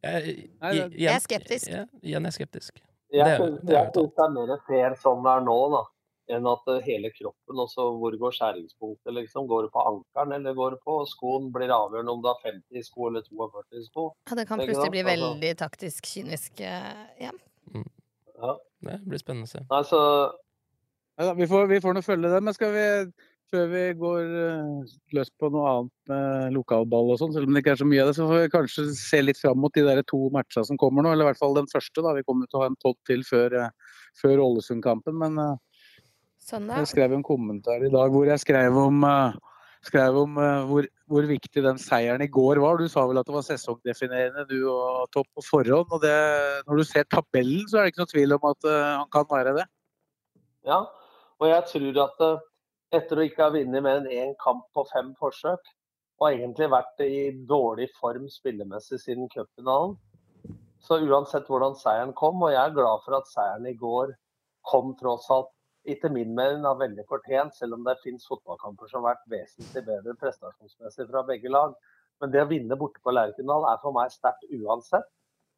[0.06, 1.68] Jeg, Nei, Jeg er skeptisk.
[1.72, 2.80] Ja, igjen er jeg skeptisk.
[3.12, 5.44] Jeg Det er- syns det er jeg syns det er mer fair sånn det er
[5.46, 5.82] nå, da.
[6.28, 9.46] Enn at eh, hele kroppen også Hvor går skjæringspunktet, liksom?
[9.46, 11.52] Går det på ankelen, eller går det på skoen?
[11.52, 14.12] Blir det avgjørende om du har 50 i sko eller 42 i sko?
[14.28, 16.60] Ja, det kan plutselig bli Altså- veldig taktisk kynisk.
[16.60, 17.30] eh, Ja.
[18.42, 18.56] Ja.
[18.82, 19.60] Det blir spennende å se.
[19.70, 20.32] Nei, så
[21.18, 23.12] Ja, da, vi, får, vi får nå følge det, men skal vi
[23.52, 27.62] før vi går eh, løs på noe annet med lokalball og sånn, selv om det
[27.62, 29.84] ikke er så mye av det, så får vi kanskje se litt fram mot de
[29.86, 31.12] der to matchene som kommer nå.
[31.14, 32.02] Eller i hvert fall den første.
[32.02, 32.14] da.
[32.16, 35.18] Vi kommer til å ha en podd til før, eh, før Ålesund-kampen.
[35.22, 35.84] Men eh,
[36.46, 39.06] jeg skrev en kommentar i dag hvor jeg skrev om,
[39.86, 40.36] skrev om
[40.68, 42.78] hvor, hvor viktig den seieren i går var.
[42.78, 45.90] Du sa vel at det var sesongdefinerende, du og Topp på forhånd.
[45.90, 46.14] og det,
[46.68, 49.56] Når du ser tabellen, så er det ikke noe tvil om at han kan være
[49.58, 49.66] det.
[50.70, 50.84] Ja.
[51.42, 52.22] Og jeg tror at
[52.96, 55.72] etter å ikke ha vunnet mer enn én kamp på fem forsøk,
[56.20, 57.18] og egentlig vært i
[57.48, 59.96] dårlig form spillemessig siden cupfinalen,
[60.86, 64.14] så uansett hvordan seieren kom, og jeg er glad for at seieren i går
[64.70, 65.52] kom tross alt
[65.86, 69.84] etter min mening er veldig fortjent, selv om det finnes fotballkamper som har vært vesentlig
[69.86, 71.76] bedre prestasjonsmessig fra begge lag.
[72.20, 75.06] Men det å vinne borte på Lerkendal er for meg sterkt uansett.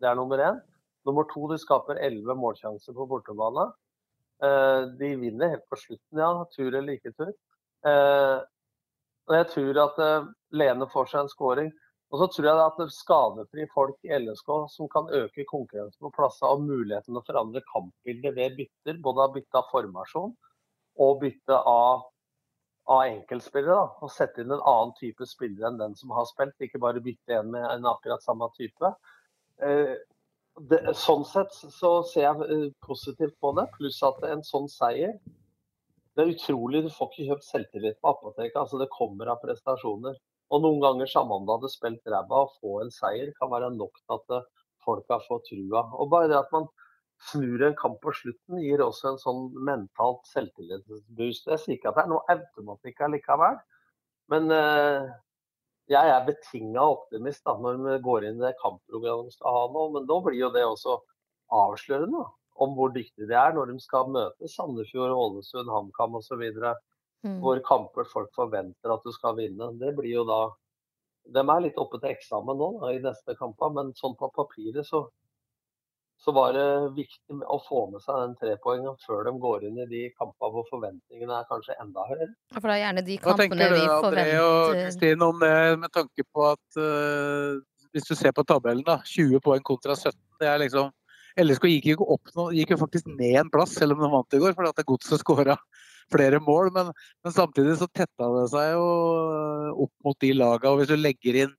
[0.02, 0.58] Det er nummer én.
[1.08, 3.70] Nummer to, de skaper elleve målsjanser på bortebane.
[4.42, 6.30] Eh, De vinner helt på slutten, ja.
[6.54, 7.34] Tur eller ikke tur.
[7.86, 8.38] Eh,
[9.28, 11.72] Og jeg tror at eh, Lene får seg en scoring.
[12.08, 16.00] Og så tror jeg at det er skadefri folk i LSK som kan øke konkurransen
[16.06, 19.02] på plasser og muligheten til å forandre kampbildet ved bytter.
[19.04, 20.32] Både av bytte av formasjon
[21.04, 22.06] og bytte av,
[22.88, 23.76] av enkeltspillere.
[23.76, 23.90] Da.
[24.00, 26.56] Og sette inn en annen type spillere enn den som har spilt.
[26.64, 28.94] Ikke bare bytte en med en akkurat samme type.
[30.58, 33.68] Eh, det, sånn sett så ser jeg eh, positivt på det.
[33.76, 35.18] Pluss at en sånn seier
[36.14, 36.82] Det er utrolig.
[36.82, 38.56] Du får ikke kjøpt selvtillit på apoteket.
[38.58, 40.18] altså Det kommer av prestasjoner.
[40.50, 43.68] Og noen ganger, samme om du hadde spilt ræva, å få en seier kan være
[43.76, 44.48] nok til at
[44.82, 45.84] folk har fått trua.
[46.00, 46.66] Og bare det at man
[47.30, 51.50] snur en kamp på slutten, gir også en sånn mentalt selvtillitsboost.
[51.50, 53.58] Jeg sier ikke at det er noe automatikk allikevel,
[54.32, 55.08] men eh,
[55.88, 59.64] jeg er betinga optimist da, når vi går inn i det kampprogrammet de skal ha
[59.72, 59.84] nå.
[59.94, 60.98] Men da blir jo det også
[61.58, 62.28] avslørende da,
[62.64, 66.44] om hvor dyktige de er når de skal møte Sandefjord, Ålesund, HamKam osv.
[67.24, 67.38] Mm.
[67.42, 69.72] Hvor kamper folk forventer at du skal vinne.
[69.80, 70.42] Det blir jo da
[71.28, 74.86] De er litt oppe til eksamen nå da, i neste kamper, men sånn på papiret
[74.88, 75.02] så
[76.18, 76.66] så var det
[76.96, 80.66] viktig å få med seg den trepoengen før de går inn i de kampene hvor
[80.70, 82.32] forventningene er kanskje enda høyere.
[82.56, 85.94] For det er gjerne de kampene Hva tenker du, André og Kristin, om det med
[85.94, 87.60] tanke på at uh,
[87.94, 90.90] hvis du ser på tabellen, da, 20 poeng kontra 17, det er liksom
[91.38, 94.34] LSK gikk jo opp nå, gikk jo faktisk ned en plass, selv om de vant
[94.34, 95.54] i går, fordi at Godset skåra
[96.12, 96.72] flere mål.
[96.74, 96.90] Men,
[97.22, 98.88] men, samtidig så tetta det seg jo
[99.86, 101.54] opp mot de laga, og hvis du legger inn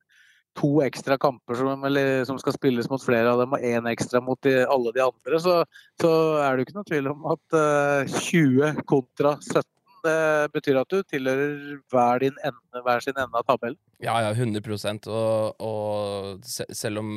[0.60, 4.22] to ekstra kamper som, eller, som, skal spilles mot flere av dem, og én ekstra
[4.24, 5.58] mot de, alle de andre, så,
[6.02, 6.14] så,
[6.44, 7.64] er det jo ikke noe tvil om at uh,
[8.04, 9.64] eh, 20 kontra 17
[10.00, 11.56] det betyr at du tilhører
[11.92, 13.80] hver, ende, hver sin ende av tabellen.
[14.00, 17.12] Ja, ja, 100 og, og selv, om,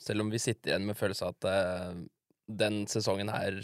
[0.00, 1.92] selv, om, vi sitter igjen med følelsen at uh,
[2.48, 3.60] den sesongen her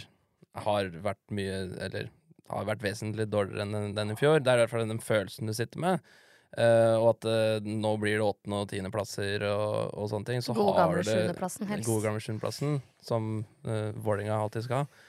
[0.59, 1.57] har vært mye
[1.87, 2.09] Eller
[2.49, 4.41] har vært vesentlig dårligere enn den i fjor.
[4.41, 6.13] Det er i hvert fall den følelsen du sitter med.
[6.57, 10.45] Uh, og at uh, nå blir det åttende- og tiendeplasser og, og sånne ting.
[10.45, 11.85] Så God gamle sjuendeplassen, helst.
[11.85, 13.27] God gamle sjuendeplassen, som
[13.69, 15.03] uh, Vålerenga alltid skal ha.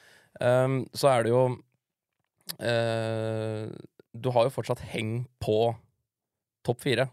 [0.44, 1.40] Um, så er det jo
[2.60, 3.72] uh,
[4.14, 5.72] Du har jo fortsatt heng på
[6.68, 7.07] topp fire.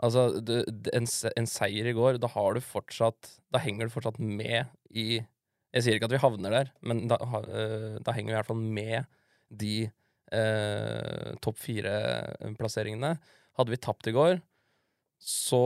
[0.00, 0.62] Altså, du,
[0.94, 5.18] en, en, seier i går, da har du fortsatt Da henger du fortsatt med i
[5.18, 8.62] Jeg sier ikke at vi havner der, men da, da henger vi i hvert fall
[8.62, 9.10] med
[9.50, 9.74] de
[11.42, 13.16] topp fire-plasseringene.
[13.60, 14.40] Hadde vi tapt i går,
[15.20, 15.60] så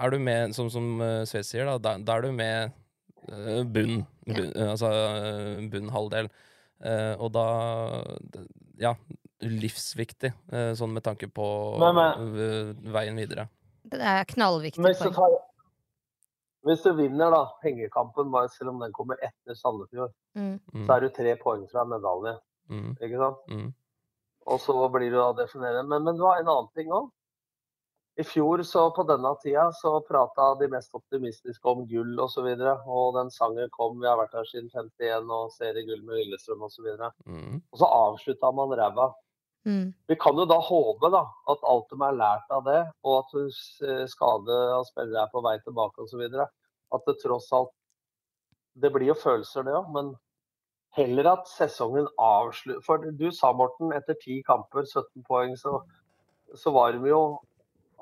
[0.00, 2.72] er du med, som, som eh, Sve sier, da, da, da, er du med
[3.28, 4.06] uh, bunn.
[4.24, 4.52] bunn.
[4.64, 4.90] Altså
[5.72, 6.32] bunn halvdel.
[6.84, 7.44] Og da
[8.80, 8.90] Ja,
[9.44, 10.32] livsviktig,
[10.76, 11.44] sånn med tanke på
[11.80, 13.46] men, men, veien videre.
[13.84, 14.82] Det er knallviktig.
[14.82, 15.36] Hvis du, tar,
[16.64, 20.84] hvis du vinner da, hengekampen, selv om den kommer etter Sandefjord, mm.
[20.86, 22.34] så er du tre poeng fra medalje.
[22.72, 22.92] Mm.
[22.96, 23.42] Ikke sant?
[23.52, 23.66] Mm.
[24.44, 25.84] Og så blir du da definert.
[25.88, 27.10] Men, men det var en annen ting òg.
[28.16, 32.46] I fjor så på denne tida så prata de mest optimistiske om gull osv.
[32.46, 36.20] Og, så og den sangen kom, vi har vært her siden 51 og seriegull med
[36.20, 36.92] Lillestrøm osv.
[36.92, 37.56] Og, så mm.
[37.72, 39.08] og så avslutta man ræva.
[39.66, 39.88] Mm.
[40.06, 44.10] Vi kan jo da håpe da, at alt de har lært av det, og at
[44.12, 46.22] skade av spillere er på vei tilbake osv.
[46.94, 47.72] At det tross alt
[48.74, 50.08] Det blir jo følelser, det òg, men
[50.96, 55.80] heller at sesongen avslutter For du sa, Morten, etter ti kamper, 17 poeng, så,
[56.54, 57.22] så, var de jo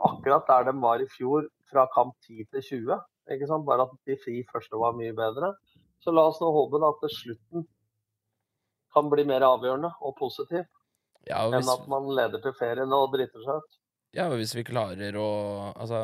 [0.09, 2.99] akkurat der de var i fjor, fra kamp 10 til 20.
[3.33, 3.67] Ikke sant?
[3.69, 5.55] Bare at de fri første var mye bedre.
[6.03, 7.67] Så la oss nå håpe at slutten
[8.93, 10.67] kan bli mer avgjørende og positiv
[11.29, 11.63] ja, og hvis...
[11.63, 13.79] enn at man leder til ferien og driter seg ut.
[14.13, 15.29] Ja, og hvis vi klarer å
[15.73, 16.03] Altså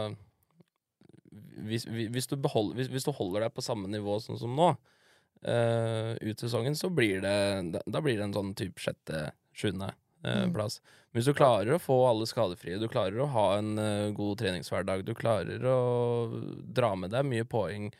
[1.58, 4.70] hvis, hvis, du beholder, hvis, du holder deg på samme nivå sånn som nå,
[5.46, 7.38] uh, ut sesongen, så blir det
[7.74, 10.54] da, da blir det en sånn type sjette, sjuende uh, mm.
[10.56, 10.80] plass.
[11.10, 14.42] Men hvis du klarer å få alle skadefrie, du klarer å ha en uh, god
[14.42, 15.78] treningshverdag, du klarer å
[16.74, 17.90] dra med deg mye poeng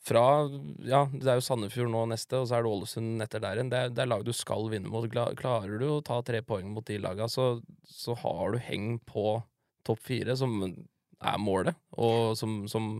[0.00, 0.48] fra
[0.88, 3.72] Ja, det er jo Sandefjord nå neste, og så er det Ålesund etter der igjen.
[3.72, 5.04] Det, det, er lag du skal vinne mot.
[5.12, 7.52] Klarer du å ta tre poeng mot de laga, så,
[7.84, 9.42] så har du heng på
[9.84, 12.94] topp fire, som er målet, og som, som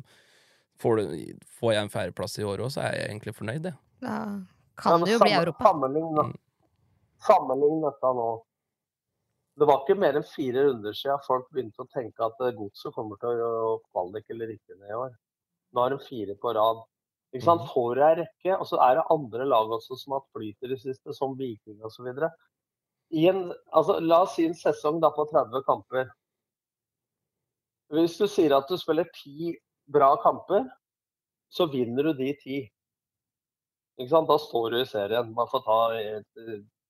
[0.81, 3.75] Får, du, får jeg en fjerdeplass i året òg, så er jeg egentlig fornøyd, det.
[4.01, 4.21] Da
[4.81, 5.67] kan det jo bli Europa.
[5.69, 6.37] Sammenlign,
[7.27, 8.29] sammenlign dette nå.
[9.61, 13.19] Det var ikke mer enn fire runder siden folk begynte å tenke at godset kommer
[13.21, 15.11] til å kvalik eller ikke ned i år.
[15.75, 16.81] Nå har de fire på rad.
[17.35, 17.67] Ikke sant?
[17.67, 17.73] Mm.
[17.75, 20.67] Får du ei rekke, og så er det andre lag også som har hatt flyt
[20.67, 22.09] i det siste, som Viking osv.
[22.11, 26.09] Altså, la oss si en sesong da på 30 kamper.
[27.95, 29.53] Hvis du sier at du spiller ti
[29.93, 30.67] bra kamper,
[31.51, 32.59] så vinner du de ti.
[33.99, 34.31] Ikke sant?
[34.31, 35.33] Da står du i serien.
[35.37, 36.45] Bare for å ta et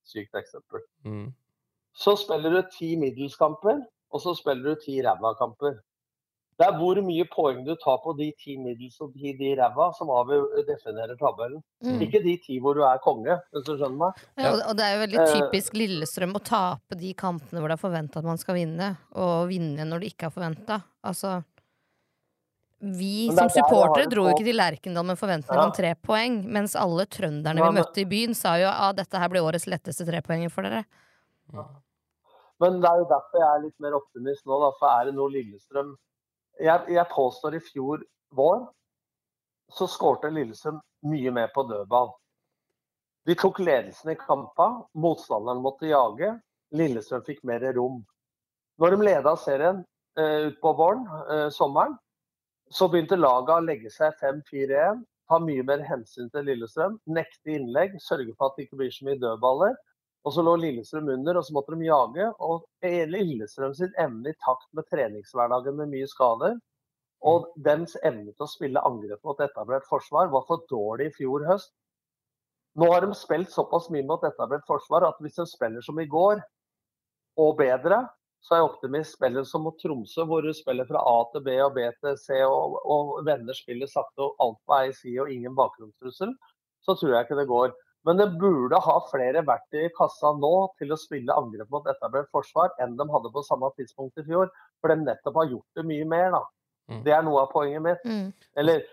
[0.07, 0.85] sykt eksempel.
[1.07, 1.31] Mm.
[1.97, 5.81] Så spiller du ti middelskamper, og så spiller du ti ræva-kamper.
[6.61, 9.87] Det er hvor mye poeng du tar på de ti middels og de, de ræva,
[9.97, 10.11] som
[10.69, 11.63] definerer tabellen.
[11.81, 12.03] Mm.
[12.05, 14.19] Ikke de ti hvor du er konge, hvis du skjønner meg.
[14.37, 15.33] Ja, og det er jo veldig eh.
[15.39, 19.49] typisk Lillestrøm å tape de kampene hvor det er forventa at man skal vinne, og
[19.49, 20.83] vinne når det ikke er forventa.
[21.09, 21.39] Altså
[22.81, 25.67] vi som supportere dro jo ikke til Lerkendal med forventninger Ja.
[25.69, 29.19] om tre poeng, mens alle trønderne Ja, vi møtte i byen, sa jo at dette
[29.19, 30.85] her blir årets letteste trepoenger for dere.
[32.61, 35.15] Men det er jo derfor jeg er litt mer optimist nå, da, for er det
[35.17, 35.97] noe Lillestrøm
[36.61, 38.03] Jeg, jeg påstår i fjor
[38.37, 38.69] vår
[39.73, 42.11] så skårte Lillestrøm mye mer på dødball.
[43.25, 46.35] De tok ledelsen i kampa, motstanderen måtte jage.
[46.77, 48.05] Lillestrøm fikk mer rom.
[48.81, 49.85] Når de leda serien
[50.19, 51.97] eh, ut på våren, eh, sommeren,
[52.71, 55.05] så begynte laget å legge seg 5-4-1.
[55.31, 56.99] Ta mye mer hensyn til Lillestrøm.
[57.11, 59.77] Nekte innlegg, sørge for at det ikke blir så mye dødballer.
[60.27, 62.27] Og så lå Lillestrøm under, og så måtte de jage.
[62.47, 66.59] Og Lillestrøm sin evne i takt med treningshverdagen med mye skader,
[67.21, 71.45] og dems evne til å spille angrep mot etablert forsvar, var for dårlig i fjor
[71.49, 71.73] høst.
[72.81, 76.09] Nå har de spilt såpass mye mot etablert forsvar at hvis de spiller som i
[76.09, 76.41] går,
[77.41, 78.05] og bedre,
[78.41, 79.17] så er jeg optimist.
[79.17, 82.41] spillet som mot Tromsø, hvor du spiller fra A til B og B til C,
[82.47, 86.35] og, og vender spillet sakte og alt på ei side og ingen bakgrunnstrussel,
[86.85, 87.75] så tror jeg ikke det går.
[88.09, 92.31] Men det burde ha flere verktøy i kassa nå til å spille angrep mot etablert
[92.33, 94.49] forsvar enn de hadde på samme tidspunkt i fjor.
[94.81, 96.41] For de nettopp har gjort det mye mer, da.
[96.91, 97.03] Mm.
[97.05, 98.09] Det er noe av poenget mitt.
[98.09, 98.33] Mm.
[98.63, 98.87] Eller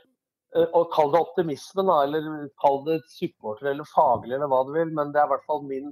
[0.56, 2.28] og Kall det optimisme, da, eller
[2.62, 4.94] kall det supporter eller faglig, eller hva du vil.
[4.96, 5.92] Men det er i hvert fall min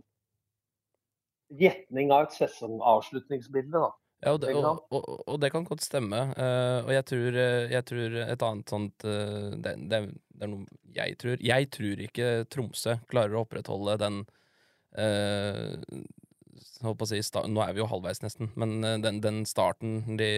[1.49, 3.77] gjetning av et sesongavslutningsbilde.
[3.77, 3.91] da.
[4.23, 6.21] Ja, og det, og, og, og det kan godt stemme.
[6.33, 9.99] Uh, og jeg tror, eh, jeg tror et annet sånt uh, det, det,
[10.41, 10.65] er noe
[10.95, 11.41] jeg tror.
[11.43, 14.21] Jeg tror ikke Tromsø klarer å opprettholde den
[14.97, 15.75] uh,
[17.05, 18.49] si, sta Nå er vi jo halvveis, nesten.
[18.57, 20.31] Men den, den starten de,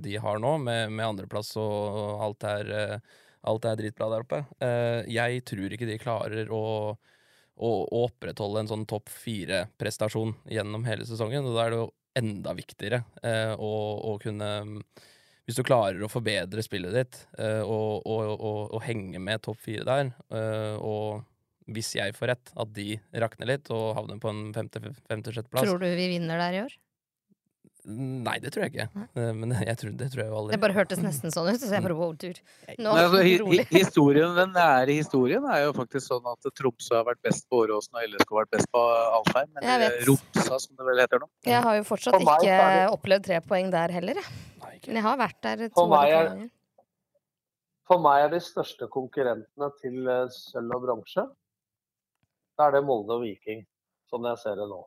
[0.00, 2.72] de har nå, med, med andreplass og alt er,
[3.50, 4.40] alt er dritbra der oppe
[5.10, 6.62] Jeg tror ikke de klarer å
[7.58, 7.70] å,
[8.04, 11.46] opprettholde en sånn topp fire-prestasjon gjennom hele sesongen.
[11.46, 13.72] Og da er det jo enda viktigere eh, å,
[14.10, 14.48] å kunne
[15.46, 19.60] Hvis du klarer å forbedre spillet ditt eh, og, og, og, og henge med topp
[19.64, 21.24] fire der, eh, og
[21.68, 25.90] hvis jeg får rett, at de rakner litt og havner på en femte-sjetteplass Tror du
[25.90, 26.76] vi vinner der i år?
[27.88, 28.84] Nei, det tror jeg ikke.
[29.16, 30.52] Eh, Men jeg tror, det tror jeg jo aldri.
[30.52, 32.36] Det bare hørtes nesten sånn ut, så jeg bare wow, tur.
[32.76, 37.22] Nå, Nei, altså, historien, Den nære historien er jo faktisk sånn at Tromsø har vært
[37.24, 38.82] best på Åråsen og LSK har vært best på
[39.20, 39.48] Alfheim.
[39.62, 40.04] Eller vet.
[40.10, 41.30] Romsa, som det vel heter nå.
[41.48, 44.78] Jeg har jo fortsatt For meg ikke det- opplevd tre poeng der heller, jeg.
[44.86, 46.46] Men jeg har vært der to er- ganger.
[47.88, 51.24] For meg er de største konkurrentene til eh, sølv og bronse,
[52.58, 53.62] da er det Molde og Viking,
[54.12, 54.82] sånn jeg ser det nå.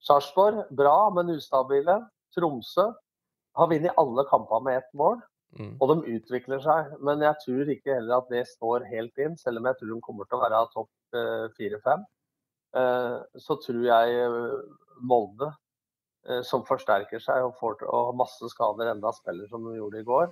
[0.00, 1.98] Sarpsborg, bra, men ustabile.
[2.34, 2.86] Tromsø
[3.58, 5.20] har vunnet alle kamper med ett mål,
[5.58, 5.72] Mm.
[5.82, 6.92] og de utvikler seg.
[7.02, 10.00] Men jeg tror ikke heller at det står helt inn, selv om jeg tror de
[10.06, 12.04] kommer til å være topp eh, fire-fem.
[12.78, 14.60] Eh, så tror jeg eh,
[15.02, 15.50] Molde,
[16.44, 20.04] som forsterker seg og, får, og har masse skader enda, spiller som de gjorde i
[20.04, 20.26] går.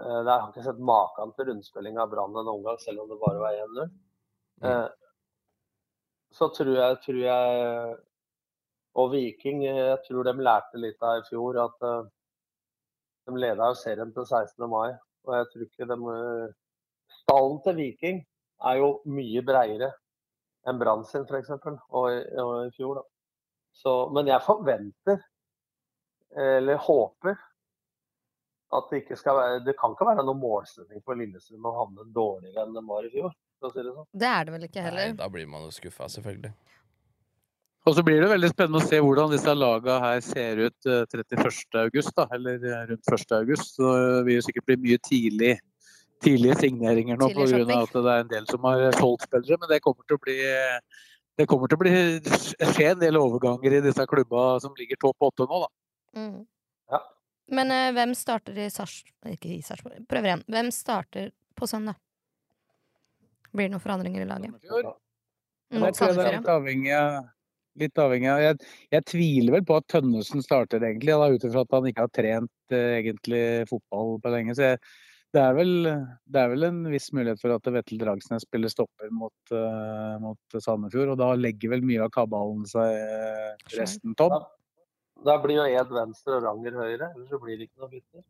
[0.00, 3.42] Jeg har ikke sett maken til rundspilling av Brann noen gang, selv om det bare
[3.42, 3.90] var 1-0.
[4.64, 4.88] Mm.
[6.32, 7.98] Så tror jeg, tror jeg
[8.96, 12.06] Og Viking, eh, jeg tror de lærte litt av i fjor at eh,
[13.26, 14.68] de leda jo serien til 16.
[14.72, 14.94] mai.
[15.26, 16.54] Og jeg tror ikke de eh,
[17.20, 18.22] Stallen til Viking
[18.66, 19.92] er jo mye breiere
[20.66, 21.52] enn Brann sin, f.eks.
[21.54, 22.06] Og,
[22.42, 23.04] og i fjor, da.
[23.76, 25.20] Så, men jeg forventer,
[26.40, 27.36] eller håper,
[28.74, 32.06] at det ikke skal være Det kan ikke være noen målsetting for Lillestrøm å havne
[32.16, 33.36] dårligere enn de var i fjor.
[33.62, 34.08] Si det sånn.
[34.12, 35.12] Det er det vel ikke heller.
[35.12, 36.52] Nei, da blir man jo skuffa, selvfølgelig.
[37.86, 41.04] Og så blir det veldig spennende å se hvordan disse lagene her ser ut eh,
[41.06, 41.76] 31.
[41.84, 43.34] august, da, eller eh, rundt 1.
[43.38, 43.76] august.
[43.76, 45.52] Så det vil jo sikkert bli mye tidlig,
[46.24, 47.60] tidlige signeringer nå pga.
[47.76, 49.60] at det er en del som har solgt spillere.
[49.62, 50.38] Men det kommer til å bli
[51.36, 51.92] det kommer til å bli
[52.72, 55.68] skje en del overganger i disse klubba som ligger topp åtte nå, da.
[56.16, 56.38] Mm.
[56.94, 57.00] Ja.
[57.52, 59.02] Men uh, hvem starter i Sars...
[59.28, 60.44] Ikke i Sarpsborg, prøver igjen.
[60.48, 62.00] Hvem starter på søndag?
[63.52, 64.56] Blir det noen forandringer i laget?
[64.56, 67.35] Er Sandefjord, litt avhengig av
[67.80, 71.74] Litt avhengig av jeg, jeg tviler vel på at Tønnesen starter, egentlig, ut ifra at
[71.76, 74.56] han ikke har trent eh, egentlig fotball på lenge.
[74.56, 74.80] Så jeg,
[75.36, 75.72] det, er vel,
[76.32, 80.56] det er vel en viss mulighet for at Vettel Dragsnes spiller stopper mot, uh, mot
[80.56, 81.12] Sandefjord.
[81.12, 84.38] Og da legger vel mye av kabalen seg eh, resten tom.
[85.26, 88.24] Da blir jo Ed venstre og Ranger høyre, ellers så blir det ikke noe bytter.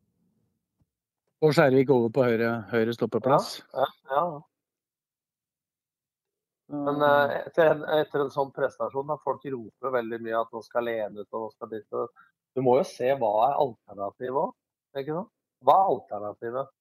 [1.45, 3.59] Og Skjærvik over på høyre, høyre stoppeplass.
[3.77, 4.27] Ja, ja.
[6.69, 10.63] Men eh, etter, en, etter en sånn prestasjon, da folk roper veldig mye at nå
[10.67, 12.01] skal Lene ut og nå skal dit
[12.57, 14.55] Du må jo se hva er alternativet òg?
[15.67, 16.73] Hva er alternativet?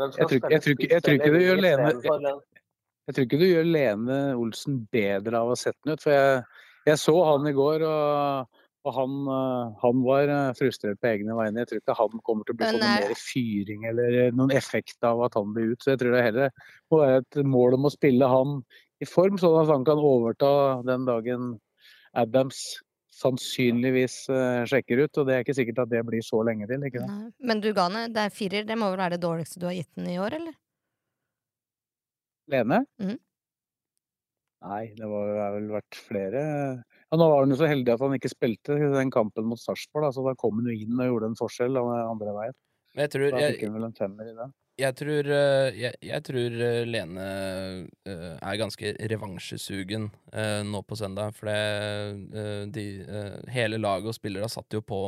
[0.00, 2.42] Jeg tror ikke- jeg tror ikke- jeg tror ikke Lene-
[3.06, 6.00] Jeg tror ikke du gjør Lene Olsen bedre av å sette den ut.
[6.02, 6.10] For
[6.86, 8.48] jeg så han i går, og
[8.82, 11.62] Og han, eh, han var eh, frustrert på egne vegne.
[11.62, 14.16] Jeg tror ikke han kommer til å bli Men sånn noe er- mer fyring eller
[14.24, 15.82] eh, noen effekt av at han blir ut.
[15.84, 16.50] Så jeg tror det heller
[16.90, 18.56] må være et mål om å spille han
[19.02, 21.46] i form, sånn at han kan overta den dagen
[22.14, 22.58] Adams
[23.14, 24.26] sannsynligvis
[24.66, 25.18] sjekker ut.
[25.22, 26.82] Og det er ikke sikkert at det blir så lenge til.
[26.82, 27.32] ikke det?
[27.38, 28.66] Men du Gane, det er firer.
[28.66, 30.54] Det må vel være det dårligste du har gitt den i år, eller?
[32.50, 32.82] Lene?
[32.98, 33.18] Mhm.
[34.62, 36.42] Nei, det har vel vært flere
[37.12, 40.08] ja, Nå var han jo så heldig at han ikke spilte den kampen mot Sarpsborg,
[40.16, 42.58] så da kom han jo inn og gjorde en forskjell den andre veien.
[42.96, 44.46] Men jeg tror, Da fikk han vel en femmer i det.
[44.82, 47.26] jeg tror, eh, jeg, jeg tror eh, Lene
[48.08, 50.08] eh, er ganske revansjesugen
[50.68, 51.36] nå på søndag.
[51.36, 52.86] For det, de,
[53.52, 55.00] hele laget og spillere satt jo på,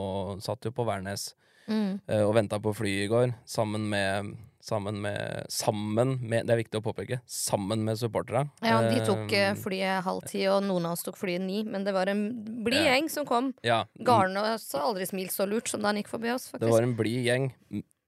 [0.44, 1.32] satt jo på Værnes
[1.64, 1.94] Mm.
[2.26, 6.78] og venta på flyet i går, sammen med Sammen med, sammen med Det er viktig
[6.80, 7.18] å påpeke.
[7.28, 8.46] Sammen med supporterne.
[8.64, 11.58] Ja, de tok eh, Eh, flyet halv ti, og noen av oss tok flyet ni.
[11.68, 12.22] Men det var en
[12.64, 12.94] blid Ja.
[12.94, 13.52] gjeng som kom.
[13.60, 16.80] ja, Garnås har aldri smilt så lurt som da han gikk forbi oss, Det var
[16.82, 17.50] en blid gjeng,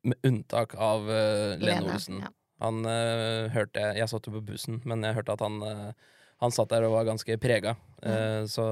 [0.02, 2.20] med unntak av uh, Lene Lene, Olsen.
[2.24, 2.30] ja.
[2.62, 5.92] Han uh, hørte jeg Jeg satt jo på bussen, men jeg hørte at han uh,
[6.40, 7.76] Han satt der og var ganske prega.
[8.00, 8.64] uh, så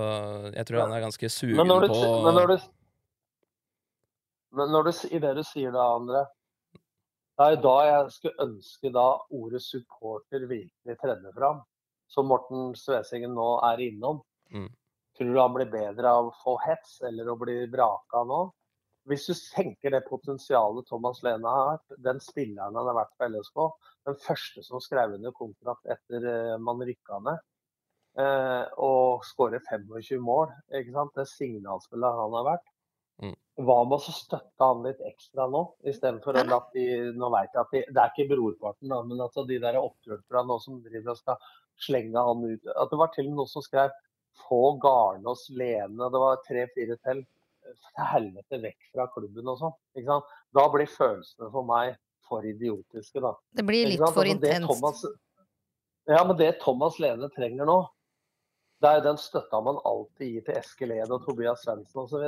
[0.55, 2.57] jeg tror han er ganske sugen Men når du, på men når du,
[4.57, 6.25] men når du i det du sier det, André
[7.35, 9.05] Det er da jeg skulle ønske da
[9.35, 11.63] ordet supporter virkelig tredde fram.
[12.11, 14.21] Som Morten Svesingen nå er innom.
[14.55, 14.69] Mm.
[15.19, 18.45] Tror du han blir bedre av å få hets eller å bli vraka nå?
[19.11, 23.59] Hvis du tenker det potensialet Thomas Lena har den spilleren han har vært på LSK,
[24.09, 27.43] den første som skrev under kontrakt etter eh, man rykka ned,
[28.25, 31.13] eh, og skårer 25 mål, ikke sant?
[31.19, 32.74] det signalspillet han har vært.
[33.55, 37.75] Hva med å støtte han litt ekstra nå, istedenfor la de Nå vet jeg at
[37.75, 41.21] de, det er ikke brorparten, da, men altså de der oppkjørerne nå som driver og
[41.21, 41.53] skal
[41.85, 43.95] slenge han ut At det var til og med noen som skrev
[44.35, 47.23] 'få Garnås Lene', det var tre-fire til.
[47.65, 50.25] Til helvete vekk fra klubben og sånn.
[50.53, 51.95] Da blir følelsene for meg
[52.29, 53.31] for idiotiske, da.
[53.55, 55.07] Det blir litt for Altså, intenst.
[56.11, 57.79] Ja, men det Thomas Lene trenger nå,
[58.83, 62.27] det er jo den støtta man alltid gir til Eskil Ed og Tobias Svendsen osv.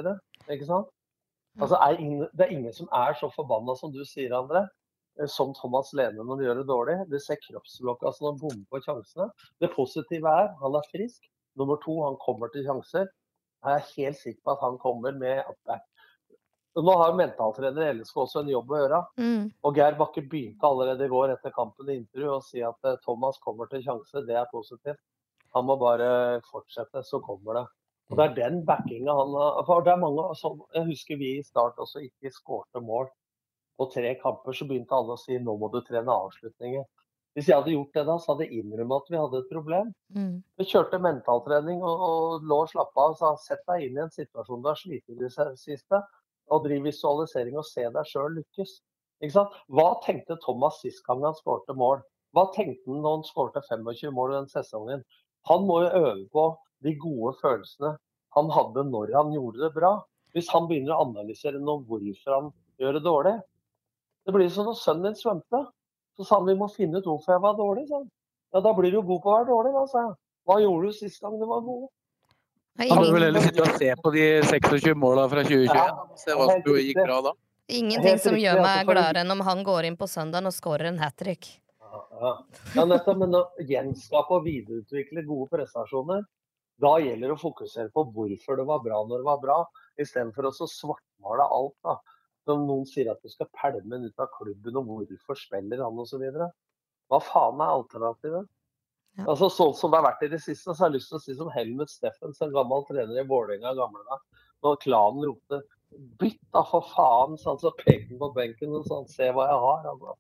[0.49, 0.89] Ikke sant?
[1.57, 4.67] Altså, er ingen, det er ingen som er så forbanna som du sier, André,
[5.21, 6.97] eh, som Thomas Lene når de gjør det dårlig.
[7.13, 9.29] Du ser kroppsblokka altså når han bommer på sjansene.
[9.63, 11.31] Det positive er han er frisk.
[11.57, 13.09] Nummer to, han kommer til sjanser.
[13.65, 15.79] Jeg er helt sikker på at han kommer med at
[16.77, 18.99] Nå har mentaltrener i LSK også en jobb å gjøre.
[19.17, 19.45] Mm.
[19.65, 22.99] Og Geir Bakke begynte allerede i går etter kampen i intervju å si at eh,
[23.01, 25.01] Thomas kommer til sjanse, det er positivt.
[25.57, 27.65] Han må bare fortsette, så kommer det.
[28.11, 31.39] Og Det er den backinga han har For det er mange som Jeg husker vi
[31.39, 33.09] i start også ikke skårte mål.
[33.77, 36.85] På tre kamper så begynte alle å si nå må du trene avslutninger.
[37.37, 39.91] Hvis jeg hadde gjort det da, så hadde jeg innrømmet at vi hadde et problem.
[40.17, 40.37] Mm.
[40.57, 44.05] Vi kjørte mentaltrening og, og lå og slappa av og sa sett deg inn i
[44.07, 45.29] en situasjon du har slitt i det
[45.61, 46.01] siste,
[46.49, 48.79] og driv visualisering og se deg sjøl lykkes.
[49.21, 52.01] Hva tenkte Thomas sist gang han skårte mål?
[52.33, 55.05] Hva tenkte han når han skårte 25 mål i den sesongen?
[55.51, 56.47] Han må jo øve på
[56.87, 57.97] de gode følelsene
[58.37, 59.93] han hadde når han gjorde det bra.
[60.37, 62.51] Hvis han begynner å analysere noe hvorfor han
[62.81, 63.37] gjør det dårlig.
[64.27, 65.63] Det blir som når sønnen din svømte.
[66.17, 67.87] Så sa han vi må finne ut hvorfor jeg var dårlig.
[67.89, 68.07] Sånn.
[68.55, 70.15] Ja, da blir du god på å være dårlig, da, sa jeg.
[70.47, 71.87] Hva gjorde du sist gang du var god?
[72.77, 75.73] Han er vel heller sitte og se på de 26 måla fra 2021.
[75.73, 75.87] Ja,
[76.21, 77.33] Se hva som gikk bra da.
[77.73, 80.53] ingenting som gjør altså, meg for- gladere enn om han går inn på søndagen og
[80.55, 81.49] scorer en hat trick.
[82.21, 82.33] Ja,
[82.77, 83.17] ja nettopp.
[83.25, 86.23] Men å gjenskape og videreutvikle gode prestasjoner,
[86.83, 89.57] da gjelder det å fokusere på hvorfor det var bra når det var bra,
[90.03, 91.77] istedenfor å svartmale alt.
[91.87, 91.97] da.
[92.47, 96.03] Som noen sier at du skal pælme den ut av klubben, og hvorfor spiller han
[96.03, 96.23] osv.
[97.11, 98.45] Hva faen er alternativet?
[99.17, 99.25] Ja.
[99.33, 101.25] Altså Sånn som det har vært i det siste, så har jeg lyst til å
[101.25, 104.21] si som Helmut Steffens, en gammel trener i Vålerenga gamle da.
[104.67, 105.63] Når klanen ropte
[106.21, 109.59] 'bytt da, for faen', så, så pekte han på benken og sa 'se hva jeg
[109.65, 109.87] har'.
[109.95, 110.11] Altså.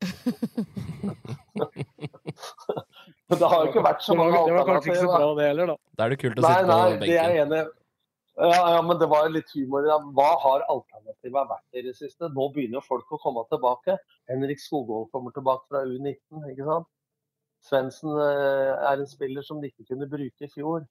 [3.29, 4.53] Men det har jo ikke vært så mange alternativer.
[4.53, 5.77] det var kanskje ikke så bra det heller, da.
[5.99, 7.07] Da er det kult å Nei, sitte nei, benken.
[7.09, 7.63] det er enig.
[8.37, 9.97] Ja, ja, men det var litt humor i det.
[10.19, 12.29] Hva har alternativet vært i det siste?
[12.37, 13.97] Nå begynner jo folk å komme tilbake.
[14.29, 16.91] Henrik Skogvold kommer tilbake fra U19, ikke sant.
[17.67, 20.85] Svendsen eh, er en spiller som de ikke kunne bruke i fjor,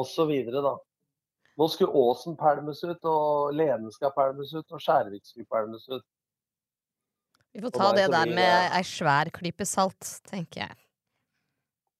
[0.00, 0.32] osv.
[0.56, 0.72] da.
[1.60, 6.02] Nå skulle Aasen pælmes ut, og Lene skal pælmes ut, og Skjærvik skulle pælmes ut.
[7.54, 10.74] Vi får ta det der med ei svær klype salt, tenker jeg.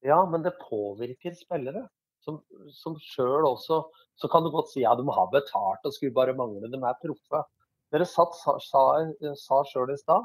[0.06, 1.86] Ja, men det påvirker spillere.
[2.26, 2.40] Som,
[2.74, 3.84] som sjøl også
[4.18, 6.70] Så kan du godt si ja, de har betalt og skulle bare mangle.
[6.72, 7.42] De er proffe.
[7.94, 8.80] Dere satt, sa, sa,
[9.38, 10.24] sa sjøl i stad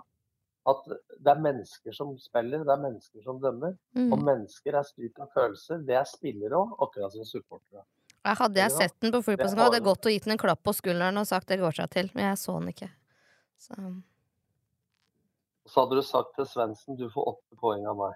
[0.70, 3.74] at det er mennesker som spiller, det er mennesker som dømmer.
[3.98, 4.26] Og Mm.
[4.28, 5.82] mennesker er styrt av følelser.
[5.86, 7.82] Det er spillere òg, akkurat som supportere.
[8.22, 10.62] Jeg hadde jeg sett den på flyplassen, hadde jeg gått og gitt den en klapp
[10.62, 12.90] på skulderen og sagt det går seg til, men jeg så den ikke.
[13.58, 13.74] Så
[15.66, 18.14] Så hadde du sagt til Svendsen du får åtte poeng av meg.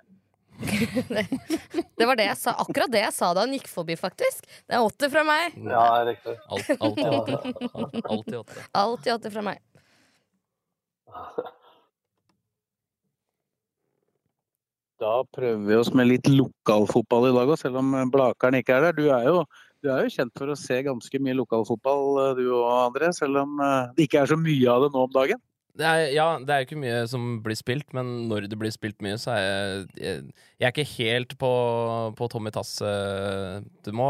[1.97, 2.55] Det, var det jeg sa.
[2.63, 4.47] Akkurat det jeg sa da han gikk forbi, faktisk.
[4.65, 5.57] Det er åtte fra meg.
[5.67, 6.37] Ja, riktig.
[6.47, 7.53] Alt, alltid åtte.
[8.03, 8.65] Alltid åtte.
[8.71, 9.61] Alltid åtte fra meg.
[15.03, 18.87] Da prøver vi oss med litt lokalfotball i dag òg, selv om Blakeren ikke er
[18.87, 18.95] der.
[18.95, 19.43] Du er, jo,
[19.83, 23.59] du er jo kjent for å se ganske mye lokalfotball du og André, selv om
[23.59, 25.41] eh, det ikke er så mye av det nå om dagen.
[25.75, 28.71] Det er, ja, det er jo ikke mye som blir spilt, men når det blir
[28.71, 30.15] spilt mye, så er jeg Jeg,
[30.61, 31.51] jeg er ikke helt på,
[32.15, 34.09] på Tommy Tass-nivå,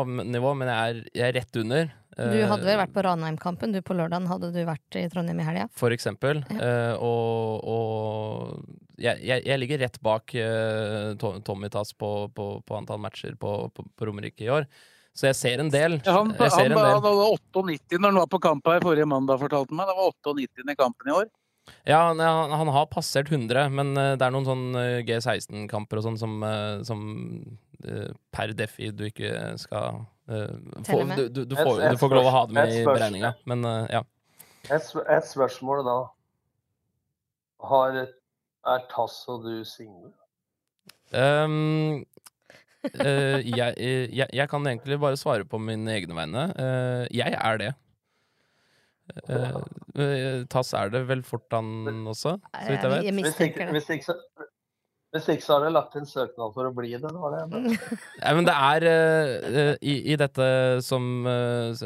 [0.59, 1.89] men jeg er, jeg er rett under.
[2.15, 4.29] Du hadde vel Eh, vært på Ranheim-kampen, du på lørdagen.
[4.29, 5.65] Hadde du vært i Trondheim i helga?
[5.75, 6.45] For eksempel.
[6.53, 8.63] Eh, og og
[8.95, 13.57] jeg, jeg, jeg ligger rett bak eh, Tommy Tass på, på, på antall matcher på,
[13.75, 14.69] på, på Romerike i år.
[15.15, 15.97] Så jeg ser en del.
[16.03, 19.07] Ja, han, ser han, en han var 98 når han var på kamp her forrige
[19.07, 19.91] mandag, fortalte han meg.
[19.91, 21.29] Det var 98 i kampen i år.
[21.85, 22.19] Ja, han,
[22.51, 26.35] han, har passert 100, men eh, det er noen sånn eh, G16-kamper og sånn som,
[26.45, 27.05] eh, som
[28.33, 29.29] per defi du ikke
[29.61, 32.79] skal få, du, du, du, får, du får ikke lov å ha det med i
[32.87, 34.01] beregninga, men ja.
[34.73, 35.97] Et, et spørsmål da.
[37.69, 37.99] Har,
[38.73, 40.09] er Tass og du single?
[41.13, 42.01] Um,
[42.83, 46.47] uh, jeg, jeg, jeg kan egentlig bare svare på mine egne vegne.
[46.57, 47.71] Uh, jeg er det.
[49.29, 49.55] Eh,
[50.01, 53.05] eh, Tass er det vel fort han også, så vidt jeg vet.
[53.05, 53.73] Jeg Hvis ikke, mistenker det.
[53.75, 54.47] hvis, ikke, så,
[55.15, 57.11] hvis ikke så har du lagt inn søknad for å bli det.
[57.13, 57.63] var det.
[58.23, 60.47] Nei, men det er eh, eh, i, i dette
[60.85, 61.85] som eh,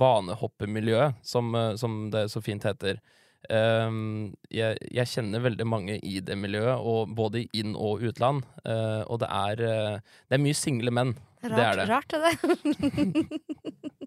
[0.00, 3.00] banehoppemiljøet, som, eh, som det så fint heter.
[3.48, 8.44] Um, jeg, jeg kjenner veldig mange i det miljøet, og både i inn- og utland.
[8.68, 11.14] Uh, og det er, uh, det er mye single menn.
[11.40, 11.86] det er Rart, det.
[11.88, 13.40] rart er det.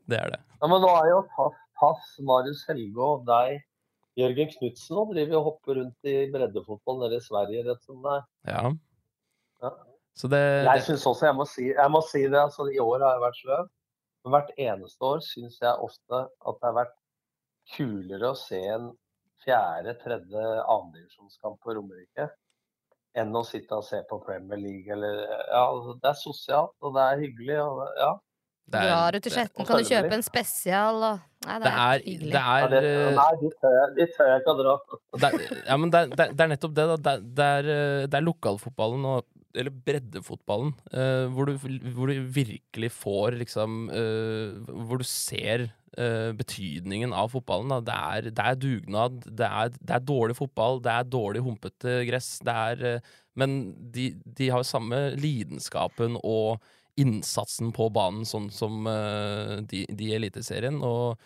[0.04, 0.38] Det er det.
[0.60, 3.62] ja, men nå er jo Tass, Tass Marius Helge og deg
[4.20, 8.18] Jørgen Knutsen og driver og hopper rundt i breddefotball nede i Sverige, rett som det
[8.20, 8.26] er.
[8.52, 8.74] Ja.
[9.64, 9.72] Ja.
[10.14, 13.02] Så det, Jeg syns også, jeg må si, jeg må si det, altså i år
[13.02, 13.72] har jeg vært sløv.
[14.24, 16.94] Men hvert eneste år syns jeg ofte at det har vært
[17.74, 18.92] kulere å se en
[19.44, 22.30] fjerde, tredje andredivisjonskamp på Romerike
[23.20, 26.96] enn å sitte og se på Premier League eller Ja, altså, det er sosialt, og
[26.96, 28.14] det er hyggelig, og ja.
[28.72, 32.00] Er- Drar du til Skjetten, kan du kjøpe en spesial og Nei, det Det er
[32.08, 32.32] hyggelig.
[32.32, 34.76] det ja er, det, eh, nei, dit tør jeg, tør jeg ikke å dra.
[35.28, 36.96] er, ja, men det, det, er- det er nettopp det, da.
[36.96, 41.58] Det, er- det, er, eh, det er lokalfotballen og eller breddefotballen, uh, hvor, du,
[41.94, 45.68] hvor du virkelig får liksom uh, Hvor du ser
[46.00, 47.70] uh, betydningen av fotballen.
[47.70, 47.80] Da.
[47.86, 52.00] Det, er, det er dugnad, det er, det er dårlig fotball, det er dårlig humpete
[52.10, 52.40] gress.
[52.42, 53.02] Det er,
[53.38, 56.58] men de, de har jo samme lidenskapen og
[57.00, 60.78] innsatsen på banen, sånn som uh, de, de i Eliteserien.
[60.86, 61.18] Og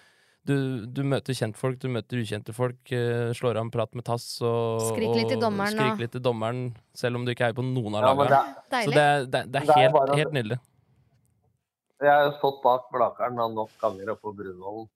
[0.47, 4.29] du, du møter kjentfolk, du møter ukjente folk, uh, slår av en prat med Tass
[4.47, 6.61] og, Skrik litt til dommeren, og- litt til dommeren,
[6.95, 8.41] selv om du ikke er på noen av Ja, lagene.
[8.71, 10.59] det, Så det, er- det, det er helt, det er helt nydelig.
[11.99, 14.87] jeg har jo stått bak Blakeren nok ganger oppe på Brunvollen.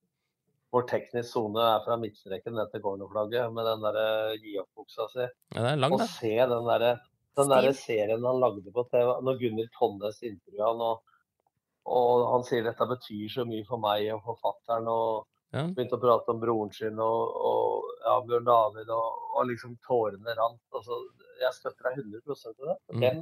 [0.72, 5.26] Vår teknisk sone er fra midtstreken ned til cornerflagget med den der gi opp-buksa si.
[5.52, 6.94] Ja, det er lang, Og se den derre
[7.40, 11.20] den der serien han lagde på TV, når Gunnhild Tonnes intervjua han, og,
[11.98, 15.66] og han sier dette betyr så mye for meg og forfatteren, og Ja.
[15.68, 20.32] begynte å prate om broren sin og, og ja, Bjørn David, og, og liksom tårene
[20.38, 20.62] rant.
[20.72, 20.96] Altså,
[21.42, 22.76] jeg støtter deg 100% i det.
[22.94, 23.02] Mm.
[23.02, 23.20] Den,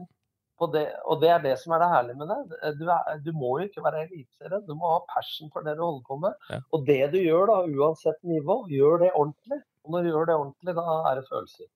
[0.60, 0.84] på det.
[1.10, 2.74] Og det er det som er det herlige med det.
[2.78, 5.82] Du, er, du må jo ikke være eliteserie, du må ha passion for det du
[5.88, 6.38] holder på med.
[6.54, 6.62] Ja.
[6.76, 9.62] Og det du gjør, da, uansett nivå, gjør det ordentlig.
[9.88, 11.70] Og når du gjør det ordentlig, da er det følelser.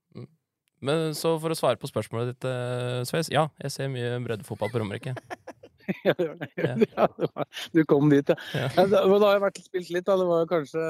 [0.83, 3.31] Men så for å svare på spørsmålet ditt, uh, Sveis.
[3.31, 5.15] Ja, jeg ser mye breddefotball på Romerike.
[6.07, 6.13] Ja,
[7.75, 8.37] du kom dit, ja.
[8.55, 8.69] Ja.
[8.77, 10.15] men det har jo vært spilt litt, da.
[10.15, 10.85] Det var kanskje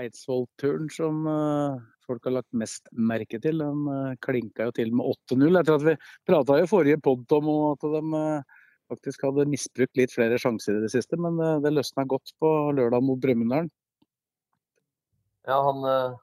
[0.00, 3.60] Eidsvoll-turen som eh, folk har lagt mest merke til.
[3.62, 5.60] Den eh, klinka jo til med 8-0.
[5.60, 5.96] Etter at vi
[6.28, 8.56] prata i forrige pod om at de eh,
[8.90, 12.50] faktisk hadde misbrukt litt flere sjanser i det siste, men eh, det løsna godt på
[12.78, 13.70] lørdag mot Brumunddal.
[15.48, 16.18] Ja, han, eh,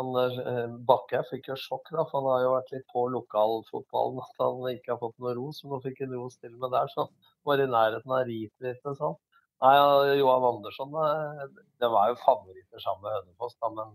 [0.00, 4.20] han eh, Bakke fikk jo sjokk, da, for han har jo vært litt på lokalfotballen.
[4.24, 6.88] At han ikke har fått noe ros, men nå fikk han ros til med der.
[6.92, 7.12] Så han
[7.48, 9.16] var i nærheten av Ritrit og sånn.
[9.60, 9.74] Nei,
[10.16, 11.46] Johan Andersson eh,
[11.82, 13.90] det var jo favoritter sammen med Hønefoss, da, men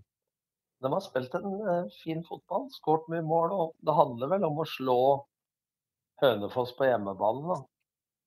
[0.84, 2.68] de har spilt en eh, fin fotball.
[2.76, 3.53] Skåret mye mål.
[3.56, 4.98] og Det handler vel om å slå
[6.22, 7.48] Hønefoss på hjemmebane.
[7.49, 7.61] da.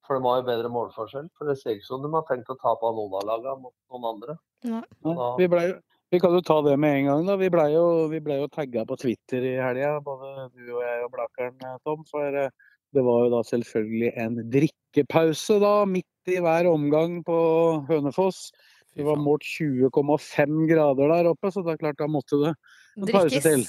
[0.09, 1.29] For de har jo bedre målforskjell.
[1.37, 3.61] For det ser ikke ut som de har tenkt å tape av noen av lagene
[3.67, 4.37] mot noen andre.
[4.65, 4.83] Nei.
[5.05, 5.81] Da- Vi, ble, jo-
[6.11, 7.27] vi kan jo ta det med en gang.
[7.27, 7.37] da.
[7.37, 11.05] Vi ble jo, vi ble jo tagga på Twitter i helga, både du og jeg
[11.05, 12.05] og Blakeren, eh, Tom.
[12.09, 12.51] For eh,
[12.97, 17.39] det var jo da selvfølgelig en drikkepause da, midt i hver omgang på
[17.91, 18.49] Hønefoss.
[18.97, 22.55] Det var målt 20,5 grader der oppe, så det er klart da måtte det
[22.97, 23.67] en pause til.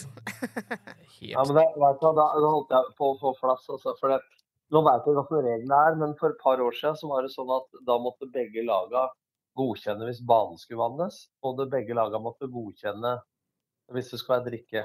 [1.20, 3.66] Ja, men det, vet du, da, da holdt jeg på å få flass.
[3.68, 4.22] Altså, for det,
[4.72, 7.28] nå vet jeg ikke hva reglene er, men for et par år siden så var
[7.28, 9.10] det sånn at da måtte begge laga
[9.58, 13.18] godkjenne hvis banen skulle vannes, og det begge lagene måtte godkjenne
[13.94, 14.84] hvis det skulle være drikke.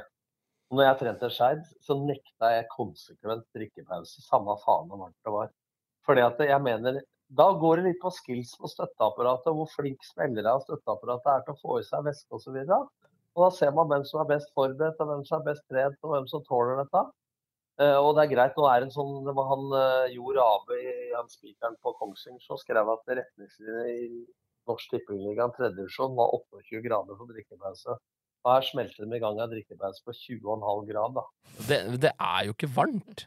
[0.70, 5.34] Og når jeg trente Skeid, så nekta jeg konsekvent drikkepause, samme faen hvor varmt det
[5.34, 5.50] var.
[6.06, 7.02] Fordi at jeg mener,
[7.34, 11.54] Da går det litt på skills på støtteapparatet, hvor flink spillere av støtteapparatet er til
[11.54, 12.58] å få i seg væske osv.
[13.34, 15.96] Og da ser man hvem som er best forberedt, og hvem som er best trent,
[16.04, 17.02] og hvem som tåler dette.
[17.80, 20.34] Uh, og det er greit, nå er det en sånn, det var han uh, Jo
[20.36, 20.76] Rabe,
[21.16, 24.20] han spikeren på Kongsvinger, som skrev at retningslinjer
[24.68, 27.96] Norsk Tippeligaen tredjevisjon var 28 grader for drikkepause.
[28.44, 31.20] Her smelter de i gang en drikkepause på 20,5 grad.
[31.68, 33.26] Det, det er jo ikke varmt.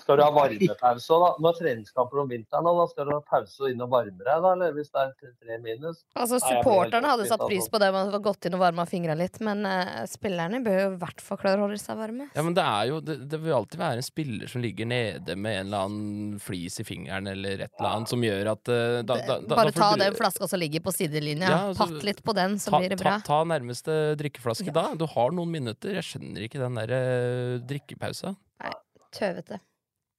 [0.00, 1.30] Skal du ha varmepause da?
[1.40, 4.18] Nå er treningskamper om vinteren, og da skal du ha pause og inn og varme
[4.18, 4.52] deg, da?
[4.52, 5.12] Eller hvis det er
[5.42, 6.02] tre minus?
[6.18, 9.18] Altså, supporterne hadde satt pris på det om man hadde gått inn og varma fingrene
[9.24, 12.28] litt, men uh, spillerne bør jo i hvert fall klare å holde seg varme.
[12.36, 15.36] Ja, men det er jo Det, det vil alltid være en spiller som ligger nede
[15.36, 19.00] med en eller annen flis i fingeren eller et eller annet som gjør at uh,
[19.02, 22.24] da, da, da, Bare ta den flaska som ligger på sidelinja, ja, altså, patt litt
[22.24, 23.18] på den, så ta, blir det bra.
[23.20, 24.76] Ta, ta nærmeste drikkeflaske ja.
[24.76, 24.86] da.
[24.98, 25.94] Du har noen minutter.
[25.98, 28.34] Jeg skjønner ikke den der uh, drikkepausa.
[28.64, 28.74] Nei,
[29.14, 29.60] tøvete.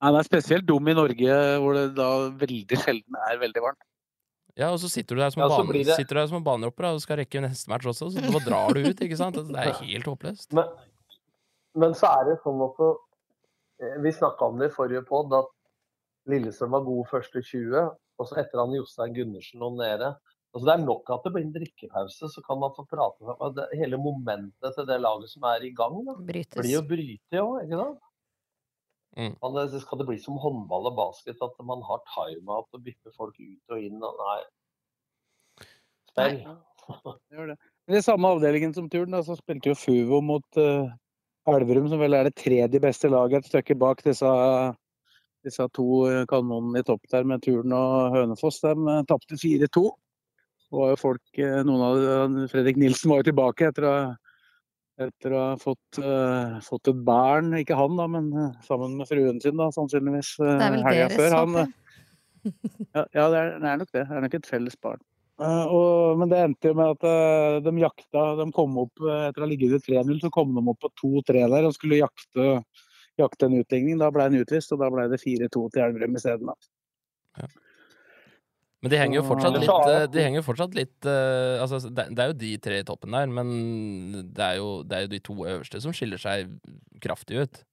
[0.04, 3.84] Han er spesielt dum i Norge, hvor det da veldig sjelden er veldig varmt.
[4.56, 5.96] Ja, og så sitter du der som ja, bane, det...
[5.98, 8.86] sitter der som en banehopper og skal rekke neste match også, så da drar du
[8.86, 9.36] ut, ikke sant?
[9.36, 10.48] Det er helt håpløst.
[10.56, 10.70] Men,
[11.76, 15.52] men så er det sånn at eh, Vi snakka om det i forrige pod, at
[16.32, 17.76] Lillestrøm var god første 20,
[18.16, 20.14] og så etter han Jostein Gundersen og nede.
[20.56, 23.52] Altså Det er nok at det blir en drikkepause, så kan man få prate om
[23.58, 23.68] det.
[23.76, 27.82] Hele momentet til det laget som er i gang, da, blir jo brytet òg, ikke
[27.82, 28.05] sant?
[29.16, 29.32] Mm.
[29.40, 33.38] Man, skal det bli som håndball og basket, at man har timeout og bytter folk
[33.40, 34.02] ut og inn?
[34.04, 34.40] Og nei.
[36.10, 36.42] Spill.
[37.32, 37.56] Gjør det.
[37.96, 40.90] I samme avdelingen som turen da, så spilte jo Fuvo mot uh,
[41.48, 44.32] Elverum, som vel er det tredje beste laget, et stykke bak disse,
[45.46, 48.60] disse to kanonene i topp der med Turn og Hønefoss.
[48.66, 49.86] De uh, tapte 4-2.
[50.76, 51.22] var folk,
[51.64, 53.96] noen av Fredrik Nilsen var jo tilbake etter å
[55.02, 57.52] etter å ha fått, uh, fått, et barn.
[57.58, 60.36] Ikke han, da, men uh, sammen med fruen sin, da, sannsynligvis.
[60.40, 61.36] Uh, det er vel deres før.
[61.36, 61.74] Han,
[62.96, 64.06] ja, ja det, er, det, er, nok det.
[64.08, 65.04] Det er nok et felles barn.
[65.36, 69.48] Og, men det endte jo med at de jakta De kom opp etter å ha
[69.50, 72.46] ligget i 3-0, så kom de opp på 2-3 der og skulle jakte,
[73.20, 73.98] jakte en utligning.
[74.00, 76.54] Da ble han utvist, og da ble det 4-2 til Elverum isteden.
[77.36, 77.50] Ja.
[78.84, 82.32] Men de henger jo fortsatt litt, eh, de henger fortsatt litt uh, altså, det, er
[82.32, 83.54] jo de tre i toppen der, men
[84.36, 86.52] det er, jo, det er jo de to øverste som skiller seg
[87.02, 87.64] kraftig ut.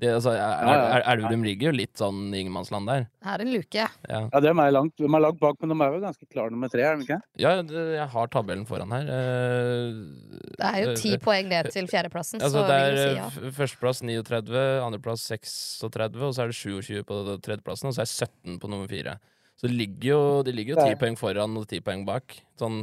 [0.00, 3.02] De, altså, Elverum ligger jo litt sånn ingenmannsland der.
[3.24, 3.86] Her er en luke.
[4.08, 6.54] Ja, ja de, er langt, de er langt bak, men de er jo ganske klare
[6.54, 7.18] nummer tre, er de ikke?
[7.40, 9.10] Ja, jeg har tabellen foran her.
[9.10, 13.50] det er jo ti poeng ned til fjerdeplassen, altså, så det er vil si ja.
[13.58, 18.30] Førsteplass 39, andreplass 36, og så er det 27 på tredjeplassen, og så er det
[18.30, 19.18] 17 på nummer fire.
[19.60, 22.38] Så de ligger jo, de ligger jo ti poeng foran og ti poeng bak.
[22.60, 22.82] Sånn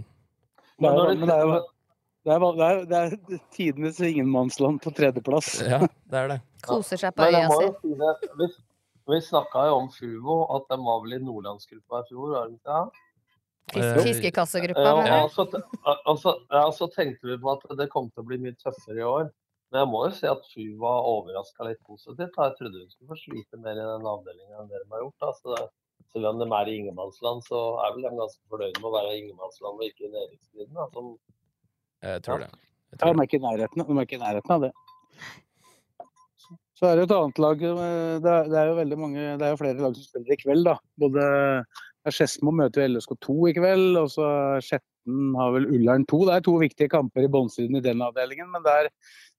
[0.78, 1.58] det er, men det er jo
[2.28, 5.58] det er, det er, det er tidenes ingenmannsland på tredjeplass.
[5.74, 5.80] Ja,
[6.12, 6.40] det er det.
[6.66, 7.70] Koser seg på øya si.
[8.38, 8.50] Vi
[9.08, 12.58] vi snakka jo om Fuvo, at de var vel i nordlandsgruppa i fjor, var de
[12.58, 13.04] ikke det?
[14.04, 15.36] Fiskekassegruppa, ja, mener du?
[15.36, 15.46] Så,
[16.12, 19.08] altså, ja, så tenkte vi på at det kom til å bli mye tøffere i
[19.08, 19.30] år.
[19.72, 22.36] Men jeg må jo si at Fuva var overraska litt positivt.
[22.36, 22.50] Da.
[22.50, 25.18] Jeg trodde hun skulle få slite mer i den avdelinga enn dere har gjort.
[25.24, 25.32] Da.
[25.40, 25.64] Så det,
[26.14, 29.12] selv om de er i ingenmannsland, så er vel de ganske fornøyd med å være
[29.14, 30.80] i ingenmannsland og ikke i nedrykksstriden.
[30.94, 31.12] Som...
[32.06, 32.54] Jeg tror det.
[32.92, 34.72] Jeg tror ja, de er ikke i nærheten, de er ikke i nærheten av det.
[36.78, 39.46] Så er det et annet lag eh, Det er, det er jo veldig mange Det
[39.48, 40.76] er jo flere lag som spiller i kveld, da.
[41.02, 41.24] Både
[42.14, 44.28] Skedsmo møter jo LSK2 i kveld, og så
[44.64, 46.22] Skjetten har vel Ullern 2.
[46.30, 48.88] Det er to viktige kamper i bånnsiden i den avdelingen, men der,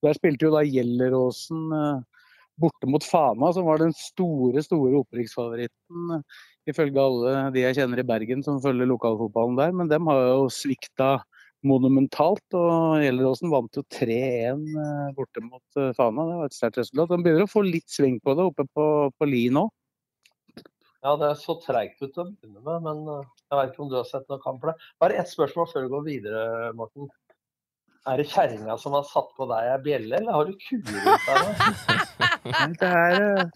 [0.05, 2.18] der spilte jo da Gjelleråsen eh,
[2.59, 6.23] borte mot Fana, som var den store, store opprykksfavoritten
[6.69, 9.75] ifølge alle de jeg kjenner i Bergen som følger lokalfotballen der.
[9.77, 11.17] Men dem har jo svikta
[11.67, 12.45] monumentalt.
[12.57, 16.27] Og Gjelleråsen vant jo 3-1 eh, borte mot eh, Fana.
[16.29, 17.13] Det var et sterkt resultat.
[17.13, 19.69] De begynner å få litt sving på det oppe på, på Li nå.
[21.07, 23.93] Ja, det er så treigt ut å begynne med, men eh, jeg vet ikke om
[23.93, 24.91] du har sett noen kamp for det.
[25.03, 26.45] Bare ett spørsmål før vi går videre,
[26.79, 27.11] Morten.
[28.09, 31.29] Er det kjerringa som har satt på deg ei bjelle, eller har du kuer ut
[31.29, 32.25] der?
[32.81, 33.51] Det er,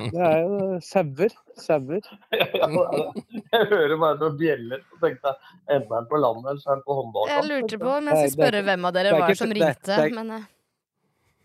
[0.00, 1.34] det er jo sauer.
[1.60, 2.06] Sauer.
[2.32, 5.34] jeg hører bare noen bjeller og tenkte
[5.70, 7.34] enten er på landet eller så er han på håndballkamp.
[7.36, 10.36] Jeg lurte på om jeg skulle spørre hvem av dere var som ringte, men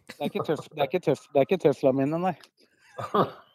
[0.06, 2.36] Det er ikke tøff, det er ikke tøff, det er ikke tøfla mine, nei.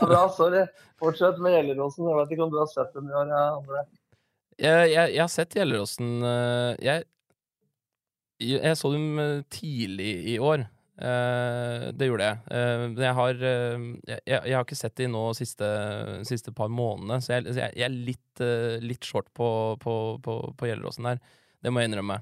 [0.00, 0.66] Bra, sorry.
[1.00, 2.06] Fortsett med Gjelleråsen.
[2.06, 3.82] Jeg vet ikke om du har sett dem i år, André?
[4.60, 7.06] Jeg, jeg, jeg har sett Gjelleråsen eh, jeg,
[8.52, 10.66] jeg så dem eh, tidlig i år.
[11.02, 12.40] Eh, det gjorde jeg.
[12.54, 15.70] Eh, men jeg har, eh, jeg, jeg har ikke sett de nå siste,
[16.28, 18.42] siste par månedene, så jeg, jeg, jeg er litt,
[18.84, 19.48] litt short på,
[19.82, 21.22] på, på, på Gjelleråsen der.
[21.62, 22.20] Det må jeg innrømme.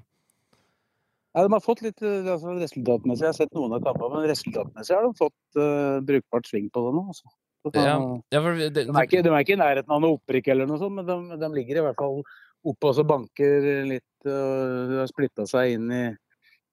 [1.31, 3.23] Ja, de har fått litt altså, resultatmessig.
[3.23, 6.82] Jeg har sett noen av kampene, men resultatmessig har de fått uh, brukbart sving på
[6.89, 7.05] det nå.
[7.12, 7.31] Altså.
[7.61, 7.93] Så, Ja,
[8.35, 10.81] ja, det, de, er ikke, de er ikke i nærheten av noe opprykk eller noe
[10.81, 12.19] sånt, men de, de ligger i hvert fall
[12.66, 14.09] oppe og så banker litt.
[14.27, 16.02] Og de har splitta seg inn i,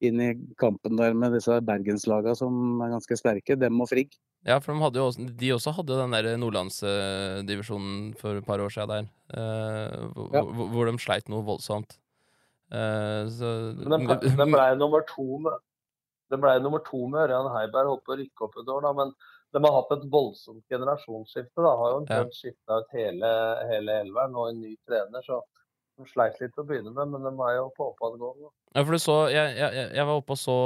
[0.06, 0.30] inn i
[0.62, 3.58] kampen der med disse bergenslagene som er ganske sterke.
[3.60, 4.14] Dem og Frigg.
[4.46, 8.62] Ja, for de, hadde jo også, de også hadde den der nordlandsdivisjonen for et par
[8.64, 9.08] år siden der.
[9.38, 10.42] eh, hvor, Ja.
[10.44, 11.98] hvor, hvor de sleit noe voldsomt.
[12.72, 15.58] Eh, så, Men de den ble nummer to med
[16.30, 18.90] det ble nummer to med Ørjan Heiberg, holdt på å rykke opp et år, da,
[18.94, 19.14] men
[19.56, 21.56] de har hatt et voldsomt generasjonsskifte.
[21.56, 23.30] da, Har jo omtrent skifta ut hele,
[23.72, 25.40] hele elveren og en ny trener, så
[25.98, 28.52] de sleit litt til å begynne med, men de er jo på oppadgående.
[28.76, 30.58] Ja, for du så Jeg, jeg, jeg- var oppe og så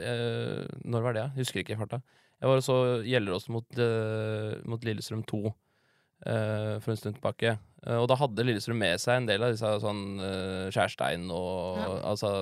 [0.00, 1.24] jeg, Når var det?
[1.34, 2.00] Jeg husker ikke i farta.
[2.40, 7.58] Jeg var og så Gjelleråsen mot, eh, mot Lillestrøm 2 uh, for en stund tilbake.
[7.86, 11.80] Uh, og da hadde Lillestrøm med seg en del av disse sånn uh, Skjærstein og
[11.80, 11.88] Ja.
[12.14, 12.32] altså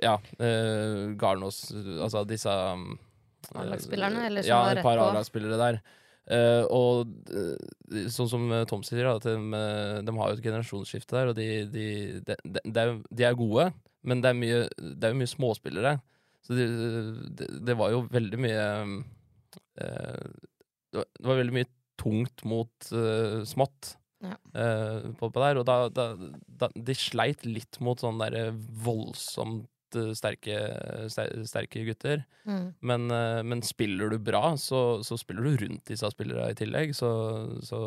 [0.00, 1.66] Ja, eh, Garnås
[2.00, 2.98] Altså disse um,
[3.54, 5.10] eh, A-lagsspillerne, eller som ja, var et par rett.
[5.12, 5.82] A-lagsspillere der.
[6.30, 9.34] Eh, og uh, sånn som eh, Tom sier, at de,
[10.06, 11.86] de har jo et generasjonsskifte der, og de, de,
[12.22, 13.70] de, er, gode,
[14.06, 15.96] men det er, mye, det er jo mye småspillere.
[16.46, 18.62] Så det, var jo veldig mye
[19.78, 20.30] uh,
[20.92, 21.70] det, var, veldig mye
[22.02, 22.94] tungt mot
[23.48, 24.36] smått Ja.
[25.18, 26.04] på, på der, og da, da,
[26.46, 28.52] da De sleit litt mot sånn der
[28.84, 29.66] voldsomt
[29.98, 30.58] eh, sterke,
[31.10, 32.24] sterke gutter.
[32.48, 32.66] Mm.
[32.80, 36.94] Men, eh, men spiller du bra, så, så spiller du rundt disse spillerne i tillegg.
[36.96, 37.10] Så,
[37.66, 37.80] så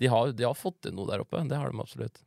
[0.00, 1.42] de, har, de har fått til noe der oppe.
[1.48, 2.22] Det har de absolutt.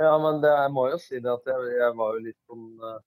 [0.00, 2.68] Ja, men det, jeg må jo si det at jeg, jeg var jo litt sånn
[2.80, 3.00] uh,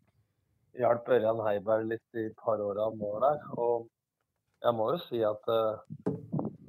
[0.79, 3.41] Hjalp Ørjan Heiberg litt i et par år av mål der.
[3.57, 3.87] Og
[4.63, 5.81] jeg må jo si at uh,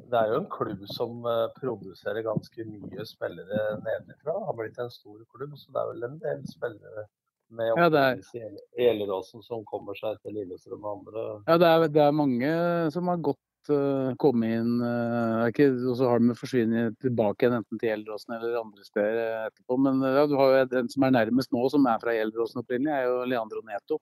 [0.06, 1.24] det er jo en klubb som
[1.56, 4.36] produserer ganske mye spillere nedenfra.
[4.46, 7.08] Har blitt en stor klubb, så det er vel en del spillere
[7.50, 11.26] med Ja, det er- Gjelleråsen som kommer seg til Lillestrøm og andre.
[11.46, 12.50] Ja, det er, det er mange
[12.92, 17.58] som har gått uh, kommet inn uh, ikke, Og så har de forsvunnet tilbake igjen
[17.60, 19.78] enten til Gjelleråsen eller andre steder eh, etterpå.
[19.78, 22.62] Men uh, ja, du har jo den som er nærmest nå, som er fra Gjelleråsen
[22.62, 24.00] opprinnelig, er jo Leandro Neto.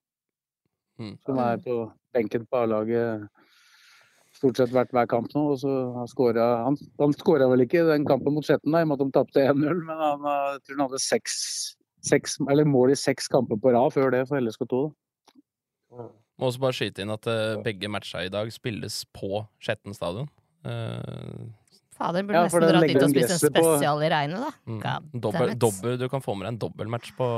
[0.99, 1.17] Mm.
[1.27, 1.81] Som er på
[2.15, 3.29] benken på A-laget
[4.35, 5.45] stort sett hvert hver kamp nå.
[5.55, 8.89] og så har scoret- Han, han skåra vel ikke den kampen mot Skjetten, i og
[8.89, 11.37] med at de tapte 1-0, men han, jeg tror han hadde seks,
[12.05, 14.85] seks, eller mål i seks kamper på rad før det for LSK2.
[15.95, 16.07] Da.
[16.41, 20.29] Må også bare skyte inn at eh, begge matcha i dag spilles på Skjetten stadion.
[20.67, 21.53] Uh,
[21.95, 24.41] Fader, burde Ja, nesten dra dratt dit og spise spist en spesial på- i regnet,
[24.43, 24.51] da.
[24.67, 27.29] mm, dobbel, dobbel, du kan få med deg en dobbeltmatch på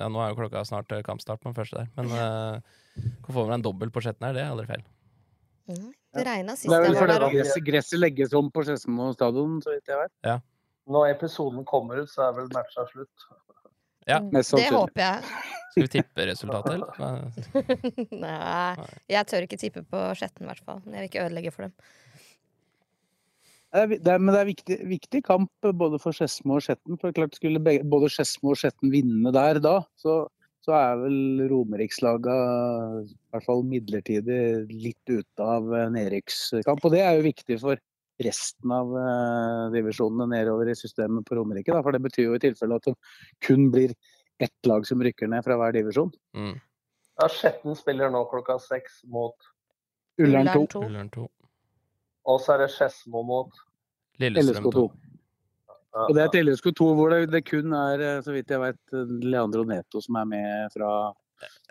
[0.00, 2.58] Ja, nå er jo klokka snart eh, kampstart på den første der, men uh,
[3.22, 4.82] kan få med deg en dobbel på Skjetten her, det er aldri feil.
[5.70, 5.92] Mm.
[6.12, 8.64] Det regna sist Det er jeg vel var fordi der gresset, gresset legges om på
[8.66, 10.42] Skedsmo stadion, så vidt jeg vet.
[10.90, 13.28] Når episoden kommer ut, så er vel matcha slutt.
[14.08, 14.18] Ja.
[14.32, 15.34] Det håper jeg.
[15.72, 17.22] Skal vi tippe resultatet, eller?
[18.24, 20.82] Nei, jeg tør ikke tippe på Skjetten, i hvert fall.
[20.84, 21.72] Jeg vil ikke ødelegge for dem.
[23.72, 26.66] Det er, det er, men det er viktig, viktig kamp eh, både for Skedsmo og
[26.66, 26.98] Skjetten.
[27.00, 30.18] For klart Skulle begge, både Skedsmo og Skjetten vinne der da, så,
[30.60, 32.36] så er vel Romerikslaga
[33.06, 36.84] i hvert fall midlertidig litt ute av nedrykkskamp.
[36.84, 37.80] Og det er jo viktig for
[38.26, 41.72] resten av eh, divisjonene nedover i systemet på Romerike.
[41.72, 42.96] Da, for det betyr jo i tilfelle at det
[43.44, 43.94] kun blir
[44.42, 46.10] ett lag som rykker ned fra hver divisjon.
[46.36, 46.56] Mm.
[47.20, 49.36] Ja, Skjetten spiller nå klokka seks mot
[50.22, 50.84] Ullern 2.
[50.86, 51.28] Ullern 2.
[52.32, 53.64] Og så er det Skedsmo mot
[54.22, 54.84] Lillestrøm 2.
[54.86, 55.08] LSK2.
[56.02, 58.80] Og det er til LSK2 hvor det, det kun er, eh, så vidt jeg vet,
[59.24, 60.92] Leandro Neto som er med fra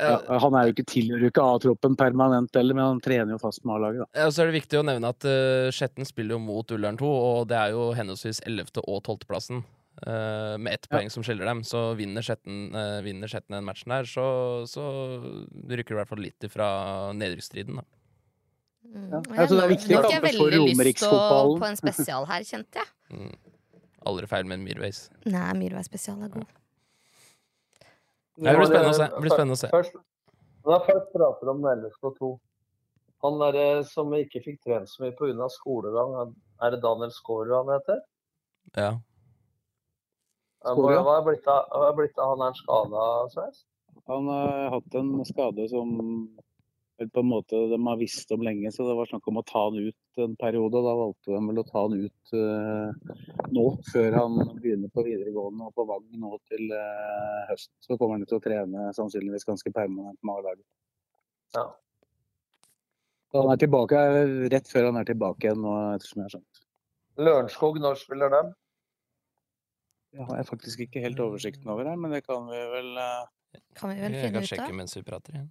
[0.01, 3.41] ja, Han er jo ikke tilhører jo ikke A-troppen permanent heller, men han trener jo
[3.41, 4.09] fast med A-laget.
[4.17, 7.11] Ja, så er det viktig å nevne at uh, Skjetten spiller jo mot Ullern 2,
[7.11, 8.73] og det er jo henholdsvis 11.
[8.83, 9.27] og 12.
[9.29, 9.63] plassen.
[10.01, 10.95] Uh, med ett Ja.
[10.97, 11.61] poeng som skiller dem.
[11.67, 14.25] Så vinner Skjetten uh, vinner Skjetten den matchen her, så,
[14.69, 14.85] så
[15.69, 16.67] rykker du i hvert fall litt ifra
[17.17, 17.87] nedrykksstriden, da.
[18.91, 19.05] Mm.
[19.11, 19.19] Ja.
[19.19, 22.47] Og Ja, det er nå fikk jeg veldig lyst til å på en spesial her,
[22.47, 22.89] kjente jeg.
[23.13, 23.35] Mm.
[24.09, 25.05] Aldri feil med en Myrveis.
[25.29, 26.49] Nei, Myrveis spesial er god.
[28.41, 29.07] Det blir spennende å se.
[29.11, 29.69] Det blir spennende å se.
[29.69, 29.97] Først,
[30.65, 32.31] først prater om LSK2
[33.21, 35.47] Han der som ikke fikk trent så mye pga.
[35.53, 37.99] skolegang, er det Daniel Skårud han heter?
[38.75, 38.91] Ja.
[40.65, 40.73] Ja.
[40.73, 43.03] hva er blitt av, han er skada,
[43.33, 43.61] Sveis?
[44.09, 45.93] Han har hatt en skade som
[47.09, 49.63] på en måte de har visst om lenge, så det var snakk om å ta
[49.67, 50.77] han ut en periode.
[50.77, 53.15] og Da valgte de vel å ta han ut uh,
[53.55, 57.73] nå, før han begynner på videregående og på Vang nå til uh, høsten.
[57.85, 60.67] Så kommer han til å trene sannsynligvis ganske permanent med A-laget.
[61.57, 61.67] Ja.
[63.35, 66.65] Han er tilbake eh, rett før han er tilbake igjen nå, ettersom jeg har skjønt.
[67.21, 68.51] Lørenskog, når spiller dem?
[70.11, 73.23] Det har jeg faktisk ikke helt oversikten over her, men det kan vi vel uh...
[73.79, 75.49] Kan vi vel Jeg finne kan sjekke mens vi prater igjen.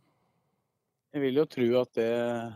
[1.11, 2.53] Jeg vil jo tro at det er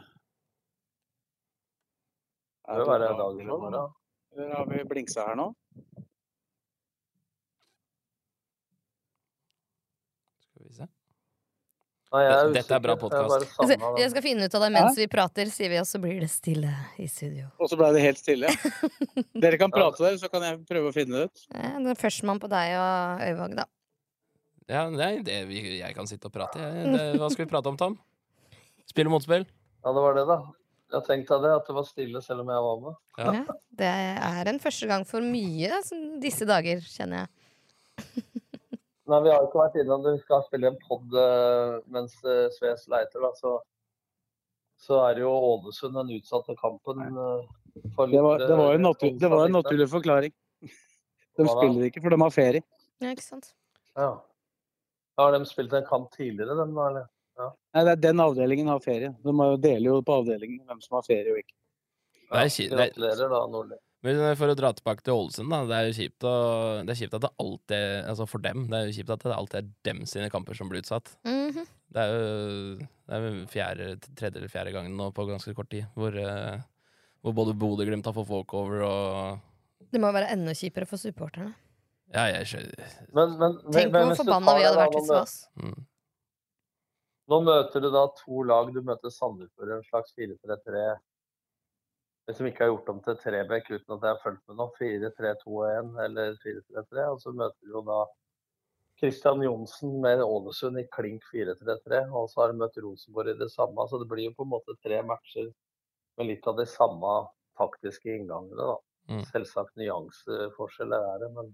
[2.79, 3.75] Det bare være dagen i morgen.
[4.35, 5.49] Eller har vi blingsa her nå?
[10.45, 10.87] Skal vi se.
[12.15, 13.59] Nei, jeg er Dette er bra podkast.
[13.59, 13.99] Jeg den.
[13.99, 16.31] Jeg skal finne ut av det mens vi prater, sier vi, og så blir det
[16.31, 16.71] stille
[17.03, 17.51] i studio.
[17.59, 18.55] Og så ble det helt stille.
[19.45, 21.47] Dere kan prate der, så kan jeg prøve å finne det ut.
[21.51, 23.67] Ja, Det er førstemann på deg og Øyvåg, da.
[24.71, 26.63] Ja, nei, det, jeg kan sitte og prate.
[26.63, 27.19] Jeg.
[27.19, 27.99] Hva skal vi prate om, Tom?
[28.95, 29.43] Spill motspill?
[29.83, 30.37] Ja, det var det, da.
[30.95, 32.99] Jeg tenkte det, at det var stille selv om jeg var med.
[33.19, 33.33] Ja.
[33.35, 35.81] Ja, det er en første gang for mye
[36.23, 38.05] disse dager, kjenner jeg.
[39.11, 40.13] Nei, vi har jo ikke vært innom det.
[40.15, 41.17] Vi skal spille en pod
[41.91, 43.33] mens uh, Sves leiter, da.
[43.35, 43.57] Så,
[44.87, 47.03] så er det jo Ålesund den utsatte kampen.
[47.97, 50.37] for litt, Det var, det var, eh, en, naturlig, det var en naturlig forklaring.
[51.35, 52.63] De spiller ikke, for de har ferie.
[53.03, 53.51] Ja, ikke sant?
[53.99, 54.13] Ja.
[55.19, 57.09] Har de spilt en kamp tidligere, dem da,
[57.39, 57.53] eller?
[57.75, 59.15] Nei, det er Den avdelingen har ferie.
[59.25, 61.55] De jo- deler jo på avdelingen hvem som har ferie og ikke.
[62.35, 63.77] Er- Gratulerer, da, Nordli.
[64.05, 65.63] Men for å dra tilbake til Ålesund, da.
[65.65, 66.33] Det er jo kjipt, å,
[66.85, 69.33] det er kjipt at det alltid Altså for dem, det er jo kjipt at det
[69.39, 71.09] alltid er dem sine kamper som blir utsatt.
[71.25, 71.65] Mhm.
[71.95, 73.87] Det er jo det er jo fjerde,
[74.17, 76.59] tredje eller fjerde gangen nå på ganske kort tid hvor, eh,
[77.23, 79.41] hvor både Bodø-Glimt har fått walkover og
[79.93, 81.55] Det må være enda kjipere for supporterne.
[82.13, 85.49] Ja, jeg skjønner Men, men, Tenk hvor forbanna vi hadde vært hvis det var oss.
[85.57, 85.87] mm.
[87.33, 88.71] Nå møter du da to lag.
[88.75, 90.85] Du møter Sandefjord en slags 4-3-3.
[92.33, 94.67] som ikke har gjort om til trebekk uten at jeg har fulgt med nå.
[94.81, 97.09] 4-3-2-1 eller 4-3-3.
[97.13, 97.99] Og så møter du jo da
[99.01, 102.05] Kristian Johnsen med Ålesund i klink 4-3-3.
[102.13, 103.89] Og så har du møtt Rosenborg i det samme.
[103.89, 105.53] Så det blir jo på en måte tre matcher
[106.19, 107.15] med litt av de samme
[107.61, 108.73] taktiske inngangene.
[108.73, 108.77] da.
[109.13, 109.25] Mm.
[109.33, 111.53] Selvsagt nyanseforskjeller er det, men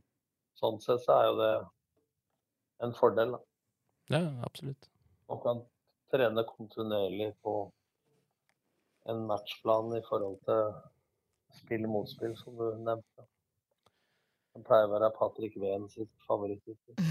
[0.59, 1.53] sånn sett så er jo det
[2.87, 3.37] en fordel.
[3.37, 3.45] da.
[4.11, 4.91] Ja, absolutt.
[5.31, 5.61] Man kan
[6.11, 7.73] trene kontinuerlig på
[9.09, 10.73] en matchplan i forhold til
[11.61, 13.27] spill-motspill, som du nevnte.
[14.51, 16.99] Det pleier å være Patrick Ween sitt favorittutspill.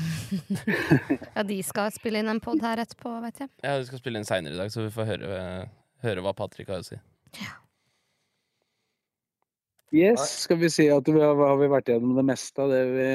[1.33, 3.49] Ja, de skal spille inn en pod her etterpå, vet jeg.
[3.63, 5.39] Ja, Vi skal spille inn seinere i dag, så vi får høre,
[6.03, 6.99] høre hva Patrick har å si.
[9.95, 12.83] Yes, skal vi si at vi har, har vi vært gjennom det meste av det
[12.91, 13.07] vi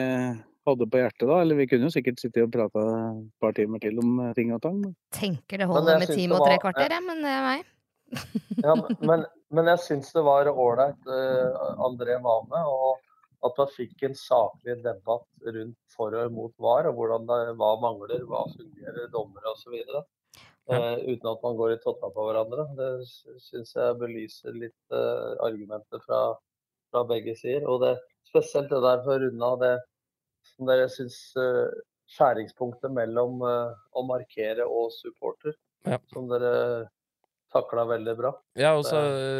[0.66, 1.38] hadde på hjertet da?
[1.44, 4.52] Eller vi kunne jo sikkert sitte og prate et par timer til om eh, ting
[4.56, 4.80] og tang.
[4.80, 7.64] men- Tenker det holder med time og tre var- kvarter, jeg, men det er meg.
[8.62, 13.00] Ja, men- men, men jeg syns det var ålreit uh, André var med, og
[13.44, 17.74] at man fikk en saklig debatt rundt for og imot VAR, og hvordan det, hva
[17.82, 19.74] mangler, hva fungerer, dommere osv.
[20.64, 22.64] Uh, uten at man går i totta på hverandre.
[22.78, 22.88] Det
[23.44, 26.22] syns jeg belyser litt uh, argumenter fra,
[26.90, 27.66] fra begge sider.
[27.68, 27.98] Og det,
[28.30, 29.74] spesielt det der for å runde av det
[30.52, 31.70] som dere syns uh,
[32.14, 35.98] skjæringspunktet mellom uh, å markere og supporter, Ja.
[36.12, 36.88] som dere
[37.54, 38.32] takla veldig bra.
[38.58, 38.98] Ja, også,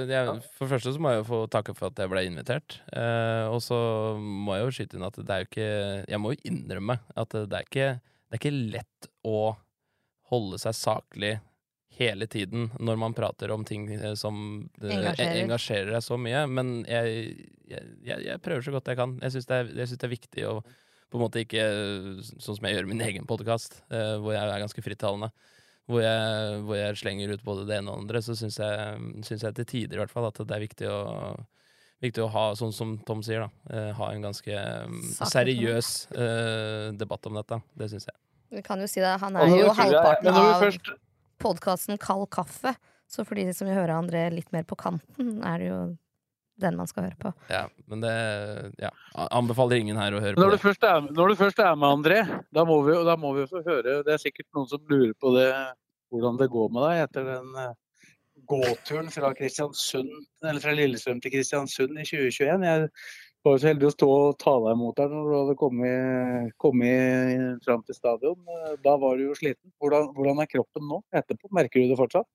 [0.08, 0.34] jeg.
[0.54, 2.78] For det første så må jeg jo få takke for at jeg ble invitert.
[2.94, 3.78] Eh, og så
[4.18, 5.70] må jeg jo skyte inn at det er jo ikke
[6.12, 9.40] Jeg må jo innrømme at det er ikke, det er ikke lett å
[10.30, 11.34] holde seg saklig
[11.94, 14.38] hele tiden når man prater om ting eh, som
[14.82, 15.42] eh, Engasjerer.
[15.42, 16.46] engasjerer deg så mye.
[16.50, 19.18] Men jeg, jeg, jeg, prøver så godt jeg kan.
[19.26, 20.58] Jeg syns det, det er viktig å
[21.14, 21.64] på en måte ikke
[22.42, 25.30] sånn som jeg gjør min egen podkast, eh, hvor jeg er ganske frittalende
[25.90, 29.00] hvor jeg, hvor jeg slenger ut både det ene og det andre, så syns jeg,
[29.26, 31.00] synes jeg til tider i hvert fall at det er viktig å,
[32.04, 36.88] viktig å ha, sånn som Tom sier, da, eh, ha en ganske um, seriøs eh,
[36.96, 37.60] debatt om dette.
[37.76, 38.16] Det syns jeg.
[38.54, 40.90] Vi kan jo si det, han er jo halvparten Men når vi av først
[41.42, 42.74] podkasten Kald kaffe.
[43.10, 45.80] Så for de som vil høre André litt mer på kanten, er det jo
[46.60, 47.32] den man skal høre på.
[47.50, 48.12] Ja, men det
[48.78, 48.90] ja,
[49.34, 50.56] anbefaler ingen her å høre på Når på.
[50.56, 50.60] det.
[50.62, 52.20] først er, når du først er med, André,
[52.54, 54.84] da må, vi, jo- da må vi jo få høre Det er sikkert noen som
[54.90, 55.48] lurer på det,
[56.14, 57.72] hvordan det går med deg etter den eh,
[58.50, 62.64] gåturen fra fra Lillestrøm til Kristiansund i 2021.
[62.68, 62.88] Jeg
[63.44, 66.54] var jo så heldig å stå og ta deg imot der når du hadde kommet,
[66.62, 68.38] kommet fram til stadion.
[68.84, 69.72] Da var du jo sliten.
[69.82, 71.50] Hvordan, hvordan er kroppen nå etterpå?
[71.56, 72.28] Merker du det fortsatt?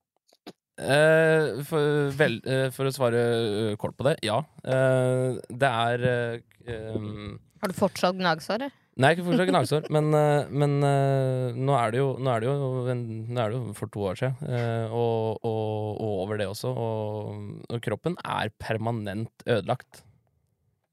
[0.80, 4.40] Eh, for, vel, eh, for å svare eh, kort på det, ja.
[4.64, 6.04] Det er
[6.96, 8.70] um, Har du fortsatt gnagsår?
[9.00, 10.10] Nei, ikke fortsatt gnagsår, men,
[10.50, 14.02] men nå, er det jo, nå, er det jo nå er det jo for to
[14.10, 14.52] år siden,
[14.92, 16.72] og, og, og over det også.
[16.74, 20.02] Og, og kroppen er permanent ødelagt.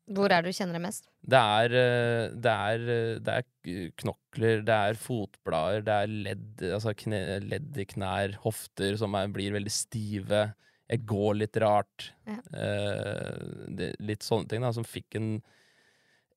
[0.07, 1.09] Hvor er det du kjenner det mest?
[1.27, 6.63] Det er, eh, det er, eh, det er knokler, det er fotblader, det er ledd,
[6.77, 10.45] altså kne, ledd i knær, hofter som er, blir veldig stive.
[10.87, 12.11] Jeg går litt rart.
[12.29, 12.39] Ja.
[12.55, 15.31] Eh, det, litt sånne ting da, som fikk en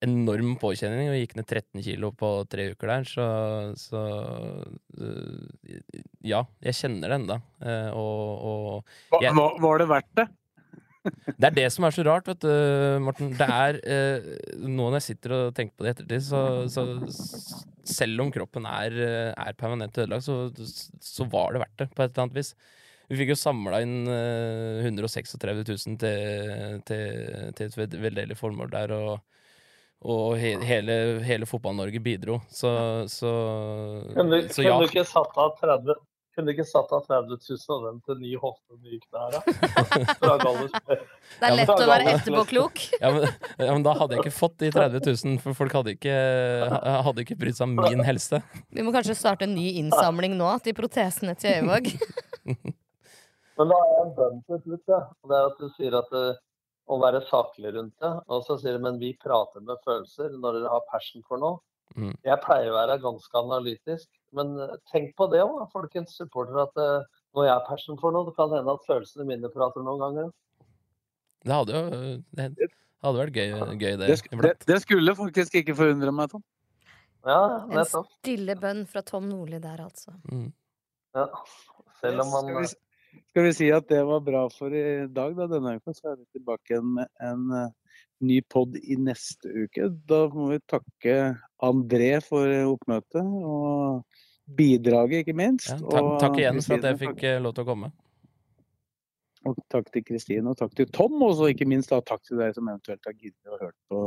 [0.01, 3.27] enorm påkjenning og gikk ned 13 kilo på tre uker der, så,
[3.79, 4.03] så
[4.99, 7.39] eh, Ja, jeg kjenner det ennå.
[7.63, 8.83] Eh, og,
[9.13, 10.27] og jeg, Var, var det verdt det?
[11.05, 12.51] Det er det som er så rart, vet du,
[13.05, 13.31] Morten.
[13.39, 14.27] Det er eh,
[14.67, 16.85] Nå når jeg sitter og tenker på det i ettertid, så, så
[17.91, 20.51] selv om kroppen er, eh, er permanent ødelagt, så,
[21.01, 22.53] så var det verdt det, på et eller annet vis.
[23.11, 28.71] Vi fikk jo samla inn eh, 136 000 til, til, til et veld- veldedig formål
[28.77, 29.41] der, og,
[30.07, 30.95] og he, hele,
[31.27, 32.39] hele Fotball-Norge bidro.
[32.55, 32.71] Så,
[33.11, 33.33] så,
[34.15, 34.77] Kunne du, så ja.
[34.77, 35.97] kunne du ikke satt av 30
[36.41, 39.37] kunne du ikke satt av 30 000 av dem til ny hofte og nye knær?
[40.21, 42.81] Det Ja, er men- lett å være etterpåklok.
[43.01, 43.27] Ja men,
[43.61, 46.17] ja, men da hadde jeg ikke fått de 30 000, for folk hadde ikke,
[47.07, 48.41] hadde ikke brydd seg om min helse.
[48.75, 51.93] Vi må kanskje starte en ny innsamling nå til protesene til Øyvåg.
[53.61, 54.87] Men da har jeg en bønn til slutt.
[54.89, 55.01] Ja.
[55.21, 56.27] Og Det er at du sier at det,
[56.91, 58.13] å være saklig rundt det.
[58.33, 61.61] Og så sier du men vi prater med følelser når dere har passion for noe.
[61.97, 62.13] Mm.
[62.27, 66.69] Jeg pleier å være ganske analytisk, men eh, tenk på det òg, folkens supportere.
[66.69, 69.85] At eh, når jeg er passion for noe, det kan hende at følelsene mine prater
[69.87, 70.31] noen ganger.
[71.41, 74.09] Det hadde jo det hadde vært gøy, gøy det.
[74.13, 76.45] Det, det, det skulle faktisk ikke forundre meg, Tom.
[77.25, 80.15] Ja, En stille bønn fra Tom Nordli der, altså.
[80.31, 80.51] Mm.
[81.17, 81.27] Ja.
[82.01, 85.35] Selv om man Skal vi, skal vi si at det var bra for i dag,
[85.37, 87.73] da, denne uka, så er vi tilbake igjen med en eh,
[88.25, 89.89] ny pod i neste uke.
[90.09, 91.17] Da må vi takke
[91.65, 94.05] André for eh, oppmøtet og
[94.57, 95.71] bidraget, ikke minst.
[95.73, 97.93] Ja, takk, takk igjen for at jeg fikk eh, lov til å komme.
[99.49, 102.53] Og takk til Kristine, og takk til Tom, og ikke minst da, takk til deg
[102.57, 104.01] som eventuelt har giddet å høre på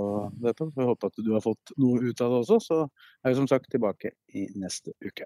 [0.44, 0.68] dette.
[0.78, 3.50] Jeg håper at du har fått noe ut av det også, så er vi som
[3.50, 5.26] sagt tilbake i neste uke.